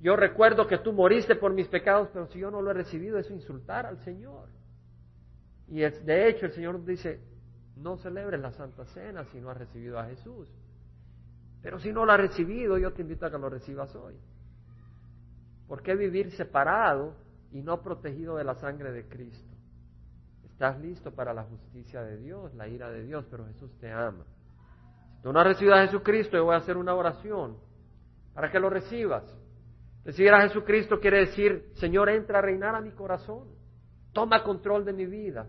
yo 0.00 0.16
recuerdo 0.16 0.66
que 0.66 0.78
tú 0.78 0.92
moriste 0.92 1.36
por 1.36 1.52
mis 1.52 1.68
pecados, 1.68 2.08
pero 2.12 2.26
si 2.26 2.38
yo 2.38 2.50
no 2.50 2.60
lo 2.60 2.70
he 2.70 2.74
recibido, 2.74 3.18
es 3.18 3.30
insultar 3.30 3.86
al 3.86 3.98
Señor. 3.98 4.48
Y 5.68 5.80
de 5.80 6.28
hecho 6.28 6.46
el 6.46 6.52
Señor 6.52 6.84
dice, 6.84 7.20
no 7.76 7.96
celebres 7.98 8.40
la 8.40 8.52
Santa 8.52 8.84
Cena 8.86 9.24
si 9.26 9.40
no 9.40 9.50
has 9.50 9.56
recibido 9.56 9.98
a 9.98 10.06
Jesús. 10.06 10.48
Pero 11.62 11.78
si 11.78 11.92
no 11.92 12.04
lo 12.04 12.12
has 12.12 12.20
recibido, 12.20 12.76
yo 12.76 12.92
te 12.92 13.02
invito 13.02 13.26
a 13.26 13.30
que 13.30 13.38
lo 13.38 13.48
recibas 13.48 13.94
hoy. 13.94 14.14
¿Por 15.68 15.82
qué 15.82 15.94
vivir 15.94 16.30
separado 16.32 17.14
y 17.50 17.62
no 17.62 17.82
protegido 17.82 18.36
de 18.36 18.44
la 18.44 18.54
sangre 18.54 18.92
de 18.92 19.08
Cristo? 19.08 19.54
Estás 20.44 20.80
listo 20.80 21.12
para 21.12 21.34
la 21.34 21.42
justicia 21.44 22.02
de 22.02 22.16
Dios, 22.16 22.54
la 22.54 22.68
ira 22.68 22.90
de 22.90 23.02
Dios, 23.02 23.26
pero 23.30 23.46
Jesús 23.46 23.76
te 23.78 23.92
ama. 23.92 24.24
Si 25.16 25.22
tú 25.22 25.32
no 25.32 25.40
has 25.40 25.46
recibido 25.46 25.74
a 25.74 25.84
Jesucristo, 25.84 26.36
yo 26.36 26.44
voy 26.44 26.54
a 26.54 26.58
hacer 26.58 26.76
una 26.76 26.94
oración 26.94 27.58
para 28.32 28.50
que 28.50 28.60
lo 28.60 28.70
recibas. 28.70 29.24
Recibir 30.04 30.32
a 30.32 30.42
Jesucristo 30.42 31.00
quiere 31.00 31.26
decir, 31.26 31.70
Señor, 31.74 32.08
entra 32.08 32.38
a 32.38 32.42
reinar 32.42 32.74
a 32.74 32.80
mi 32.80 32.92
corazón, 32.92 33.48
toma 34.12 34.44
control 34.44 34.84
de 34.84 34.92
mi 34.92 35.04
vida. 35.04 35.48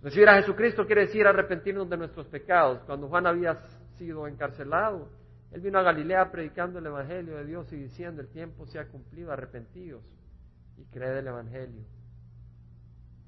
Recibir 0.00 0.28
a 0.28 0.36
Jesucristo 0.36 0.86
quiere 0.86 1.02
decir 1.02 1.26
arrepentirnos 1.26 1.88
de 1.88 1.96
nuestros 1.96 2.26
pecados. 2.28 2.82
Cuando 2.86 3.08
Juan 3.08 3.26
había 3.26 3.60
sido 3.98 4.26
encarcelado, 4.26 5.08
él 5.52 5.60
vino 5.60 5.78
a 5.78 5.82
Galilea 5.82 6.30
predicando 6.30 6.78
el 6.78 6.86
Evangelio 6.86 7.36
de 7.36 7.44
Dios 7.44 7.70
y 7.72 7.76
diciendo, 7.76 8.22
el 8.22 8.28
tiempo 8.28 8.66
se 8.66 8.78
ha 8.78 8.88
cumplido, 8.88 9.32
arrepentidos 9.32 10.02
y 10.78 10.84
creed 10.86 11.18
el 11.18 11.26
Evangelio. 11.26 11.84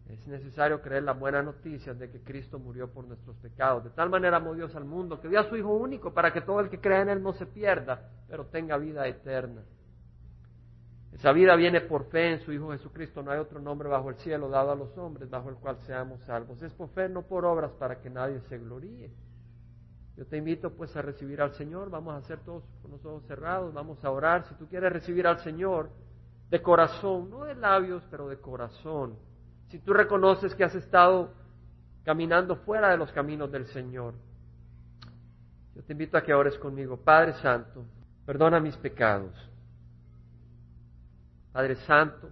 Es 0.09 0.27
necesario 0.27 0.81
creer 0.81 1.03
las 1.03 1.19
buenas 1.19 1.45
noticias 1.45 1.99
de 1.99 2.11
que 2.11 2.23
Cristo 2.23 2.59
murió 2.59 2.91
por 2.91 3.07
nuestros 3.07 3.37
pecados. 3.37 3.85
De 3.85 3.91
tal 3.91 4.09
manera 4.09 4.39
amó 4.39 4.55
Dios 4.55 4.75
al 4.75 4.85
mundo 4.85 5.21
que 5.21 5.29
dio 5.29 5.41
a 5.41 5.49
su 5.49 5.57
Hijo 5.57 5.75
único 5.75 6.13
para 6.13 6.33
que 6.33 6.41
todo 6.41 6.61
el 6.61 6.71
que 6.71 6.81
crea 6.81 7.03
en 7.03 7.11
Él 7.11 7.23
no 7.23 7.33
se 7.35 7.47
pierda, 7.47 8.11
pero 8.29 8.47
tenga 8.47 8.77
vida 8.79 9.07
eterna. 9.07 9.63
Esa 11.13 11.31
vida 11.33 11.55
viene 11.57 11.81
por 11.83 12.07
fe 12.11 12.33
en 12.33 12.41
su 12.41 12.53
Hijo 12.53 12.73
Jesucristo. 12.73 13.23
No 13.23 13.31
hay 13.31 13.39
otro 13.39 13.61
nombre 13.61 13.89
bajo 13.89 14.11
el 14.11 14.17
cielo 14.17 14.49
dado 14.49 14.73
a 14.73 14.77
los 14.77 14.97
hombres 14.99 15.31
bajo 15.31 15.49
el 15.49 15.57
cual 15.57 15.79
seamos 15.87 16.21
salvos. 16.23 16.61
Es 16.63 16.73
por 16.73 16.89
fe, 16.91 17.09
no 17.09 17.23
por 17.23 17.45
obras, 17.45 17.71
para 17.73 18.01
que 18.01 18.11
nadie 18.11 18.41
se 18.49 18.59
gloríe. 18.59 19.11
Yo 20.17 20.27
te 20.27 20.37
invito 20.37 20.71
pues 20.71 20.95
a 20.97 21.03
recibir 21.03 21.41
al 21.41 21.53
Señor. 21.55 21.91
Vamos 21.91 22.15
a 22.15 22.19
hacer 22.19 22.41
todos 22.41 22.65
con 22.83 22.93
los 22.93 23.05
ojos 23.05 23.25
cerrados. 23.27 23.75
Vamos 23.75 24.05
a 24.05 24.11
orar. 24.11 24.47
Si 24.47 24.55
tú 24.55 24.67
quieres 24.69 24.93
recibir 24.93 25.27
al 25.27 25.39
Señor 25.41 25.91
de 26.51 26.63
corazón, 26.63 27.31
no 27.31 27.45
de 27.45 27.55
labios, 27.55 28.03
pero 28.11 28.29
de 28.29 28.39
corazón. 28.39 29.17
Si 29.69 29.79
tú 29.79 29.93
reconoces 29.93 30.55
que 30.55 30.65
has 30.65 30.75
estado 30.75 31.33
caminando 32.05 32.57
fuera 32.57 32.91
de 32.91 32.97
los 32.97 33.11
caminos 33.13 33.51
del 33.51 33.67
Señor, 33.67 34.15
yo 35.75 35.83
te 35.83 35.93
invito 35.93 36.17
a 36.17 36.23
que 36.23 36.33
ores 36.33 36.57
conmigo. 36.59 36.97
Padre 36.97 37.33
Santo, 37.35 37.85
perdona 38.25 38.61
mis 38.61 38.77
pecados 38.77 39.35
Padre 41.55 41.77
Santo, 41.87 42.31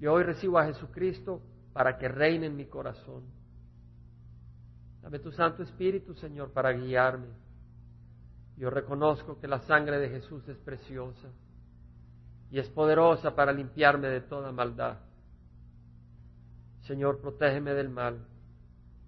yo 0.00 0.14
hoy 0.14 0.24
recibo 0.24 0.58
a 0.58 0.66
Jesucristo 0.66 1.40
para 1.72 1.96
que 1.96 2.08
reine 2.08 2.46
en 2.46 2.56
mi 2.56 2.66
corazón. 2.66 3.22
Dame 5.02 5.18
tu 5.18 5.30
Santo 5.32 5.62
Espíritu, 5.62 6.14
Señor, 6.14 6.52
para 6.52 6.72
guiarme. 6.72 7.28
Yo 8.56 8.70
reconozco 8.70 9.38
que 9.38 9.46
la 9.46 9.60
sangre 9.60 9.98
de 9.98 10.08
Jesús 10.08 10.46
es 10.48 10.56
preciosa 10.58 11.28
y 12.50 12.58
es 12.58 12.68
poderosa 12.68 13.34
para 13.34 13.52
limpiarme 13.52 14.08
de 14.08 14.20
toda 14.20 14.50
maldad. 14.50 14.98
Señor, 16.82 17.20
protégeme 17.20 17.74
del 17.74 17.88
mal. 17.88 18.18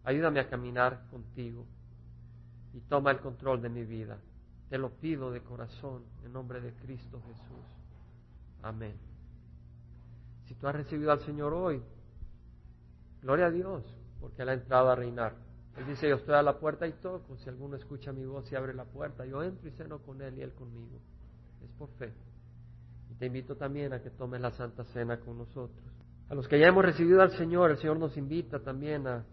Ayúdame 0.04 0.40
a 0.40 0.48
caminar 0.48 1.06
contigo 1.10 1.66
y 2.72 2.80
toma 2.80 3.10
el 3.10 3.18
control 3.18 3.60
de 3.60 3.68
mi 3.68 3.84
vida. 3.84 4.18
Te 4.68 4.78
lo 4.78 4.90
pido 4.90 5.32
de 5.32 5.42
corazón 5.42 6.04
en 6.24 6.32
nombre 6.32 6.60
de 6.60 6.72
Cristo 6.74 7.20
Jesús. 7.26 7.66
Amén. 8.62 8.94
Si 10.46 10.54
tú 10.54 10.68
has 10.68 10.74
recibido 10.74 11.10
al 11.10 11.20
Señor 11.20 11.52
hoy, 11.52 11.82
gloria 13.22 13.46
a 13.46 13.50
Dios, 13.50 13.84
porque 14.20 14.42
Él 14.42 14.50
ha 14.50 14.54
entrado 14.54 14.90
a 14.90 14.94
reinar. 14.94 15.34
Él 15.76 15.86
dice, 15.86 16.08
yo 16.08 16.16
estoy 16.16 16.34
a 16.34 16.42
la 16.42 16.58
puerta 16.58 16.86
y 16.86 16.92
toco. 16.92 17.36
Si 17.36 17.48
alguno 17.48 17.76
escucha 17.76 18.12
mi 18.12 18.24
voz 18.24 18.50
y 18.50 18.56
abre 18.56 18.74
la 18.74 18.84
puerta, 18.84 19.24
yo 19.24 19.42
entro 19.42 19.68
y 19.68 19.72
ceno 19.72 19.98
con 20.00 20.20
Él 20.20 20.38
y 20.38 20.42
Él 20.42 20.52
conmigo. 20.52 20.98
Es 21.62 21.70
por 21.72 21.88
fe. 21.90 22.12
Y 23.10 23.14
te 23.14 23.26
invito 23.26 23.56
también 23.56 23.92
a 23.92 24.00
que 24.00 24.10
tomes 24.10 24.40
la 24.40 24.50
Santa 24.50 24.84
Cena 24.84 25.18
con 25.20 25.38
nosotros. 25.38 25.84
A 26.28 26.34
los 26.34 26.46
que 26.48 26.58
ya 26.58 26.68
hemos 26.68 26.84
recibido 26.84 27.22
al 27.22 27.32
Señor, 27.32 27.70
el 27.70 27.78
Señor 27.78 27.98
nos 27.98 28.16
invita 28.16 28.60
también 28.60 29.06
a, 29.06 29.24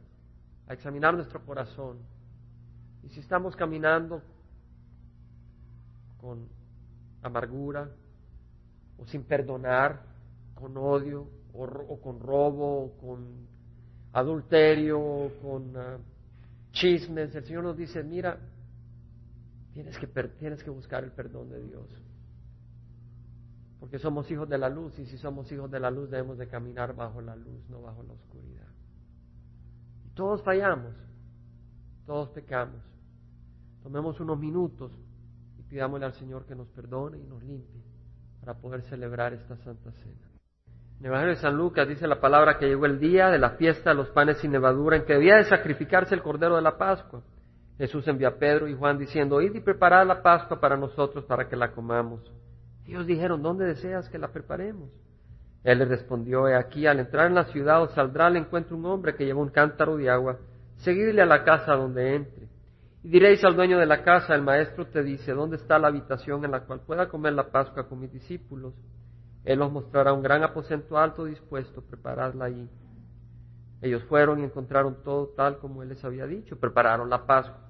a 0.68 0.74
examinar 0.74 1.14
nuestro 1.14 1.44
corazón. 1.46 1.98
Y 3.04 3.10
si 3.10 3.20
estamos 3.20 3.56
caminando 3.56 4.22
con 6.20 6.48
amargura 7.22 7.90
o 8.98 9.06
sin 9.06 9.24
perdonar, 9.24 10.02
con 10.56 10.76
odio 10.78 11.28
o, 11.54 12.00
con 12.02 12.20
robo 12.20 12.86
o 12.86 12.98
con 13.00 13.48
adulterio 14.14 15.00
o 15.00 15.32
con 15.42 15.78
ah, 15.78 15.98
chismes. 16.80 17.36
El 17.36 17.44
Señor 17.46 17.64
nos 17.64 17.78
dice, 17.78 18.04
mira, 18.04 18.40
tienes 19.74 19.98
que, 19.98 20.08
tienes 20.08 20.64
que 20.64 20.70
buscar 20.70 21.04
el 21.04 21.12
perdón 21.12 21.50
de 21.50 21.62
Dios. 21.62 21.88
Porque 23.80 24.00
somos 24.00 24.30
hijos 24.32 24.50
de 24.50 24.58
la 24.58 24.70
luz 24.70 24.98
y 24.98 25.06
si 25.06 25.18
somos 25.18 25.52
hijos 25.52 25.70
de 25.70 25.80
la 25.80 25.92
luz 25.92 26.10
debemos 26.10 26.38
de 26.38 26.48
caminar 26.48 26.96
bajo 26.96 27.22
la 27.22 27.36
luz, 27.36 27.70
no 27.70 27.82
bajo 27.82 28.02
la 28.04 28.14
oscuridad. 28.14 28.68
Y 30.06 30.10
todos 30.10 30.42
fallamos, 30.42 30.96
todos 32.06 32.30
pecamos. 32.30 32.82
Tomemos 33.84 34.20
unos 34.20 34.40
minutos 34.40 34.92
y 35.60 35.64
pidámosle 35.64 36.08
al 36.08 36.14
Señor 36.14 36.46
que 36.46 36.56
nos 36.56 36.68
perdone 36.70 37.20
y 37.20 37.24
nos 37.24 37.44
limpie 37.44 37.84
para 38.40 38.58
poder 38.58 38.82
celebrar 38.84 39.34
esta 39.34 39.56
Santa 39.58 39.92
Cena. 39.92 40.37
En 41.00 41.06
el 41.06 41.12
Evangelio 41.12 41.36
de 41.36 41.42
San 41.42 41.56
Lucas 41.56 41.88
dice 41.88 42.08
la 42.08 42.20
palabra 42.20 42.58
que 42.58 42.66
llegó 42.66 42.88
el 42.88 43.00
día 43.00 43.30
de 43.30 43.38
la 43.38 43.52
fiesta 43.52 43.92
de 43.92 43.96
los 43.96 44.10
panes 44.10 44.40
sin 44.40 44.52
levadura 44.52 44.98
en 44.98 45.06
que 45.06 45.14
debía 45.14 45.36
de 45.36 45.44
sacrificarse 45.44 46.16
el 46.16 46.24
cordero 46.24 46.56
de 46.56 46.64
la 46.64 46.76
Pascua. 46.76 47.22
Jesús 47.78 48.08
envió 48.08 48.28
a 48.30 48.40
Pedro 48.40 48.68
y 48.68 48.74
Juan 48.74 48.98
diciendo, 48.98 49.40
id 49.40 49.54
y 49.54 49.60
preparad 49.60 50.08
la 50.08 50.24
Pascua 50.24 50.60
para 50.60 50.76
nosotros 50.76 51.24
para 51.26 51.48
que 51.48 51.56
la 51.56 51.72
comamos. 51.72 52.22
Ellos 52.88 53.06
dijeron, 53.06 53.44
¿dónde 53.44 53.66
deseas 53.66 54.10
que 54.10 54.18
la 54.18 54.30
preparemos? 54.30 54.90
Él 55.64 55.78
les 55.78 55.88
respondió, 55.88 56.48
he 56.48 56.56
aquí, 56.56 56.88
al 56.88 57.00
entrar 57.00 57.28
en 57.28 57.36
la 57.36 57.44
ciudad 57.46 57.84
os 57.84 57.92
saldrá 57.92 58.26
al 58.26 58.38
encuentro 58.38 58.76
un 58.76 58.86
hombre 58.88 59.14
que 59.14 59.26
lleva 59.26 59.40
un 59.40 59.50
cántaro 59.50 59.98
de 59.98 60.10
agua, 60.10 60.40
seguidle 60.78 61.22
a 61.22 61.28
la 61.28 61.44
casa 61.44 61.74
donde 61.74 62.16
entre. 62.16 62.48
Y 63.04 63.10
diréis 63.10 63.44
al 63.44 63.56
dueño 63.56 63.78
de 63.78 63.86
la 63.86 64.02
casa, 64.02 64.34
el 64.34 64.42
maestro 64.42 64.88
te 64.88 65.04
dice, 65.04 65.34
¿dónde 65.34 65.58
está 65.58 65.78
la 65.78 65.90
habitación 65.90 66.44
en 66.44 66.52
la 66.52 66.62
cual 66.62 66.80
pueda 66.80 67.08
comer 67.08 67.34
la 67.34 67.52
Pascua 67.52 67.88
con 67.88 68.00
mis 68.00 68.12
discípulos? 68.12 68.74
Él 69.48 69.62
os 69.62 69.72
mostrará 69.72 70.12
un 70.12 70.22
gran 70.22 70.44
aposento 70.44 70.98
alto 70.98 71.24
dispuesto, 71.24 71.82
preparadla 71.82 72.46
allí. 72.46 72.70
Ellos 73.82 74.04
fueron 74.04 74.42
y 74.42 74.44
encontraron 74.44 75.02
todo 75.06 75.28
tal 75.38 75.58
como 75.60 75.82
Él 75.82 75.88
les 75.88 76.04
había 76.04 76.26
dicho, 76.26 76.60
prepararon 76.60 77.10
la 77.10 77.26
Pascua. 77.26 77.62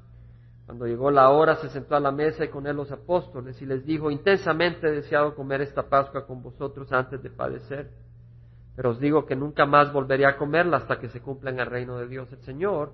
Cuando 0.66 0.88
llegó 0.88 1.12
la 1.12 1.30
hora, 1.30 1.56
se 1.58 1.70
sentó 1.70 1.96
a 1.96 2.00
la 2.00 2.12
mesa 2.12 2.44
y 2.44 2.48
con 2.48 2.66
Él 2.66 2.78
los 2.78 2.92
apóstoles 2.92 3.62
y 3.62 3.68
les 3.68 3.86
dijo, 3.86 4.10
intensamente 4.10 4.88
he 4.88 4.92
deseado 4.92 5.36
comer 5.36 5.62
esta 5.62 5.88
Pascua 5.88 6.26
con 6.26 6.42
vosotros 6.42 6.92
antes 6.92 7.22
de 7.22 7.30
padecer, 7.30 7.92
pero 8.76 8.90
os 8.90 9.00
digo 9.00 9.28
que 9.28 9.36
nunca 9.36 9.68
más 9.68 9.94
volveré 9.94 10.26
a 10.26 10.36
comerla 10.36 10.78
hasta 10.78 11.00
que 11.00 11.10
se 11.10 11.22
cumpla 11.22 11.52
en 11.52 11.60
el 11.60 11.68
reino 11.68 12.00
de 12.00 12.08
Dios. 12.08 12.28
El 12.34 12.42
Señor 12.42 12.92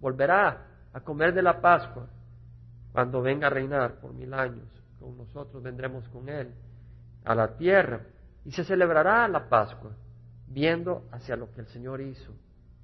volverá 0.00 0.66
a 0.94 1.00
comer 1.00 1.34
de 1.34 1.42
la 1.42 1.60
Pascua 1.60 2.06
cuando 2.90 3.20
venga 3.20 3.48
a 3.48 3.50
reinar 3.50 4.00
por 4.00 4.14
mil 4.14 4.32
años. 4.32 4.66
Con 4.98 5.14
nosotros 5.18 5.62
vendremos 5.62 6.08
con 6.08 6.30
Él 6.30 6.54
a 7.22 7.34
la 7.34 7.54
tierra 7.58 8.00
y 8.44 8.52
se 8.52 8.64
celebrará 8.64 9.26
la 9.28 9.48
Pascua, 9.48 9.92
viendo 10.46 11.04
hacia 11.10 11.36
lo 11.36 11.50
que 11.52 11.60
el 11.60 11.66
Señor 11.68 12.00
hizo 12.00 12.32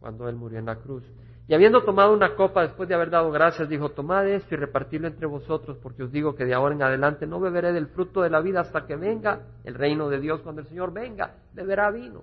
cuando 0.01 0.29
Él 0.29 0.37
murió 0.37 0.59
en 0.59 0.67
la 0.67 0.77
cruz. 0.77 1.05
Y 1.47 1.55
habiendo 1.55 1.83
tomado 1.83 2.13
una 2.15 2.37
copa 2.37 2.63
después 2.63 2.89
de 2.89 2.95
haber 2.95 3.11
dado 3.11 3.31
gracias, 3.33 3.69
dijo, 3.69 3.91
tomad 3.91 4.27
esto 4.29 4.55
y 4.55 4.59
repartidlo 4.59 5.09
entre 5.09 5.27
vosotros, 5.27 5.79
porque 5.83 6.05
os 6.05 6.13
digo 6.13 6.37
que 6.37 6.45
de 6.45 6.55
ahora 6.55 6.77
en 6.77 6.83
adelante 6.83 7.27
no 7.27 7.41
beberé 7.41 7.73
del 7.73 7.89
fruto 7.89 8.23
de 8.23 8.31
la 8.31 8.41
vida 8.41 8.61
hasta 8.61 8.87
que 8.87 8.95
venga 8.95 9.41
el 9.65 9.75
reino 9.75 10.09
de 10.09 10.21
Dios. 10.21 10.43
Cuando 10.43 10.61
el 10.61 10.69
Señor 10.69 10.93
venga, 10.93 11.35
beberá 11.53 11.91
vino, 11.91 12.23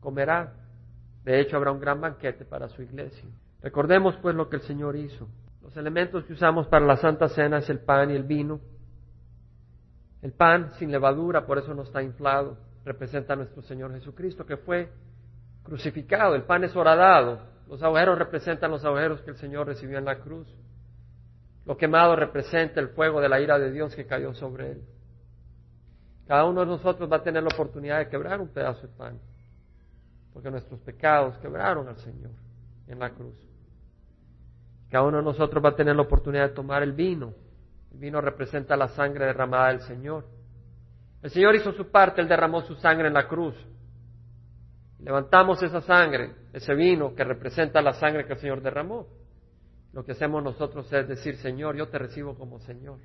comerá. 0.00 0.52
De 1.24 1.40
hecho, 1.40 1.56
habrá 1.56 1.72
un 1.72 1.80
gran 1.80 2.00
banquete 2.00 2.44
para 2.44 2.68
su 2.68 2.82
iglesia. 2.82 3.28
Recordemos 3.62 4.16
pues 4.22 4.36
lo 4.36 4.48
que 4.48 4.56
el 4.56 4.62
Señor 4.62 4.94
hizo. 4.94 5.26
Los 5.60 5.76
elementos 5.76 6.24
que 6.24 6.34
usamos 6.34 6.68
para 6.68 6.86
la 6.86 6.96
Santa 6.98 7.28
Cena 7.28 7.58
es 7.58 7.68
el 7.68 7.80
pan 7.80 8.12
y 8.12 8.14
el 8.14 8.22
vino. 8.22 8.60
El 10.26 10.32
pan 10.32 10.72
sin 10.72 10.90
levadura, 10.90 11.46
por 11.46 11.56
eso 11.56 11.72
no 11.72 11.82
está 11.82 12.02
inflado, 12.02 12.58
representa 12.84 13.34
a 13.34 13.36
nuestro 13.36 13.62
Señor 13.62 13.92
Jesucristo 13.92 14.44
que 14.44 14.56
fue 14.56 14.90
crucificado. 15.62 16.34
El 16.34 16.42
pan 16.42 16.64
es 16.64 16.74
horadado. 16.74 17.38
Los 17.68 17.80
agujeros 17.80 18.18
representan 18.18 18.72
los 18.72 18.84
agujeros 18.84 19.20
que 19.20 19.30
el 19.30 19.36
Señor 19.36 19.68
recibió 19.68 19.98
en 19.98 20.04
la 20.04 20.18
cruz. 20.18 20.48
Lo 21.64 21.76
quemado 21.76 22.16
representa 22.16 22.80
el 22.80 22.88
fuego 22.88 23.20
de 23.20 23.28
la 23.28 23.40
ira 23.40 23.56
de 23.56 23.70
Dios 23.70 23.94
que 23.94 24.04
cayó 24.04 24.34
sobre 24.34 24.72
él. 24.72 24.82
Cada 26.26 26.44
uno 26.44 26.62
de 26.62 26.66
nosotros 26.66 27.08
va 27.08 27.18
a 27.18 27.22
tener 27.22 27.44
la 27.44 27.50
oportunidad 27.54 27.98
de 27.98 28.08
quebrar 28.08 28.40
un 28.40 28.48
pedazo 28.48 28.84
de 28.84 28.92
pan, 28.94 29.20
porque 30.32 30.50
nuestros 30.50 30.80
pecados 30.80 31.38
quebraron 31.38 31.86
al 31.86 31.98
Señor 31.98 32.32
en 32.88 32.98
la 32.98 33.10
cruz. 33.10 33.36
Cada 34.90 35.04
uno 35.04 35.18
de 35.18 35.22
nosotros 35.22 35.64
va 35.64 35.68
a 35.68 35.76
tener 35.76 35.94
la 35.94 36.02
oportunidad 36.02 36.48
de 36.48 36.54
tomar 36.56 36.82
el 36.82 36.94
vino 36.94 37.45
el 37.96 38.02
vino 38.02 38.20
representa 38.20 38.76
la 38.76 38.88
sangre 38.88 39.24
derramada 39.24 39.68
del 39.68 39.80
Señor. 39.80 40.26
El 41.22 41.30
Señor 41.30 41.54
hizo 41.54 41.72
su 41.72 41.90
parte, 41.90 42.20
Él 42.20 42.28
derramó 42.28 42.60
su 42.60 42.74
sangre 42.74 43.08
en 43.08 43.14
la 43.14 43.26
cruz. 43.26 43.54
Levantamos 44.98 45.62
esa 45.62 45.80
sangre, 45.80 46.34
ese 46.52 46.74
vino 46.74 47.14
que 47.14 47.24
representa 47.24 47.80
la 47.80 47.94
sangre 47.94 48.26
que 48.26 48.34
el 48.34 48.38
Señor 48.38 48.60
derramó. 48.60 49.06
Lo 49.94 50.04
que 50.04 50.12
hacemos 50.12 50.44
nosotros 50.44 50.92
es 50.92 51.08
decir, 51.08 51.36
Señor, 51.36 51.74
yo 51.74 51.88
te 51.88 51.96
recibo 51.96 52.34
como 52.36 52.60
Señor. 52.60 52.98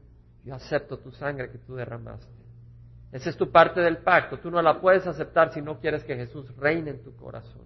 Yo 0.44 0.56
acepto 0.56 1.00
tu 1.00 1.14
sangre 1.14 1.50
que 1.50 1.60
tú 1.60 1.76
derramaste. 1.76 2.28
Esa 3.14 3.30
es 3.30 3.38
tu 3.38 3.50
parte 3.50 3.80
del 3.80 4.00
pacto. 4.00 4.40
Tú 4.40 4.52
no 4.52 4.62
la 4.62 4.82
puedes 4.82 5.08
aceptar 5.08 5.54
si 5.54 5.62
no 5.62 5.80
quieres 5.80 6.04
que 6.04 6.18
Jesús 6.18 6.54
reine 6.58 6.92
en 6.92 7.02
tu 7.02 7.16
corazón. 7.16 7.64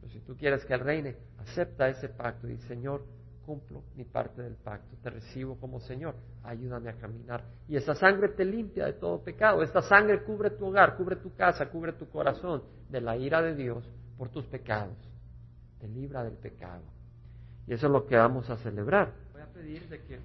Pero 0.00 0.10
si 0.10 0.20
tú 0.20 0.38
quieres 0.38 0.64
que 0.64 0.72
Él 0.72 0.80
reine, 0.80 1.16
acepta 1.38 1.88
ese 1.88 2.08
pacto 2.08 2.48
y 2.48 2.56
Señor, 2.60 3.04
cumplo 3.42 3.82
mi 3.96 4.04
parte 4.04 4.42
del 4.42 4.54
pacto. 4.54 4.96
Te 5.02 5.10
recibo 5.10 5.56
como 5.58 5.80
Señor. 5.80 6.14
Ayúdame 6.42 6.90
a 6.90 6.94
caminar. 6.94 7.44
Y 7.68 7.76
esa 7.76 7.94
sangre 7.94 8.30
te 8.30 8.44
limpia 8.44 8.86
de 8.86 8.94
todo 8.94 9.22
pecado. 9.22 9.62
Esta 9.62 9.82
sangre 9.82 10.22
cubre 10.22 10.50
tu 10.50 10.66
hogar, 10.66 10.96
cubre 10.96 11.16
tu 11.16 11.34
casa, 11.34 11.68
cubre 11.68 11.92
tu 11.92 12.08
corazón 12.08 12.62
de 12.88 13.00
la 13.00 13.16
ira 13.16 13.42
de 13.42 13.54
Dios 13.54 13.88
por 14.16 14.28
tus 14.28 14.46
pecados. 14.46 14.96
Te 15.80 15.88
libra 15.88 16.24
del 16.24 16.34
pecado. 16.34 16.82
Y 17.66 17.74
eso 17.74 17.86
es 17.86 17.92
lo 17.92 18.06
que 18.06 18.16
vamos 18.16 18.48
a 18.50 18.56
celebrar. 18.58 19.12
Voy 19.32 19.42
a 19.42 19.46
pedir 19.46 19.88
de 19.88 20.02
que, 20.02 20.20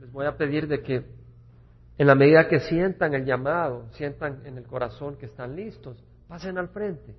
les 0.00 0.12
voy 0.12 0.26
a 0.26 0.36
pedir 0.36 0.66
de 0.66 0.82
que 0.82 1.04
en 1.98 2.06
la 2.06 2.14
medida 2.14 2.48
que 2.48 2.60
sientan 2.60 3.12
el 3.14 3.26
llamado, 3.26 3.88
sientan 3.92 4.40
en 4.46 4.56
el 4.56 4.64
corazón 4.64 5.16
que 5.16 5.26
están 5.26 5.54
listos, 5.54 6.02
pasen 6.28 6.56
al 6.56 6.68
frente. 6.68 7.14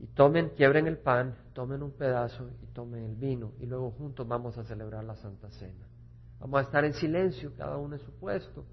Y 0.00 0.06
tomen, 0.08 0.50
quiebren 0.50 0.86
el 0.86 0.98
pan, 0.98 1.36
tomen 1.54 1.82
un 1.82 1.92
pedazo 1.92 2.48
y 2.62 2.66
tomen 2.66 3.04
el 3.04 3.16
vino. 3.16 3.52
Y 3.60 3.66
luego 3.66 3.90
juntos 3.90 4.26
vamos 4.26 4.56
a 4.58 4.64
celebrar 4.64 5.04
la 5.04 5.16
Santa 5.16 5.50
Cena. 5.50 5.86
Vamos 6.38 6.60
a 6.60 6.62
estar 6.62 6.84
en 6.84 6.92
silencio, 6.94 7.52
cada 7.56 7.76
uno 7.78 7.96
en 7.96 8.00
su 8.00 8.12
puesto. 8.12 8.64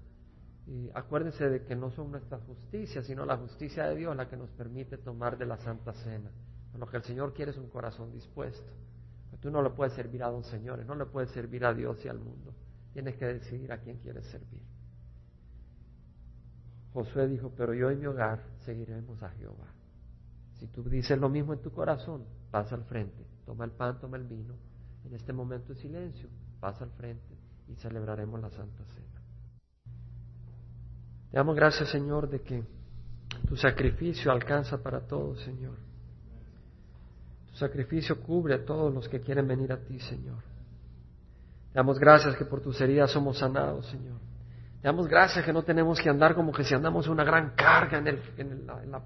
Y 0.66 0.90
acuérdense 0.94 1.48
de 1.48 1.64
que 1.64 1.74
no 1.74 1.90
son 1.90 2.10
nuestras 2.12 2.42
justicias, 2.42 3.06
sino 3.06 3.24
la 3.24 3.36
justicia 3.36 3.86
de 3.86 3.96
Dios 3.96 4.16
la 4.16 4.28
que 4.28 4.36
nos 4.36 4.50
permite 4.50 4.98
tomar 4.98 5.36
de 5.36 5.46
la 5.46 5.56
Santa 5.56 5.92
Cena. 5.92 6.30
Lo 6.78 6.86
que 6.86 6.98
el 6.98 7.02
Señor 7.02 7.32
quiere 7.32 7.52
es 7.52 7.56
un 7.56 7.68
corazón 7.68 8.12
dispuesto. 8.12 8.70
Tú 9.40 9.50
no 9.50 9.62
le 9.62 9.70
puedes 9.70 9.92
servir 9.94 10.22
a 10.22 10.30
dos 10.30 10.46
señores, 10.46 10.86
no 10.86 10.94
le 10.94 11.06
puedes 11.06 11.30
servir 11.30 11.64
a 11.64 11.74
Dios 11.74 12.04
y 12.04 12.08
al 12.08 12.18
mundo. 12.18 12.54
Tienes 12.92 13.16
que 13.16 13.26
decidir 13.26 13.70
a 13.72 13.78
quién 13.78 13.98
quieres 13.98 14.26
servir. 14.26 14.62
Josué 16.92 17.28
dijo, 17.28 17.52
pero 17.56 17.74
yo 17.74 17.90
y 17.90 17.96
mi 17.96 18.06
hogar 18.06 18.42
seguiremos 18.64 19.22
a 19.22 19.28
Jehová. 19.30 19.75
Si 20.58 20.66
tú 20.68 20.82
dices 20.82 21.18
lo 21.18 21.28
mismo 21.28 21.52
en 21.52 21.60
tu 21.60 21.70
corazón, 21.70 22.24
pasa 22.50 22.74
al 22.74 22.84
frente, 22.84 23.26
toma 23.44 23.64
el 23.64 23.72
pan, 23.72 23.98
toma 24.00 24.16
el 24.16 24.24
vino. 24.24 24.54
En 25.04 25.14
este 25.14 25.32
momento 25.32 25.74
de 25.74 25.80
silencio, 25.80 26.28
pasa 26.60 26.84
al 26.84 26.90
frente 26.90 27.36
y 27.68 27.74
celebraremos 27.76 28.40
la 28.40 28.50
Santa 28.50 28.84
Cena. 28.84 29.06
Te 31.30 31.36
damos 31.36 31.54
gracias, 31.54 31.90
Señor, 31.90 32.28
de 32.28 32.40
que 32.40 32.64
tu 33.46 33.56
sacrificio 33.56 34.32
alcanza 34.32 34.82
para 34.82 35.00
todos, 35.00 35.40
Señor. 35.42 35.76
Tu 37.50 37.56
sacrificio 37.56 38.20
cubre 38.22 38.54
a 38.54 38.64
todos 38.64 38.92
los 38.92 39.08
que 39.08 39.20
quieren 39.20 39.46
venir 39.46 39.72
a 39.72 39.78
ti, 39.78 40.00
Señor. 40.00 40.42
Te 41.72 41.74
damos 41.74 41.98
gracias 41.98 42.36
que 42.36 42.44
por 42.44 42.60
tus 42.60 42.80
heridas 42.80 43.10
somos 43.10 43.38
sanados, 43.38 43.86
Señor. 43.86 44.18
Te 44.80 44.88
damos 44.88 45.08
gracias 45.08 45.44
que 45.44 45.52
no 45.52 45.62
tenemos 45.62 46.00
que 46.00 46.08
andar 46.08 46.34
como 46.34 46.52
que 46.52 46.64
si 46.64 46.74
andamos 46.74 47.08
una 47.08 47.24
gran 47.24 47.50
carga 47.54 47.98
en, 47.98 48.08
en, 48.38 48.66
la, 48.66 49.02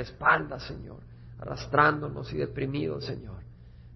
espalda, 0.00 0.58
Señor, 0.58 1.00
arrastrándonos 1.38 2.32
y 2.32 2.38
deprimidos, 2.38 3.04
Señor. 3.04 3.42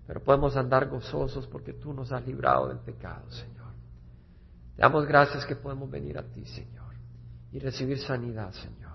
Pero 0.07 0.23
podemos 0.23 0.57
andar 0.57 0.89
gozosos 0.89 1.47
porque 1.47 1.73
tú 1.73 1.93
nos 1.93 2.13
has 2.13 2.25
librado 2.27 2.69
del 2.69 2.79
pecado, 2.79 3.29
Señor. 3.31 3.73
Te 4.77 4.83
damos 4.83 5.07
gracias 5.07 5.45
que 5.47 5.57
podemos 5.57 5.91
venir 5.91 6.19
a 6.19 6.23
ti, 6.23 6.45
Señor, 6.45 6.95
y 7.51 7.59
recibir 7.59 7.99
sanidad, 7.99 8.53
Señor. 8.53 8.87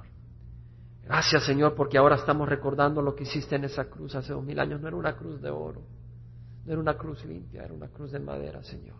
Gracias, 1.04 1.43
Señor, 1.43 1.76
porque 1.76 1.97
ahora 1.97 2.16
estamos 2.16 2.47
recordando 2.47 3.02
lo 3.02 3.16
que 3.16 3.24
hiciste 3.24 3.56
en 3.56 3.66
esa 3.66 3.86
cruz 3.86 4.16
hace 4.16 4.32
dos 4.32 4.43
mil 4.43 4.60
años. 4.60 4.80
No 4.80 4.88
era 4.88 4.95
una 4.95 5.18
cruz 5.18 5.41
de 5.41 5.49
oro, 5.49 5.82
no 6.66 6.72
era 6.72 6.80
una 6.80 6.97
cruz 6.97 7.26
limpia, 7.26 7.64
era 7.64 7.74
una 7.74 7.88
cruz 7.89 8.12
de 8.12 8.20
madera, 8.20 8.64
Señor. 8.64 8.99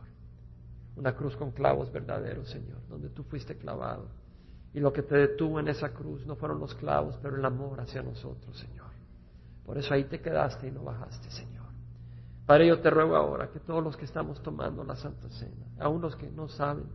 Una 0.96 1.16
cruz 1.16 1.38
con 1.38 1.52
clavos 1.52 1.92
verdaderos, 1.92 2.50
Señor, 2.50 2.80
donde 2.90 3.10
tú 3.10 3.24
fuiste 3.24 3.58
clavado. 3.58 4.10
Y 4.74 4.80
lo 4.80 4.94
que 4.94 5.04
te 5.04 5.16
detuvo 5.16 5.60
en 5.60 5.68
esa 5.68 5.90
cruz 5.94 6.26
no 6.26 6.36
fueron 6.36 6.60
los 6.60 6.74
clavos, 6.76 7.18
pero 7.22 7.36
el 7.36 7.46
amor 7.46 7.82
hacia 7.82 8.02
nosotros, 8.02 8.58
Señor. 8.58 8.88
Por 9.66 9.78
eso 9.78 9.94
ahí 9.94 10.06
te 10.06 10.22
quedaste 10.22 10.68
y 10.68 10.72
no 10.72 10.84
bajaste, 10.84 11.30
Señor. 11.30 11.66
Padre, 12.46 12.68
yo 12.68 12.80
te 12.80 12.90
ruego 12.90 13.16
ahora 13.16 13.50
que 13.50 13.60
todos 13.60 13.84
los 13.84 13.98
que 13.98 14.06
estamos 14.06 14.42
tomando 14.42 14.84
la 14.84 14.96
Santa 14.96 15.30
Cena, 15.30 15.68
aun 15.80 16.02
los 16.02 16.16
que 16.16 16.30
no 16.32 16.48
saben, 16.48 16.86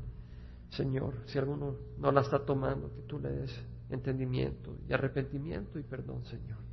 Señor, 0.70 1.14
si 1.26 1.38
alguno 1.38 1.76
no 1.98 2.12
la 2.12 2.22
está 2.22 2.44
tomando, 2.44 2.92
que 2.92 3.02
tú 3.02 3.18
le 3.18 3.30
des 3.30 3.64
entendimiento 3.90 4.76
y 4.88 4.92
arrepentimiento 4.92 5.78
y 5.78 5.82
perdón, 5.82 6.24
Señor 6.24 6.66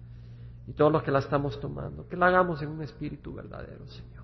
y 0.68 0.74
todos 0.74 0.92
los 0.92 1.04
que 1.04 1.12
la 1.12 1.20
estamos 1.20 1.60
tomando, 1.60 2.08
que 2.08 2.16
la 2.16 2.28
hagamos 2.28 2.62
en 2.62 2.70
un 2.70 2.82
espíritu 2.82 3.34
verdadero, 3.34 3.86
Señor. 3.88 4.24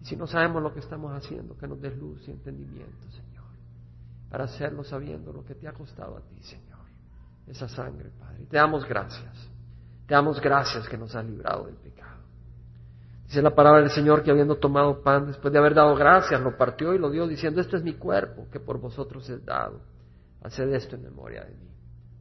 Y 0.00 0.04
si 0.04 0.16
no 0.16 0.26
sabemos 0.26 0.62
lo 0.62 0.72
que 0.74 0.80
estamos 0.80 1.12
haciendo, 1.12 1.56
que 1.56 1.66
nos 1.66 1.80
des 1.80 1.96
luz 1.96 2.26
y 2.28 2.30
entendimiento, 2.30 3.10
Señor, 3.10 3.33
para 4.28 4.44
hacerlo 4.44 4.84
sabiendo 4.84 5.32
lo 5.32 5.44
que 5.44 5.54
te 5.54 5.68
ha 5.68 5.72
costado 5.72 6.16
a 6.16 6.20
ti, 6.20 6.42
Señor, 6.42 6.80
esa 7.46 7.68
sangre, 7.68 8.10
Padre. 8.18 8.46
Te 8.46 8.56
damos 8.56 8.86
gracias, 8.86 9.50
te 10.06 10.14
damos 10.14 10.40
gracias 10.40 10.88
que 10.88 10.98
nos 10.98 11.14
has 11.14 11.24
librado 11.24 11.66
del 11.66 11.76
pecado. 11.76 12.14
Dice 13.26 13.40
la 13.42 13.54
palabra 13.54 13.80
del 13.80 13.90
Señor 13.90 14.22
que 14.22 14.30
habiendo 14.30 14.56
tomado 14.56 15.02
pan, 15.02 15.26
después 15.26 15.52
de 15.52 15.58
haber 15.58 15.74
dado 15.74 15.94
gracias, 15.94 16.40
lo 16.40 16.56
partió 16.56 16.94
y 16.94 16.98
lo 16.98 17.10
dio 17.10 17.26
diciendo, 17.26 17.60
este 17.60 17.76
es 17.76 17.82
mi 17.82 17.94
cuerpo 17.94 18.46
que 18.50 18.60
por 18.60 18.78
vosotros 18.78 19.28
es 19.30 19.44
dado. 19.44 19.80
Haced 20.42 20.72
esto 20.74 20.96
en 20.96 21.04
memoria 21.04 21.42
de 21.44 21.54
mí. 21.54 21.70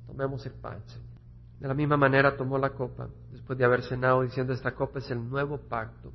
Tomemos 0.07 0.45
el 0.45 0.53
pan, 0.53 0.81
Señor. 0.87 1.13
De 1.59 1.67
la 1.67 1.73
misma 1.73 1.97
manera 1.97 2.35
tomó 2.35 2.57
la 2.57 2.71
copa, 2.71 3.07
después 3.31 3.57
de 3.57 3.65
haber 3.65 3.83
cenado, 3.83 4.21
diciendo, 4.21 4.53
esta 4.53 4.73
copa 4.73 4.99
es 4.99 5.11
el 5.11 5.29
nuevo 5.29 5.57
pacto. 5.57 6.11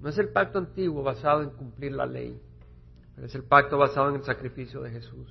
No 0.00 0.08
es 0.08 0.18
el 0.18 0.30
pacto 0.30 0.58
antiguo 0.58 1.02
basado 1.02 1.42
en 1.42 1.50
cumplir 1.50 1.92
la 1.92 2.04
ley, 2.04 2.40
es 3.18 3.34
el 3.34 3.44
pacto 3.44 3.78
basado 3.78 4.08
en 4.08 4.16
el 4.16 4.24
sacrificio 4.24 4.80
de 4.82 4.90
Jesús. 4.90 5.28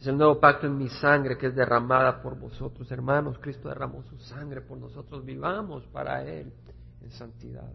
Es 0.00 0.06
el 0.06 0.16
nuevo 0.16 0.40
pacto 0.40 0.66
en 0.66 0.76
mi 0.76 0.88
sangre 0.88 1.38
que 1.38 1.46
es 1.46 1.54
derramada 1.54 2.22
por 2.22 2.38
vosotros, 2.38 2.90
hermanos. 2.90 3.38
Cristo 3.38 3.68
derramó 3.68 4.02
su 4.02 4.18
sangre 4.18 4.60
por 4.60 4.78
nosotros. 4.78 5.24
Vivamos 5.24 5.86
para 5.88 6.24
Él 6.24 6.52
en 7.00 7.10
santidad. 7.12 7.72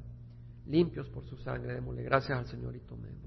Limpios 0.65 1.07
por 1.09 1.25
su 1.25 1.37
sangre. 1.37 1.73
Démosle 1.73 2.03
gracias 2.03 2.37
al 2.37 2.47
Señor 2.47 2.75
y 2.75 2.79
tomemos. 2.79 3.26